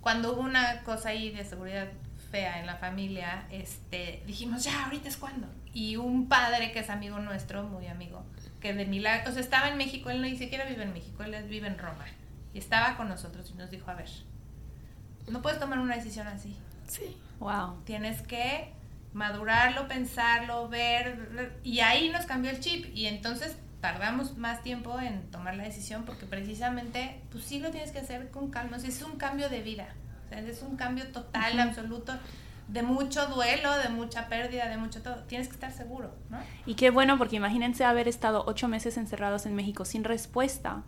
Cuando 0.02 0.34
hubo 0.34 0.42
una 0.42 0.84
cosa 0.84 1.10
ahí 1.10 1.32
de 1.32 1.44
seguridad 1.44 1.88
fea 2.30 2.60
en 2.60 2.68
la 2.68 2.76
familia, 2.76 3.48
este, 3.50 4.22
dijimos, 4.28 4.64
ya, 4.64 4.86
ahorita 4.86 5.10
es 5.10 5.18
cuando. 5.18 5.48
Y 5.74 5.96
un 5.96 6.30
padre 6.30 6.72
que 6.72 6.80
es 6.80 6.92
amigo 6.92 7.18
nuestro, 7.18 7.64
muy 7.64 7.88
amigo, 7.88 8.24
que 8.62 8.74
de 8.74 8.86
milagro, 8.86 9.32
o 9.32 9.34
sea, 9.34 9.42
estaba 9.42 9.70
en 9.70 9.78
México, 9.78 10.12
él 10.12 10.22
ni 10.22 10.38
siquiera 10.38 10.66
vive 10.66 10.84
en 10.84 10.94
México, 10.94 11.24
él 11.24 11.36
vive 11.50 11.68
en 11.68 11.80
Roma. 11.80 12.06
Y 12.54 12.60
estaba 12.60 12.98
con 12.98 13.10
nosotros 13.10 13.50
y 13.50 13.58
nos 13.58 13.72
dijo, 13.72 13.90
a 13.90 13.96
ver, 13.96 14.10
no 15.28 15.42
puedes 15.42 15.60
tomar 15.60 15.80
una 15.80 15.96
decisión 15.96 16.28
así. 16.28 16.56
Sí. 16.88 17.18
Wow. 17.40 17.84
Tienes 17.84 18.22
que 18.22 18.74
madurarlo, 19.14 19.88
pensarlo, 19.88 20.68
ver, 20.68 21.58
y 21.64 21.80
ahí 21.80 22.10
nos 22.10 22.26
cambió 22.26 22.52
el 22.52 22.60
chip 22.60 22.94
y 22.94 23.06
entonces 23.06 23.56
tardamos 23.80 24.38
más 24.38 24.62
tiempo 24.62 25.00
en 25.00 25.30
tomar 25.32 25.56
la 25.56 25.64
decisión 25.64 26.04
porque 26.04 26.26
precisamente, 26.26 27.22
pues 27.32 27.46
sí 27.46 27.60
lo 27.60 27.72
tienes 27.72 27.92
que 27.92 28.00
hacer 28.00 28.30
con 28.30 28.50
calma, 28.50 28.78
es 28.78 29.02
un 29.04 29.18
cambio 29.18 29.48
de 29.48 29.62
vida, 29.62 29.88
es 30.32 30.62
un 30.62 30.76
cambio 30.76 31.08
total, 31.12 31.60
absoluto, 31.60 32.14
de 32.68 32.84
mucho 32.84 33.28
duelo, 33.28 33.78
de 33.78 33.90
mucha 33.90 34.28
pérdida, 34.28 34.68
de 34.68 34.78
mucho 34.78 35.02
todo, 35.02 35.24
tienes 35.24 35.48
que 35.48 35.54
estar 35.54 35.72
seguro, 35.72 36.14
¿no? 36.30 36.40
Y 36.66 36.74
qué 36.74 36.90
bueno, 36.90 37.18
porque 37.18 37.38
imagínense 37.38 37.86
haber 37.86 38.08
estado 38.08 38.44
ocho 38.48 38.68
meses 38.68 38.98
encerrados 38.98 39.46
en 39.46 39.56
México 39.56 39.86
sin 39.86 40.04
respuesta, 40.04 40.84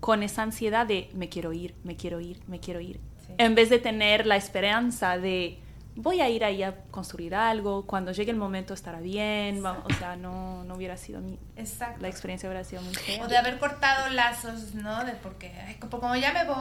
con 0.00 0.22
esa 0.22 0.42
ansiedad 0.42 0.84
de 0.84 1.10
me 1.14 1.28
quiero 1.28 1.52
ir, 1.52 1.74
me 1.84 1.96
quiero 1.96 2.20
ir, 2.20 2.42
me 2.48 2.60
quiero 2.60 2.80
ir, 2.80 3.00
en 3.38 3.54
vez 3.54 3.70
de 3.70 3.78
tener 3.78 4.26
la 4.26 4.36
esperanza 4.36 5.18
de 5.18 5.58
voy 5.94 6.20
a 6.20 6.28
ir 6.30 6.44
ahí 6.44 6.62
a 6.62 6.74
construir 6.90 7.34
algo, 7.34 7.84
cuando 7.86 8.12
llegue 8.12 8.30
el 8.30 8.36
momento 8.36 8.72
estará 8.72 9.00
bien, 9.00 9.64
o 9.64 9.94
sea, 9.98 10.16
no, 10.16 10.64
no 10.64 10.74
hubiera 10.74 10.96
sido 10.96 11.20
mi... 11.20 11.38
Exacto. 11.56 12.00
La 12.00 12.08
experiencia 12.08 12.48
hubiera 12.48 12.64
sido 12.64 12.82
muy 12.82 12.94
fea. 12.94 13.22
O 13.22 13.28
de 13.28 13.36
haber 13.36 13.58
cortado 13.58 14.08
lazos, 14.10 14.74
¿no? 14.74 15.04
De 15.04 15.12
porque, 15.12 15.52
como, 15.90 16.16
ya 16.16 16.32
me 16.32 16.44
voy, 16.44 16.56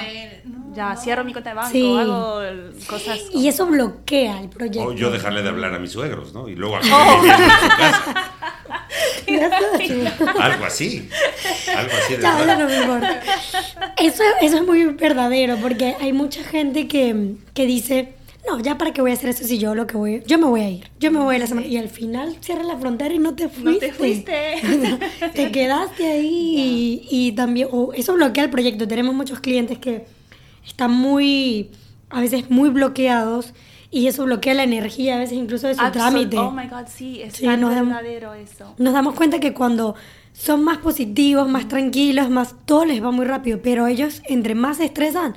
este, 0.00 0.42
ya 0.72 0.96
cierro 0.96 1.24
mi 1.24 1.32
cuenta 1.32 1.50
de 1.50 1.56
banco, 1.56 1.98
hago 1.98 2.42
cosas... 2.88 3.20
Y 3.32 3.46
eso 3.48 3.66
bloquea 3.66 4.40
el 4.40 4.48
proyecto. 4.48 4.88
O 4.88 4.92
yo 4.92 5.10
dejarle 5.10 5.42
de 5.42 5.50
hablar 5.50 5.74
a 5.74 5.78
mis 5.78 5.92
suegros, 5.92 6.34
¿no? 6.34 6.48
Y 6.48 6.56
luego 6.56 6.76
a 6.76 6.80
oh. 6.80 7.24
en 7.24 7.50
su 7.50 7.68
casa. 7.68 8.32
algo 10.40 10.64
así. 10.64 11.08
Algo 11.76 11.92
así 11.96 12.16
de 12.16 12.22
verdad. 12.22 13.22
Eso, 13.98 14.22
eso 14.40 14.56
es 14.56 14.66
muy 14.66 14.84
verdadero, 14.86 15.56
porque 15.58 15.96
hay 16.00 16.12
mucha 16.12 16.42
gente 16.42 16.88
que, 16.88 17.36
que 17.54 17.66
dice 17.66 18.14
no, 18.46 18.60
ya 18.60 18.76
para 18.76 18.92
qué 18.92 19.00
voy 19.00 19.10
a 19.10 19.14
hacer 19.14 19.30
eso 19.30 19.44
si 19.44 19.58
yo 19.58 19.74
lo 19.74 19.86
que 19.86 19.96
voy, 19.96 20.22
yo 20.26 20.38
me 20.38 20.46
voy 20.46 20.60
a 20.60 20.70
ir, 20.70 20.90
yo 21.00 21.10
me 21.10 21.18
voy 21.18 21.36
a 21.36 21.38
la 21.38 21.46
semana 21.46 21.66
y 21.66 21.76
al 21.76 21.88
final 21.88 22.36
cierra 22.40 22.62
la 22.62 22.76
frontera 22.76 23.14
y 23.14 23.18
no 23.18 23.34
te 23.34 23.48
fuiste. 23.48 23.88
No 23.88 23.92
te 23.92 23.98
fuiste. 23.98 24.54
te 25.34 25.52
quedaste 25.52 26.06
ahí 26.06 27.06
y, 27.10 27.32
también, 27.32 27.68
eso 27.94 28.14
bloquea 28.14 28.44
el 28.44 28.50
proyecto. 28.50 28.86
Tenemos 28.86 29.14
muchos 29.14 29.40
clientes 29.40 29.78
que 29.78 30.06
están 30.66 30.90
muy, 30.90 31.70
a 32.10 32.20
veces 32.20 32.50
muy 32.50 32.70
bloqueados 32.70 33.54
y 33.90 34.08
eso 34.08 34.24
bloquea 34.24 34.54
la 34.54 34.64
energía 34.64 35.16
a 35.16 35.18
veces 35.18 35.38
incluso 35.38 35.68
de 35.68 35.76
su 35.76 35.90
trámite. 35.92 36.36
Oh 36.36 36.50
my 36.50 36.66
God, 36.66 36.86
sí, 36.88 37.22
es 37.22 37.40
verdadero 37.40 38.34
eso. 38.34 38.74
Nos 38.76 38.92
damos 38.92 39.14
cuenta 39.14 39.40
que 39.40 39.54
cuando 39.54 39.94
son 40.32 40.64
más 40.64 40.78
positivos, 40.78 41.48
más 41.48 41.68
tranquilos, 41.68 42.28
más 42.28 42.56
todo 42.66 42.84
les 42.84 43.02
va 43.02 43.12
muy 43.12 43.24
rápido, 43.24 43.60
pero 43.62 43.86
ellos 43.86 44.20
entre 44.24 44.54
más 44.54 44.78
se 44.78 44.86
estresan, 44.86 45.36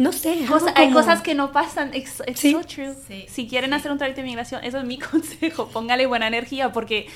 no 0.00 0.12
sé. 0.12 0.46
Hay 0.76 0.90
cosas 0.92 1.20
que 1.20 1.34
no 1.34 1.52
pasan. 1.52 1.94
It's, 1.94 2.22
so 2.34 2.62
true. 2.62 2.94
Si 3.28 3.46
quieren 3.46 3.74
hacer 3.74 3.92
un 3.92 3.98
trámite 3.98 4.22
de 4.22 4.26
migración, 4.26 4.64
eso 4.64 4.78
es 4.78 4.84
mi 4.86 4.98
consejo. 5.10 5.68
Póngale 5.68 6.06
buena 6.06 6.26
energía 6.26 6.72
porque 6.72 7.06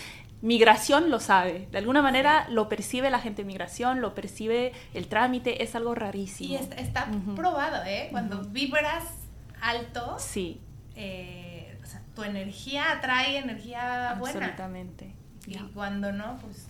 migración 0.42 1.08
lo 1.08 1.18
sabe. 1.18 1.66
De 1.72 1.78
alguna 1.78 2.02
manera 2.02 2.46
lo 2.50 2.68
percibe 2.68 3.08
la 3.08 3.20
gente 3.20 3.40
de 3.40 3.46
migración, 3.46 4.02
lo 4.02 4.14
percibe 4.14 4.72
el 4.92 5.08
trámite. 5.08 5.62
Es 5.62 5.74
algo 5.74 5.94
rarísimo. 5.94 6.52
Y 6.52 6.56
está, 6.56 7.08
probado, 7.34 7.82
¿eh? 7.86 8.08
Cuando 8.10 8.42
vibras 8.42 9.04
alto. 9.62 10.16
Sí. 10.18 10.60
Eh, 10.94 11.78
o 11.82 11.86
sea, 11.86 12.02
tu 12.14 12.22
energía 12.22 12.92
atrae 12.92 13.38
energía 13.38 14.14
buena. 14.18 14.40
Absolutamente. 14.40 15.14
Y 15.46 15.56
cuando 15.72 16.12
no, 16.12 16.36
pues. 16.42 16.66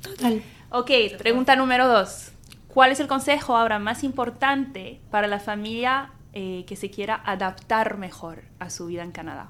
Total. 0.00 0.44
Ok, 0.70 0.90
pregunta 1.18 1.56
número 1.56 1.88
dos. 1.88 2.30
¿Cuál 2.76 2.92
es 2.92 3.00
el 3.00 3.06
consejo 3.06 3.56
ahora 3.56 3.78
más 3.78 4.04
importante 4.04 5.00
para 5.10 5.26
la 5.28 5.40
familia 5.40 6.10
eh, 6.34 6.66
que 6.66 6.76
se 6.76 6.90
quiera 6.90 7.22
adaptar 7.24 7.96
mejor 7.96 8.42
a 8.58 8.68
su 8.68 8.84
vida 8.84 9.02
en 9.02 9.12
Canadá? 9.12 9.48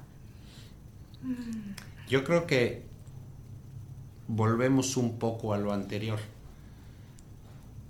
Yo 2.07 2.23
creo 2.23 2.47
que 2.47 2.85
volvemos 4.29 4.95
un 4.95 5.19
poco 5.19 5.53
a 5.53 5.57
lo 5.57 5.73
anterior. 5.73 6.19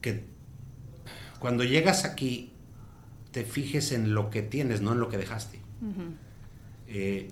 Que 0.02 0.26
cuando 1.38 1.64
llegas 1.64 2.04
aquí 2.04 2.52
te 3.30 3.44
fijes 3.44 3.92
en 3.92 4.16
lo 4.16 4.32
que 4.32 4.42
tienes, 4.42 4.82
no 4.82 4.94
en 4.94 5.00
lo 5.00 5.08
que 5.08 5.18
dejaste. 5.18 5.62
Eh, 6.88 7.30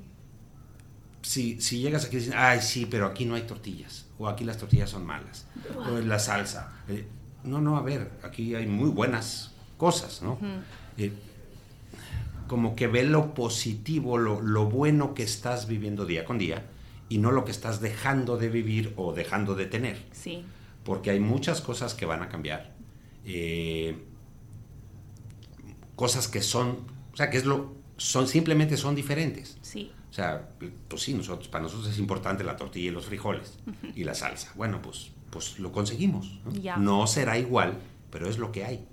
si, 1.24 1.58
llegas 1.58 2.06
aquí 2.06 2.18
y 2.18 2.20
dices, 2.20 2.36
ay, 2.38 2.62
sí, 2.62 2.86
pero 2.86 3.08
aquí 3.08 3.26
no 3.26 3.34
hay 3.34 3.47
tortillas, 3.47 4.06
o 4.20 4.28
aquí 4.28 4.43
las 4.43 4.60
tortillas 4.60 4.91
son 4.91 5.08
malas, 5.08 5.47
o 5.76 5.97
la 6.01 6.20
salsa. 6.20 6.72
Eh, 6.88 7.08
no, 7.45 7.61
no, 7.61 7.77
a 7.77 7.81
ver, 7.81 8.11
aquí 8.23 8.55
hay 8.55 8.67
muy 8.67 8.89
buenas 8.89 9.51
cosas, 9.77 10.21
¿no? 10.21 10.37
Eh, 10.97 11.11
como 12.47 12.75
que 12.75 12.87
ve 12.87 13.03
lo 13.03 13.33
positivo, 13.33 14.17
lo, 14.17 14.65
bueno 14.65 15.13
que 15.13 15.23
estás 15.23 15.67
viviendo 15.67 16.05
día 16.05 16.25
con 16.25 16.37
día 16.37 16.65
y 17.09 17.17
no 17.17 17.31
lo 17.31 17.45
que 17.45 17.51
estás 17.51 17.81
dejando 17.81 18.37
de 18.37 18.49
vivir 18.49 18.93
o 18.97 19.13
dejando 19.13 19.55
de 19.55 19.65
tener. 19.65 20.03
Sí. 20.11 20.43
Porque 20.83 21.09
hay 21.09 21.19
muchas 21.19 21.61
cosas 21.61 21.93
que 21.93 22.05
van 22.05 22.21
a 22.21 22.29
cambiar. 22.29 22.73
Eh, 23.25 23.97
cosas 25.95 26.27
que 26.27 26.41
son, 26.41 26.77
o 27.13 27.17
sea, 27.17 27.29
que 27.29 27.37
es 27.37 27.45
lo, 27.45 27.73
son, 27.97 28.27
simplemente 28.27 28.77
son 28.77 28.95
diferentes. 28.95 29.57
Sí. 29.61 29.91
O 30.09 30.13
sea, 30.13 30.49
pues 30.87 31.01
sí, 31.01 31.13
nosotros, 31.13 31.47
para 31.47 31.63
nosotros 31.63 31.89
es 31.89 31.99
importante 31.99 32.43
la 32.43 32.55
tortilla 32.55 32.87
y 32.87 32.91
los 32.91 33.05
frijoles 33.05 33.57
y 33.95 34.03
la 34.03 34.13
salsa. 34.13 34.51
Bueno, 34.55 34.81
pues 34.81 35.11
pues 35.36 35.59
lo 35.59 35.73
conseguimos. 35.73 36.39
¿no? 36.77 37.07
será 37.07 37.38
igual, 37.38 37.77
pero 38.09 38.29
es 38.29 38.38
lo 38.38 38.53
que 38.53 38.63
hay. 38.63 38.88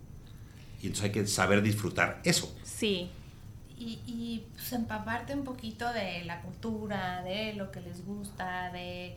Y 0.82 0.86
entonces 0.86 1.04
hay 1.04 1.12
que 1.12 1.26
saber 1.28 1.62
disfrutar 1.62 2.20
eso. 2.24 2.52
Sí. 2.64 3.10
Y, 3.78 4.00
y 4.08 4.44
pues, 4.52 4.72
empaparte 4.72 5.34
un 5.34 5.44
poquito 5.44 5.92
de 5.92 6.24
la 6.24 6.40
cultura, 6.42 7.22
de 7.22 7.54
lo 7.54 7.70
que 7.70 7.80
les 7.80 8.04
gusta, 8.04 8.72
de 8.72 9.16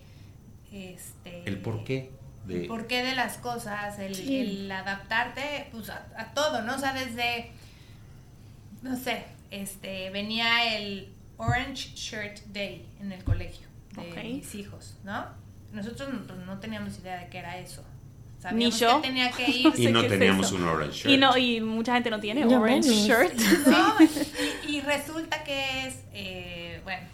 este... 0.72 1.50
El 1.50 1.58
por 1.58 1.84
qué. 1.84 2.12
De... 2.46 2.62
El 2.62 2.68
porqué 2.68 3.04
de 3.04 3.16
las 3.16 3.38
cosas, 3.38 3.98
el, 3.98 4.72
adaptarte 4.72 5.70
pues, 5.72 5.90
a, 5.90 6.32
todo, 6.36 6.62
¿no? 6.62 6.76
O 6.76 6.78
sea, 6.78 6.94
desde, 6.94 7.50
no 8.84 8.96
sé, 8.96 9.26
este, 9.50 10.12
venía 10.12 10.78
el 10.78 11.10
Orange 11.38 11.90
Shirt 11.96 12.42
Day 12.54 12.86
en 13.02 13.12
el 13.12 13.24
colegio 13.24 13.66
de 13.96 14.24
mis 14.26 14.54
hijos, 14.54 14.96
¿no? 15.04 15.44
Nosotros 15.76 16.10
no, 16.46 16.60
teníamos 16.60 16.98
idea 17.00 17.20
de 17.20 17.28
qué 17.28 17.40
era 17.40 17.58
eso. 17.58 17.84
Ni 18.54 18.70
yo. 18.72 19.02
Que 19.02 19.08
tenía 19.08 19.32
que 19.32 19.50
ir. 19.50 19.74
y 19.76 19.88
no 19.88 20.06
teníamos 20.06 20.52
un 20.52 20.64
orange 20.64 20.98
shirt. 20.98 21.10
Y, 21.10 21.18
no, 21.18 21.38
y 21.38 21.62
mucha 21.62 21.94
gente 21.94 22.10
no 22.10 22.20
tiene 22.20 22.46
orange 22.46 22.90
shirt. 22.90 23.34
y, 24.68 24.82
resulta 24.82 25.44
que 25.44 25.88
es, 25.88 26.04
eh, 26.14 26.80
bueno, 26.84 27.08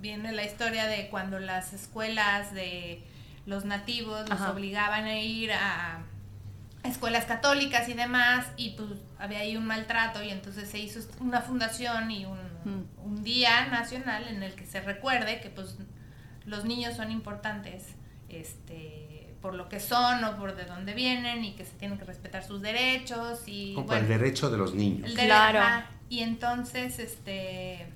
viene 0.00 0.32
la 0.32 0.44
historia 0.44 0.86
de 0.86 1.08
cuando 1.08 1.38
las 1.40 1.72
escuelas 1.72 2.54
de 2.54 3.02
los 3.44 3.64
nativos 3.64 4.28
los 4.28 4.40
obligaban 4.40 5.04
a 5.04 5.18
ir 5.18 5.52
a 5.52 6.04
escuelas 6.84 7.24
católicas 7.24 7.88
y 7.88 7.94
demás, 7.94 8.46
y 8.56 8.70
pues 8.70 8.90
había 9.18 9.40
ahí 9.40 9.56
un 9.56 9.66
maltrato, 9.66 10.22
y 10.22 10.30
entonces 10.30 10.68
se 10.68 10.78
hizo 10.78 11.00
una 11.20 11.40
fundación 11.40 12.10
y 12.10 12.24
un, 12.24 12.38
mm. 12.64 13.04
un 13.04 13.24
día 13.24 13.66
nacional 13.66 14.28
en 14.28 14.42
el 14.42 14.54
que 14.54 14.64
se 14.64 14.80
recuerde 14.80 15.40
que 15.40 15.50
pues 15.50 15.76
los 16.46 16.64
niños 16.64 16.94
son 16.94 17.10
importantes 17.10 17.84
este, 18.28 19.34
por 19.42 19.54
lo 19.54 19.68
que 19.68 19.80
son 19.80 20.24
o 20.24 20.36
por 20.36 20.56
de 20.56 20.64
dónde 20.64 20.94
vienen 20.94 21.44
y 21.44 21.52
que 21.54 21.64
se 21.64 21.72
tienen 21.72 21.98
que 21.98 22.04
respetar 22.04 22.42
sus 22.44 22.62
derechos 22.62 23.42
y 23.46 23.74
Como 23.74 23.92
el 23.92 24.08
derecho 24.08 24.50
de 24.50 24.58
los 24.58 24.74
niños. 24.74 25.12
claro. 25.12 25.84
y 26.08 26.20
entonces 26.20 26.98
este 26.98 27.86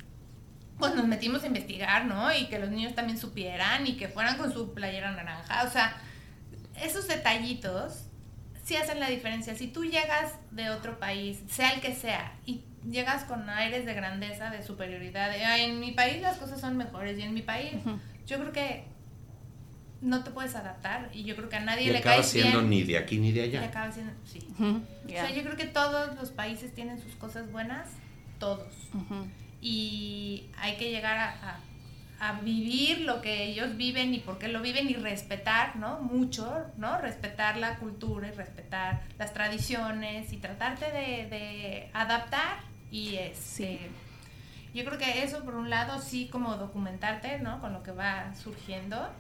pues 0.79 0.95
nos 0.95 1.07
metimos 1.07 1.43
a 1.43 1.47
investigar, 1.47 2.07
¿no? 2.07 2.35
Y 2.35 2.47
que 2.47 2.59
los 2.59 2.71
niños 2.71 2.95
también 2.95 3.19
supieran 3.19 3.87
y 3.87 3.99
que 3.99 4.09
fueran 4.09 4.39
con 4.39 4.51
su 4.51 4.73
playera 4.73 5.11
naranja, 5.13 5.65
o 5.65 5.71
sea, 5.71 5.95
esos 6.81 7.07
detallitos 7.07 8.05
sí 8.65 8.77
hacen 8.77 8.99
la 8.99 9.11
diferencia. 9.11 9.55
Si 9.55 9.69
tú 9.69 9.85
llegas 9.85 10.33
de 10.51 10.71
otro 10.71 10.99
país, 10.99 11.41
sea 11.51 11.73
el 11.73 11.83
que 11.83 11.95
sea, 11.95 12.33
y 12.47 12.63
llegas 12.89 13.25
con 13.25 13.49
aires 13.51 13.85
de 13.85 13.93
grandeza, 13.93 14.51
de 14.51 14.63
superioridad, 14.63 15.31
de, 15.31 15.65
en 15.65 15.81
mi 15.81 15.93
país 15.93 16.23
las 16.23 16.39
cosas 16.39 16.61
son 16.61 16.79
mejores 16.79 17.19
y 17.19 17.23
en 17.23 17.35
mi 17.35 17.43
país 17.43 17.75
yo 18.31 18.39
creo 18.39 18.53
que 18.53 18.85
no 20.01 20.25
te 20.25 20.31
puedes 20.31 20.55
adaptar 20.55 21.11
y 21.13 21.25
yo 21.25 21.37
creo 21.37 21.49
que 21.49 21.57
a 21.57 21.61
nadie 21.61 21.93
le 21.93 22.01
cae 22.01 22.23
siendo 22.23 22.63
ni 22.63 22.85
de 22.85 22.97
aquí 22.97 23.19
ni 23.19 23.33
de 23.33 23.43
allá. 23.43 23.63
Y 23.63 23.65
acaba 23.65 23.93
siendo, 23.93 24.13
sí. 24.25 24.41
O 24.59 25.09
sea, 25.09 25.31
yo 25.31 25.43
creo 25.43 25.57
que 25.57 25.67
todos 25.67 26.17
los 26.17 26.31
países 26.31 26.75
tienen 26.75 27.01
sus 27.01 27.15
cosas 27.17 27.51
buenas, 27.53 27.89
todos. 28.39 28.73
Y 29.61 30.47
hay 30.57 30.77
que 30.77 30.91
llegar 30.91 31.19
a, 31.19 31.61
a 32.21 32.41
vivir 32.41 33.01
lo 33.01 33.23
que 33.23 33.45
ellos 33.45 33.77
viven 33.77 34.15
y 34.15 34.19
por 34.19 34.39
qué 34.39 34.49
lo 34.49 34.61
viven 34.61 34.91
y 34.91 34.95
respetar, 34.95 35.77
¿no? 35.77 36.01
Mucho, 36.01 36.67
¿no? 36.77 37.01
Respetar 37.01 37.57
la 37.57 37.77
cultura 37.77 38.29
y 38.29 38.33
respetar 38.33 39.03
las 39.19 39.33
tradiciones 39.33 40.31
y 40.33 40.37
tratarte 40.37 40.87
de, 40.87 41.91
adaptar 41.95 42.59
y 42.91 43.17
este... 43.17 43.91
Yo 44.75 44.85
creo 44.85 44.99
que 44.99 45.23
eso 45.25 45.45
por 45.45 45.57
un 45.57 45.69
lado 45.69 46.01
sí 46.01 46.29
como 46.29 46.57
documentarte, 46.57 47.39
¿no? 47.41 47.61
Con 47.61 47.73
lo 47.73 47.83
que 47.83 47.93
va 47.93 48.35
surgiendo 48.35 49.11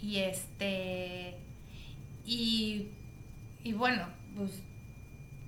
y 0.00 0.18
este... 0.18 1.38
Y, 2.24 2.88
y 3.62 3.72
bueno, 3.72 4.08
pues 4.36 4.62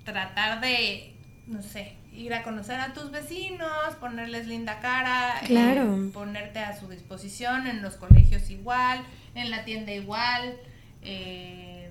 tratar 0.05 0.61
de, 0.61 1.13
no 1.47 1.61
sé, 1.61 1.97
ir 2.13 2.33
a 2.33 2.43
conocer 2.43 2.79
a 2.79 2.93
tus 2.93 3.11
vecinos, 3.11 3.95
ponerles 3.99 4.47
linda 4.47 4.79
cara, 4.79 5.41
eh, 5.47 6.09
ponerte 6.13 6.59
a 6.59 6.79
su 6.79 6.87
disposición 6.87 7.67
en 7.67 7.81
los 7.81 7.95
colegios 7.95 8.49
igual, 8.49 9.03
en 9.35 9.51
la 9.51 9.65
tienda 9.65 9.91
igual. 9.91 10.57
Eh, 11.01 11.89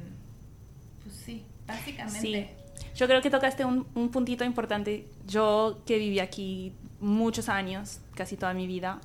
pues 1.03 1.14
sí, 1.16 1.45
básicamente. 1.66 2.21
Sí. 2.21 2.47
Yo 2.95 3.07
creo 3.07 3.21
que 3.21 3.31
tocaste 3.31 3.64
un, 3.64 3.87
un, 3.95 4.11
puntito 4.11 4.45
importante. 4.45 5.07
Yo 5.27 5.83
que 5.87 5.99
viví 5.99 6.21
aquí 6.21 6.73
muchos 7.01 7.49
años, 7.49 8.01
casi 8.15 8.37
toda 8.37 8.55
mi 8.55 8.67
vida, 8.67 9.01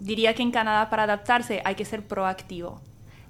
diría 0.00 0.34
que 0.34 0.42
en 0.42 0.50
Canadá 0.50 0.90
para 0.90 1.04
adaptarse 1.04 1.62
hay 1.64 1.74
que 1.74 1.84
ser 1.84 2.06
proactivo. 2.06 2.80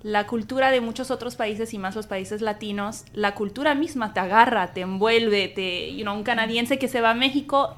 La 0.03 0.27
cultura 0.27 0.71
de 0.71 0.81
muchos 0.81 1.13
otros 1.13 1.37
países 1.37 1.73
y 1.75 1.79
más 1.79 1.95
los 1.95 2.09
países 2.09 2.41
latinos, 2.41 3.05
la 3.13 3.35
cultura 3.35 3.75
misma 3.75 4.13
te 4.13 4.21
agarra, 4.21 4.73
te 4.73 4.81
envuelve, 4.81 5.49
te, 5.49 5.95
you 5.95 6.03
know, 6.03 6.17
un 6.17 6.25
canadiense 6.25 6.79
que 6.79 6.89
se 6.89 7.01
va 7.01 7.11
a 7.11 7.15
México 7.15 7.77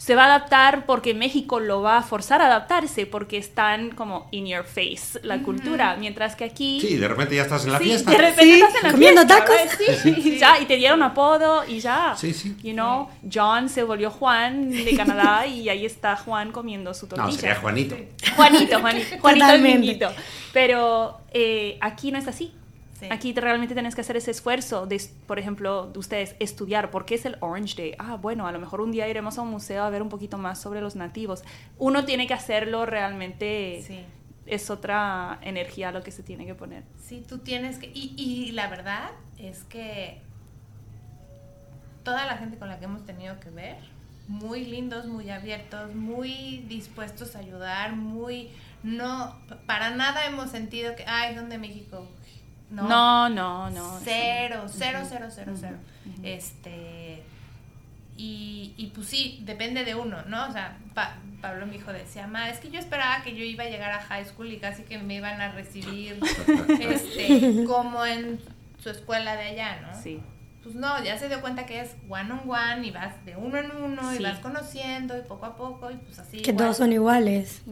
se 0.00 0.14
va 0.14 0.22
a 0.22 0.26
adaptar 0.34 0.86
porque 0.86 1.12
México 1.12 1.60
lo 1.60 1.82
va 1.82 1.98
a 1.98 2.02
forzar 2.02 2.40
a 2.40 2.46
adaptarse 2.46 3.04
porque 3.04 3.36
están 3.36 3.90
como 3.90 4.28
in 4.30 4.46
your 4.46 4.64
face 4.64 5.20
la 5.22 5.42
cultura, 5.42 5.94
mientras 5.96 6.36
que 6.36 6.44
aquí 6.44 6.80
Sí, 6.80 6.96
de 6.96 7.06
repente 7.06 7.36
ya 7.36 7.42
estás 7.42 7.66
en 7.66 7.72
la 7.72 7.78
sí, 7.78 7.84
fiesta. 7.84 8.10
De 8.10 8.16
repente 8.16 8.54
estás 8.54 8.74
en 8.76 8.82
la 8.82 8.92
comiendo 8.92 9.26
tacos. 9.26 9.56
Sí, 10.02 10.38
ya 10.38 10.58
y 10.58 10.64
te 10.64 10.76
dieron 10.76 11.02
apodo 11.02 11.64
y 11.68 11.80
ya. 11.80 12.14
Sí, 12.16 12.32
sí. 12.32 12.56
You 12.62 12.72
know, 12.72 13.10
John 13.30 13.68
se 13.68 13.82
volvió 13.82 14.10
Juan 14.10 14.70
de 14.70 14.96
Canadá 14.96 15.46
y 15.46 15.68
ahí 15.68 15.84
está 15.84 16.16
Juan 16.16 16.50
comiendo 16.50 16.94
su 16.94 17.06
tortilla. 17.06 17.30
No, 17.30 17.32
sería 17.32 17.56
Juanito. 17.56 17.96
Juanito, 18.36 18.80
Juanito, 18.80 19.16
Juanito 19.20 19.52
el. 19.52 20.12
Pero 20.54 21.20
eh, 21.30 21.76
aquí 21.82 22.10
no 22.10 22.18
es 22.18 22.26
así. 22.26 22.54
Aquí 23.10 23.32
realmente 23.32 23.74
tienes 23.74 23.94
que 23.94 24.00
hacer 24.00 24.16
ese 24.16 24.30
esfuerzo 24.30 24.86
de, 24.86 25.00
por 25.26 25.38
ejemplo, 25.38 25.86
de 25.86 25.98
ustedes 25.98 26.36
estudiar 26.38 26.90
por 26.90 27.04
qué 27.04 27.14
es 27.14 27.24
el 27.24 27.36
Orange 27.40 27.74
Day. 27.76 27.94
Ah, 27.98 28.16
bueno, 28.16 28.46
a 28.46 28.52
lo 28.52 28.58
mejor 28.58 28.80
un 28.80 28.92
día 28.92 29.08
iremos 29.08 29.38
a 29.38 29.42
un 29.42 29.50
museo 29.50 29.84
a 29.84 29.90
ver 29.90 30.02
un 30.02 30.08
poquito 30.08 30.38
más 30.38 30.60
sobre 30.60 30.80
los 30.80 30.96
nativos. 30.96 31.42
Uno 31.78 32.04
tiene 32.04 32.26
que 32.26 32.34
hacerlo 32.34 32.86
realmente. 32.86 33.82
Sí. 33.86 34.04
Es 34.46 34.68
otra 34.68 35.38
energía 35.42 35.92
lo 35.92 36.02
que 36.02 36.10
se 36.10 36.24
tiene 36.24 36.44
que 36.44 36.56
poner. 36.56 36.82
Sí, 36.98 37.24
tú 37.26 37.38
tienes 37.38 37.78
que... 37.78 37.86
Y, 37.94 38.14
y 38.16 38.50
la 38.50 38.68
verdad 38.68 39.10
es 39.38 39.62
que 39.62 40.22
toda 42.02 42.26
la 42.26 42.36
gente 42.36 42.58
con 42.58 42.68
la 42.68 42.78
que 42.78 42.86
hemos 42.86 43.04
tenido 43.04 43.38
que 43.38 43.50
ver, 43.50 43.78
muy 44.26 44.64
lindos, 44.64 45.06
muy 45.06 45.28
abiertos, 45.30 45.94
muy 45.94 46.64
dispuestos 46.68 47.36
a 47.36 47.40
ayudar, 47.40 47.96
muy 47.96 48.50
no 48.82 49.36
para 49.66 49.90
nada 49.90 50.24
hemos 50.26 50.50
sentido 50.50 50.96
que 50.96 51.04
ay 51.06 51.34
donde 51.34 51.58
México 51.58 52.08
no, 52.70 53.28
no, 53.28 53.70
no. 53.70 54.00
Cero, 54.02 54.64
cero, 54.68 55.00
cero, 55.08 55.26
cero, 55.30 55.52
cero. 55.58 55.76
Este. 56.22 57.22
Y, 58.16 58.74
y, 58.76 58.88
pues 58.88 59.06
sí, 59.06 59.40
depende 59.44 59.84
de 59.84 59.94
uno, 59.94 60.18
¿no? 60.26 60.46
O 60.46 60.52
sea, 60.52 60.76
Pablo, 61.40 61.66
mi 61.66 61.76
hijo, 61.76 61.90
decía, 61.90 62.26
ma, 62.26 62.50
es 62.50 62.58
que 62.58 62.70
yo 62.70 62.78
esperaba 62.78 63.22
que 63.22 63.34
yo 63.34 63.42
iba 63.42 63.64
a 63.64 63.68
llegar 63.68 63.92
a 63.92 64.02
high 64.02 64.26
school 64.26 64.52
y 64.52 64.58
casi 64.58 64.82
que 64.82 64.98
me 64.98 65.14
iban 65.14 65.40
a 65.40 65.52
recibir 65.52 66.20
este, 66.80 67.64
como 67.64 68.04
en 68.04 68.38
su 68.82 68.90
escuela 68.90 69.36
de 69.36 69.42
allá, 69.44 69.80
¿no? 69.80 70.02
Sí 70.02 70.20
pues 70.62 70.74
no, 70.74 71.02
ya 71.02 71.18
se 71.18 71.28
dio 71.28 71.40
cuenta 71.40 71.64
que 71.64 71.80
es 71.80 71.96
one 72.08 72.32
on 72.32 72.48
one 72.48 72.86
y 72.86 72.90
vas 72.90 73.24
de 73.24 73.34
uno 73.36 73.58
en 73.58 73.70
uno 73.70 74.14
y 74.14 74.22
vas 74.22 74.40
conociendo 74.40 75.16
y 75.16 75.22
poco 75.22 75.46
a 75.46 75.56
poco 75.56 75.90
y 75.90 75.96
pues 75.96 76.18
así. 76.18 76.42
Que 76.42 76.52
todos 76.52 76.76
son 76.76 76.92
iguales. 76.92 77.62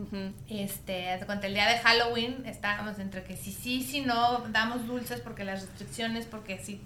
Este, 0.49 1.21
cuando 1.27 1.47
el 1.47 1.55
día 1.55 1.69
de 1.69 1.79
Halloween 1.79 2.47
estábamos 2.47 2.99
entre 2.99 3.25
que 3.25 3.37
sí, 3.37 3.53
sí, 3.53 3.83
sí, 3.83 4.01
no, 4.01 4.39
damos 4.51 4.87
dulces 4.87 5.21
porque 5.21 5.45
las 5.45 5.63
restricciones, 5.63 6.25
porque 6.25 6.59
sí. 6.59 6.81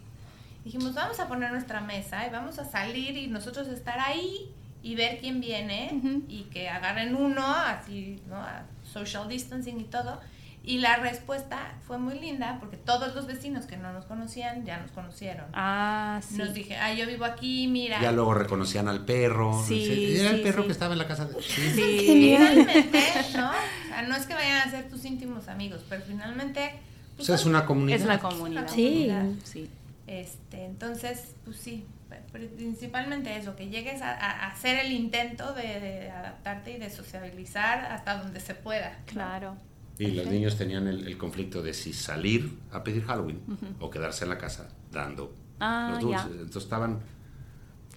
Dijimos, 0.64 0.94
vamos 0.94 1.18
a 1.20 1.28
poner 1.28 1.50
nuestra 1.52 1.80
mesa 1.80 2.26
y 2.26 2.30
vamos 2.30 2.58
a 2.58 2.64
salir 2.64 3.16
y 3.16 3.26
nosotros 3.28 3.68
estar 3.68 3.98
ahí 4.00 4.52
y 4.82 4.96
ver 4.96 5.18
quién 5.18 5.40
viene 5.40 6.24
y 6.28 6.44
que 6.52 6.68
agarren 6.68 7.14
uno, 7.14 7.46
así, 7.46 8.20
¿no? 8.28 8.44
social 8.92 9.28
distancing 9.28 9.80
y 9.80 9.84
todo 9.84 10.20
y 10.64 10.78
la 10.78 10.96
respuesta 10.96 11.74
fue 11.86 11.98
muy 11.98 12.20
linda 12.20 12.58
porque 12.60 12.76
todos 12.76 13.16
los 13.16 13.26
vecinos 13.26 13.66
que 13.66 13.76
no 13.76 13.92
nos 13.92 14.04
conocían 14.04 14.64
ya 14.64 14.78
nos 14.78 14.92
conocieron. 14.92 15.46
Ah, 15.54 16.20
sí. 16.26 16.36
Nos 16.36 16.54
dije, 16.54 16.76
ah, 16.76 16.94
yo 16.94 17.04
vivo 17.04 17.24
aquí, 17.24 17.66
mira. 17.66 18.00
Ya 18.00 18.12
luego 18.12 18.32
reconocían 18.32 18.86
al 18.86 19.04
perro. 19.04 19.60
Sí, 19.66 20.16
Era 20.20 20.30
el 20.30 20.42
perro 20.42 20.64
que 20.64 20.72
estaba 20.72 20.92
en 20.92 20.98
la 20.98 21.08
casa. 21.08 21.24
De... 21.24 21.42
Sí, 21.42 21.98
finalmente, 22.06 23.00
¿no? 23.36 23.50
O 23.50 23.88
sea, 23.88 24.02
no 24.08 24.14
es 24.14 24.26
que 24.26 24.34
vayan 24.34 24.68
a 24.68 24.70
ser 24.70 24.88
tus 24.88 25.04
íntimos 25.04 25.48
amigos, 25.48 25.84
pero 25.88 26.02
finalmente... 26.06 26.74
Pues, 27.16 27.22
o 27.22 27.26
sea, 27.26 27.34
es 27.34 27.44
una 27.44 27.66
comunidad. 27.66 27.98
Es 27.98 28.06
la 28.06 28.20
comunidad. 28.20 28.68
Sí. 28.68 29.10
sí. 29.42 29.68
Este, 30.06 30.64
entonces, 30.64 31.34
pues 31.44 31.56
sí, 31.56 31.86
principalmente 32.30 33.36
eso, 33.36 33.56
que 33.56 33.68
llegues 33.68 34.00
a, 34.00 34.46
hacer 34.46 34.78
el 34.78 34.92
intento 34.92 35.54
de, 35.54 35.80
de, 35.80 36.10
adaptarte 36.10 36.72
y 36.72 36.78
de 36.78 36.88
sociabilizar 36.90 37.86
hasta 37.86 38.18
donde 38.18 38.38
se 38.38 38.54
pueda. 38.54 38.98
Claro. 39.06 39.56
Y 40.02 40.10
los 40.12 40.26
niños 40.26 40.56
tenían 40.56 40.88
el, 40.88 41.16
conflicto 41.16 41.62
de 41.62 41.74
si 41.74 41.92
salir 41.92 42.58
a 42.72 42.82
pedir 42.82 43.04
Halloween 43.04 43.40
o 43.80 43.90
quedarse 43.90 44.24
en 44.24 44.30
la 44.30 44.38
casa 44.38 44.68
dando 44.90 45.34
ah, 45.60 45.90
los 45.92 46.00
dulces. 46.00 46.26
Entonces 46.32 46.62
estaban... 46.64 47.00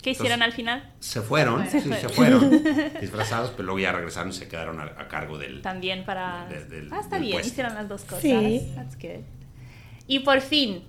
¿Qué 0.02 0.12
hicieron 0.12 0.44
al 0.44 0.52
final? 0.52 0.94
Se 1.00 1.22
fueron, 1.22 1.68
sí, 1.68 1.82
se 1.82 2.10
fueron 2.10 2.52
disfrazados, 3.02 3.50
pero 3.52 3.64
luego 3.64 3.80
ya 3.80 3.92
regresaron 3.92 4.30
y 4.30 4.34
se 4.34 4.48
quedaron 4.48 4.80
a, 4.80 5.08
cargo 5.08 5.40
del... 5.40 5.64
También 5.64 6.06
para... 6.06 6.48
ah, 6.48 7.00
está 7.00 7.18
bien, 7.18 7.40
hicieron 7.40 7.74
las 7.74 7.90
dos 7.90 8.04
cosas. 8.04 8.22
Sí. 8.22 8.72
That's 8.76 8.96
good. 8.98 9.24
Y 10.08 10.20
por 10.20 10.42
fin, 10.42 10.84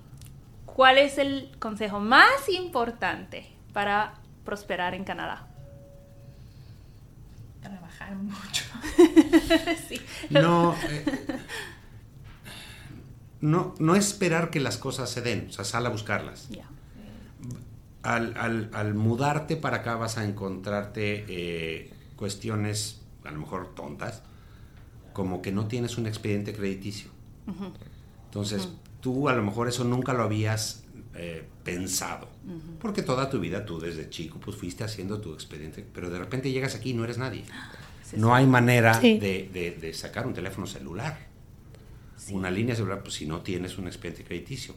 ¿cuál 0.67 0.99
es 0.99 1.17
el 1.17 1.51
consejo 1.59 1.99
más 1.99 2.49
importante 2.51 3.47
para 3.73 4.15
prosperar 4.45 4.95
en 4.95 5.05
Canadá? 5.05 5.46
Mucho. 8.15 8.65
no, 10.31 10.75
eh, 10.89 11.05
no, 13.41 13.75
no 13.79 13.97
esperar 13.97 14.51
que 14.51 14.61
las 14.61 14.79
cosas 14.79 15.11
se 15.11 15.23
den, 15.23 15.47
o 15.49 15.53
sea, 15.53 15.65
sal 15.65 15.87
a 15.87 15.89
buscarlas. 15.91 16.49
Al, 18.03 18.95
mudarte 18.95 19.57
para 19.57 19.79
acá 19.79 19.97
vas 19.97 20.17
a 20.17 20.25
encontrarte 20.25 21.25
eh, 21.29 21.93
cuestiones, 22.15 23.03
a 23.25 23.33
lo 23.33 23.41
mejor 23.41 23.75
tontas, 23.75 24.23
como 25.13 25.43
que 25.43 25.51
no 25.51 25.67
tienes 25.67 25.99
un 25.99 26.07
expediente 26.07 26.53
crediticio. 26.53 27.11
Entonces, 28.27 28.69
tú 29.01 29.29
a 29.29 29.33
lo 29.33 29.43
mejor 29.43 29.69
eso 29.69 29.83
nunca 29.83 30.13
lo 30.13 30.23
habías 30.23 30.85
eh, 31.15 31.49
pensado. 31.65 32.29
Porque 32.81 33.03
toda 33.03 33.29
tu 33.29 33.41
vida 33.41 33.65
tú 33.65 33.81
desde 33.81 34.09
chico 34.09 34.39
pues 34.39 34.57
fuiste 34.57 34.85
haciendo 34.85 35.21
tu 35.21 35.35
expediente, 35.35 35.85
pero 35.93 36.11
de 36.11 36.19
repente 36.19 36.53
llegas 36.53 36.75
aquí 36.75 36.91
y 36.91 36.95
no 36.95 37.05
eres 37.05 37.19
nadie 37.19 37.45
no 38.15 38.35
hay 38.35 38.47
manera 38.47 38.99
de, 39.01 39.91
sacar 39.95 40.27
un 40.27 40.35
teléfono 40.35 40.67
celular. 40.67 41.27
Una 42.31 42.51
línea 42.51 42.75
celular, 42.75 43.03
pues 43.03 43.15
si 43.15 43.27
no 43.27 43.41
tienes 43.41 43.79
un 43.79 43.87
expediente 43.87 44.25
crediticio. 44.25 44.75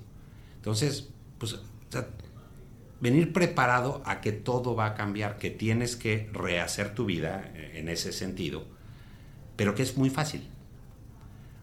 Entonces, 0.55 1.09
pues, 1.37 1.59
venir 2.99 3.33
preparado 3.33 4.01
a 4.05 4.21
que 4.21 4.31
todo 4.31 4.75
va 4.75 4.87
a 4.87 4.93
cambiar, 4.95 5.37
que 5.37 5.49
tienes 5.49 5.95
que 5.95 6.29
rehacer 6.33 6.93
tu 6.93 7.05
vida 7.05 7.51
eh, 7.55 7.79
en 7.79 7.87
ese 7.87 8.11
sentido, 8.11 8.65
pero 9.55 9.73
que 9.73 9.83
es 9.83 9.97
muy 9.97 10.09
fácil. 10.09 10.47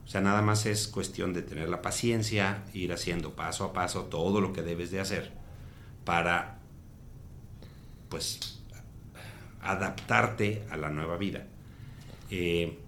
O 0.04 0.08
sea, 0.08 0.20
nada 0.20 0.40
más 0.40 0.66
es 0.66 0.88
cuestión 0.88 1.34
de 1.34 1.42
tener 1.42 1.68
la 1.68 1.82
paciencia, 1.82 2.64
ir 2.72 2.92
haciendo 2.92 3.36
paso 3.36 3.64
a 3.64 3.72
paso 3.72 4.04
todo 4.04 4.40
lo 4.40 4.52
que 4.52 4.62
debes 4.62 4.90
de 4.90 5.00
hacer 5.00 5.45
para, 6.06 6.60
pues, 8.08 8.60
adaptarte 9.60 10.62
a 10.70 10.76
la 10.78 10.88
nueva 10.88 11.18
vida. 11.18 11.44
Eh, 12.30 12.78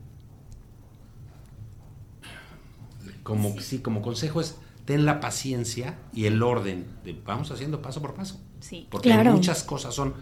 como, 3.25 3.61
sí. 3.61 3.81
como 3.81 4.01
consejo 4.01 4.41
es, 4.41 4.57
ten 4.85 5.05
la 5.05 5.21
paciencia 5.21 5.99
y 6.15 6.27
el 6.27 6.43
orden 6.43 6.87
de 7.05 7.13
vamos 7.13 7.51
haciendo 7.51 7.83
paso 7.83 8.01
por 8.01 8.15
paso. 8.15 8.41
Sí. 8.61 8.87
Porque 8.89 9.13
muchas 9.13 9.65
cosas 9.65 9.95
son, 9.95 10.15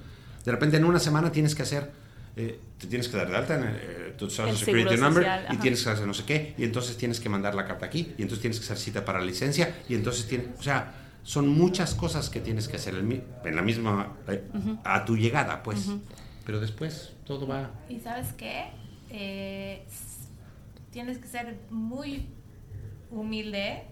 de 0.44 0.50
repente 0.50 0.78
en 0.78 0.84
una 0.84 0.98
semana 0.98 1.30
tienes 1.30 1.54
que 1.54 1.62
hacer, 1.62 1.92
eh, 2.34 2.58
te 2.78 2.86
tienes 2.86 3.08
que 3.08 3.18
dar 3.18 3.28
de 3.28 3.36
alta 3.36 3.54
en 3.56 3.64
eh, 3.64 4.14
tu 4.16 4.30
Social 4.30 4.56
Security 4.56 4.96
Number 4.96 5.46
y 5.52 5.56
tienes 5.58 5.84
que 5.84 5.90
hacer 5.90 6.06
no 6.06 6.14
sé 6.14 6.24
qué, 6.24 6.54
y 6.56 6.64
entonces 6.64 6.96
tienes 6.96 7.20
que 7.20 7.28
mandar 7.28 7.54
la 7.54 7.66
carta 7.66 7.84
aquí, 7.84 8.14
y 8.16 8.22
entonces 8.22 8.40
tienes 8.40 8.58
que 8.58 8.64
hacer 8.64 8.78
cita 8.78 9.04
para 9.04 9.18
la 9.18 9.26
licencia, 9.26 9.82
y 9.86 9.94
entonces 9.94 10.26
tienes, 10.26 10.48
o 10.58 10.62
sea, 10.62 11.05
son 11.26 11.48
muchas 11.48 11.94
cosas 11.94 12.30
que 12.30 12.40
tienes 12.40 12.68
que 12.68 12.76
hacer 12.76 12.94
en 12.94 13.56
la 13.56 13.62
misma, 13.62 14.16
a 14.84 15.04
tu 15.04 15.16
llegada, 15.16 15.62
pues. 15.62 15.90
Pero 16.44 16.60
después 16.60 17.12
todo 17.24 17.46
va... 17.48 17.70
¿Y 17.88 17.98
sabes 17.98 18.32
qué? 18.32 18.70
eh, 19.10 19.84
tienes 20.90 21.18
que 21.18 21.28
ser 21.28 21.58
muy 21.70 22.28
humilde 23.10 23.84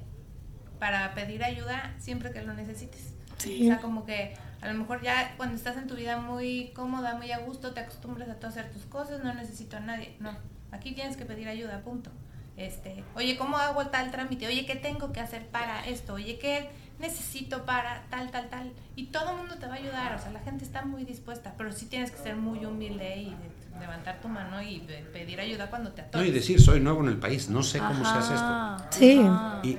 para 0.79 1.15
pedir 1.15 1.45
ayuda 1.45 1.95
siempre 1.99 2.31
que 2.31 2.43
lo 2.43 2.55
necesites. 2.55 3.15
O 3.39 3.65
sea, 3.67 3.81
como 3.81 4.07
que 4.07 4.35
a 4.61 4.69
lo 4.69 4.79
mejor 4.79 5.03
ya 5.03 5.35
cuando 5.37 5.57
estás 5.57 5.77
en 5.77 5.87
tu 5.87 5.95
vida 5.95 6.19
muy 6.19 6.73
cómoda, 6.75 7.17
muy 7.17 7.31
a 7.33 7.39
gusto, 7.39 7.73
te 7.73 7.81
acostumbras 7.81 8.29
a 8.29 8.37
todo 8.37 8.49
hacer 8.49 8.71
tus 8.71 8.85
cosas, 8.85 9.23
no 9.23 9.35
necesito 9.35 9.77
a 9.77 9.81
nadie. 9.81 10.17
No, 10.21 10.35
aquí 10.73 10.93
tienes 10.93 11.17
que 11.17 11.25
pedir 11.25 11.49
ayuda, 11.49 11.83
punto. 11.83 12.11
Este, 12.57 13.03
oye, 13.17 13.37
¿cómo 13.37 13.57
hago 13.57 13.87
tal 13.89 14.11
trámite? 14.11 14.47
Oye, 14.47 14.65
¿qué 14.65 14.77
tengo 14.77 15.13
que 15.13 15.21
hacer 15.21 15.49
para 15.49 15.87
esto? 15.87 16.15
Oye, 16.15 16.39
¿qué 16.39 16.69
necesito 17.05 17.65
para 17.65 18.07
tal, 18.11 18.31
tal, 18.31 18.49
tal? 18.49 18.73
Y 18.97 19.07
todo 19.07 19.31
el 19.31 19.37
mundo 19.39 19.57
te 19.59 19.67
va 19.67 19.75
a 19.75 19.77
ayudar, 19.77 20.15
o 20.15 20.19
sea, 20.19 20.33
la 20.33 20.41
gente 20.41 20.65
está 20.65 20.85
muy 20.85 21.05
dispuesta, 21.05 21.55
pero 21.57 21.73
sí 21.73 21.87
tienes 21.87 22.11
que 22.11 22.19
ser 22.19 22.37
muy 22.37 22.65
humilde 22.65 23.17
y 23.17 23.37
levantar 23.79 24.21
tu 24.21 24.29
mano 24.29 24.63
y 24.63 24.87
pedir 25.13 25.41
ayuda 25.41 25.69
cuando 25.69 25.93
te 25.93 26.03
atores. 26.03 26.27
No, 26.27 26.31
y 26.31 26.35
decir, 26.35 26.61
soy 26.61 26.81
nuevo 26.81 27.03
en 27.03 27.09
el 27.09 27.19
país, 27.19 27.49
no 27.49 27.63
sé 27.63 27.79
cómo 27.79 28.05
se 28.05 28.19
hace 28.19 28.35
esto. 28.35 28.77
Sí. 28.91 29.21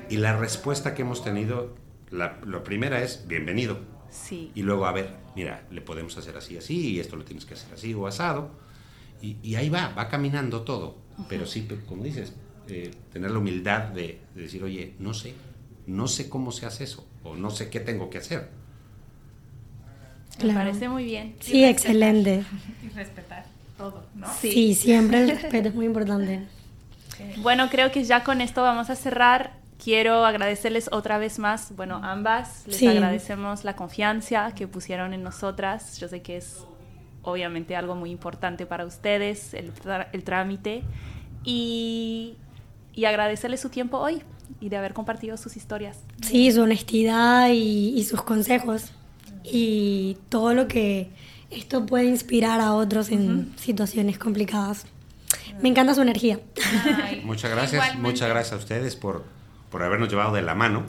Y, 0.10 0.18
la 0.18 0.36
respuesta 0.36 0.94
que 0.94 1.02
hemos 1.02 1.24
tenido, 1.24 1.76
la, 2.12 2.40
primera 2.64 3.02
es, 3.02 3.28
bienvenido. 3.28 3.80
Sí. 4.10 4.52
Y 4.56 4.64
luego, 4.64 4.86
a 4.86 4.92
ver, 4.92 5.16
mira, 5.36 5.64
le 5.72 5.82
podemos 5.82 6.18
hacer 6.18 6.38
así, 6.38 6.58
así, 6.58 6.94
y 6.94 7.00
esto 7.00 7.16
lo 7.16 7.26
tienes 7.26 7.46
que 7.46 7.56
hacer 7.56 7.74
así 7.74 7.94
o 7.94 8.08
asado. 8.08 8.52
Y, 9.22 9.38
y 9.42 9.56
ahí 9.56 9.70
va, 9.70 9.90
va 9.90 10.08
caminando 10.10 10.62
todo. 10.62 10.98
Pero 11.30 11.46
sí, 11.46 11.68
como 11.88 12.04
dices, 12.04 12.34
eh, 12.68 12.92
tener 13.14 13.32
la 13.32 13.40
humildad 13.40 13.84
de, 13.90 14.20
decir, 14.34 14.64
oye, 14.64 14.96
no 15.00 15.14
sé, 15.14 15.34
no 15.88 16.08
sé 16.08 16.30
cómo 16.30 16.52
se 16.52 16.66
hace 16.66 16.84
eso, 16.84 17.08
o 17.26 17.36
no 17.36 17.50
sé 17.50 17.70
qué 17.70 17.80
tengo 17.82 18.10
que 18.10 18.20
hacer. 18.20 18.50
Me 20.44 20.54
parece 20.54 20.88
muy 20.90 21.06
bien. 21.06 21.36
Sí, 21.42 21.64
excelente. 21.66 22.44
Y 22.84 22.90
respetar 22.90 23.46
todo, 23.78 24.06
¿no? 24.16 24.28
Sí. 24.40 24.74
siempre 24.76 25.24
el 25.24 25.30
respeto 25.30 25.70
es 25.70 25.76
muy 25.76 25.86
importante. 25.86 26.44
Bueno, 27.38 27.70
creo 27.70 27.92
que 27.92 28.04
ya 28.04 28.24
con 28.24 28.42
esto 28.42 28.62
vamos 28.62 28.90
a 28.90 28.96
cerrar. 28.96 29.54
Quiero 29.84 30.26
agradecerles 30.26 30.90
otra 30.92 31.18
vez 31.18 31.38
más, 31.38 31.76
bueno, 31.76 32.00
ambas, 32.02 32.66
les 32.66 32.82
agradecemos 32.84 33.66
la 33.66 33.76
confianza 33.76 34.54
que 34.56 34.68
pusieron 34.68 35.14
en 35.14 35.22
nosotras. 35.22 36.00
Yo 36.00 36.08
sé 36.08 36.22
que 36.22 36.38
es 36.38 36.64
obviamente 37.24 37.76
algo 37.76 37.96
muy 37.96 38.10
importante 38.10 38.66
para 38.66 38.86
ustedes, 38.86 39.54
el, 39.54 39.74
el 40.14 40.24
trámite. 40.24 40.84
Y 41.44 42.38
y 42.96 43.06
agradecerle 43.06 43.58
su 43.58 43.70
tiempo 43.70 43.98
hoy 43.98 44.24
y 44.60 44.70
de 44.70 44.78
haber 44.78 44.94
compartido 44.94 45.38
sus 45.38 45.58
historias. 45.58 46.00
Sí, 46.22 46.52
su 46.52 46.62
honestidad 46.62 47.50
y, 47.52 48.04
sus 48.04 48.22
consejos 48.22 48.92
y 49.44 50.18
todo 50.30 50.54
lo 50.54 50.68
que 50.68 51.10
esto 51.52 51.86
puede 51.86 52.06
inspirar 52.06 52.62
a 52.62 52.74
otros 52.74 53.10
en 53.10 53.54
situaciones 53.58 54.18
complicadas. 54.18 54.86
Me 55.62 55.70
encanta 55.70 55.94
su 55.94 56.02
energía. 56.02 56.40
muchas 57.24 57.52
gracias, 57.52 57.96
muchas 57.98 58.30
gracias 58.30 58.54
a 58.54 58.58
ustedes 58.58 58.96
por, 58.96 59.24
por 59.70 59.84
habernos 59.84 60.10
llevado 60.10 60.34
de 60.34 60.42
la 60.42 60.56
mano. 60.56 60.86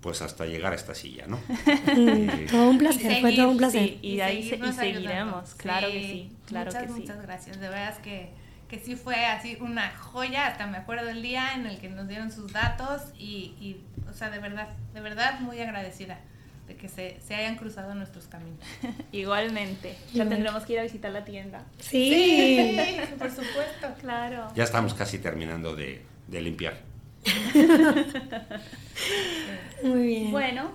pues 0.00 0.22
hasta 0.22 0.46
llegar 0.46 0.72
a 0.72 0.76
esta 0.76 0.94
silla, 0.94 1.26
¿no? 1.26 1.36
Mm, 1.36 2.46
todo 2.48 2.70
un 2.70 2.78
placer, 2.78 3.20
fue 3.20 3.34
todo 3.34 3.50
un 3.50 3.56
placer. 3.56 3.96
y, 4.02 4.20
ahí 4.20 4.48
seguiremos, 4.48 5.54
claro 5.56 5.88
que 5.88 6.00
sí, 6.00 6.32
claro 6.46 6.66
muchas, 6.66 6.82
que 6.82 6.92
sí. 6.92 7.00
Muchas 7.00 7.22
gracias, 7.22 7.60
de 7.60 7.68
verdad 7.68 7.98
que 7.98 8.30
que 8.68 8.78
sí 8.78 8.96
fue 8.96 9.26
así 9.26 9.56
una 9.60 9.94
joya, 9.96 10.46
hasta 10.46 10.66
me 10.66 10.78
acuerdo 10.78 11.08
el 11.08 11.22
día 11.22 11.54
en 11.54 11.66
el 11.66 11.78
que 11.78 11.88
nos 11.88 12.08
dieron 12.08 12.32
sus 12.32 12.52
datos 12.52 13.02
y, 13.18 13.54
y 13.60 13.80
o 14.08 14.12
sea, 14.12 14.30
de 14.30 14.38
verdad, 14.38 14.68
de 14.92 15.00
verdad 15.00 15.40
muy 15.40 15.60
agradecida 15.60 16.18
de 16.66 16.76
que 16.76 16.88
se, 16.88 17.20
se 17.20 17.34
hayan 17.34 17.56
cruzado 17.56 17.94
nuestros 17.94 18.26
caminos. 18.26 18.58
Igualmente, 19.12 19.96
ya 20.12 20.28
tendremos 20.28 20.64
que 20.64 20.74
ir 20.74 20.80
a 20.80 20.82
visitar 20.82 21.12
la 21.12 21.24
tienda. 21.24 21.62
Sí, 21.78 22.98
por 23.18 23.30
supuesto. 23.30 23.88
Claro. 24.00 24.48
Ya 24.54 24.64
estamos 24.64 24.94
casi 24.94 25.18
terminando 25.18 25.76
de, 25.76 26.02
de 26.26 26.40
limpiar. 26.40 26.80
muy 29.82 30.06
bien. 30.06 30.30
Bueno, 30.32 30.72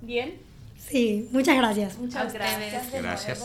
bien. 0.00 0.34
Sí, 0.78 1.28
muchas 1.30 1.56
gracias. 1.56 1.98
Muchas 1.98 2.32
gracias. 2.32 2.92
Gracias. 2.92 3.44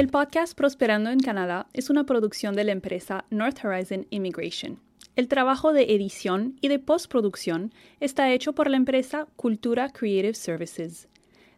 El 0.00 0.08
podcast 0.08 0.56
Prosperando 0.56 1.10
en 1.10 1.20
Canadá 1.20 1.66
es 1.74 1.90
una 1.90 2.04
producción 2.04 2.56
de 2.56 2.64
la 2.64 2.72
empresa 2.72 3.26
North 3.28 3.62
Horizon 3.62 4.06
Immigration. 4.08 4.80
El 5.14 5.28
trabajo 5.28 5.74
de 5.74 5.94
edición 5.94 6.56
y 6.62 6.68
de 6.68 6.78
postproducción 6.78 7.74
está 8.00 8.32
hecho 8.32 8.54
por 8.54 8.70
la 8.70 8.78
empresa 8.78 9.26
Cultura 9.36 9.90
Creative 9.90 10.32
Services. 10.32 11.06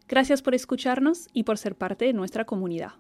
Gracias 0.08 0.42
por 0.42 0.56
escucharnos 0.56 1.28
y 1.32 1.44
por 1.44 1.56
ser 1.56 1.76
parte 1.76 2.06
de 2.06 2.14
nuestra 2.14 2.44
comunidad. 2.44 2.94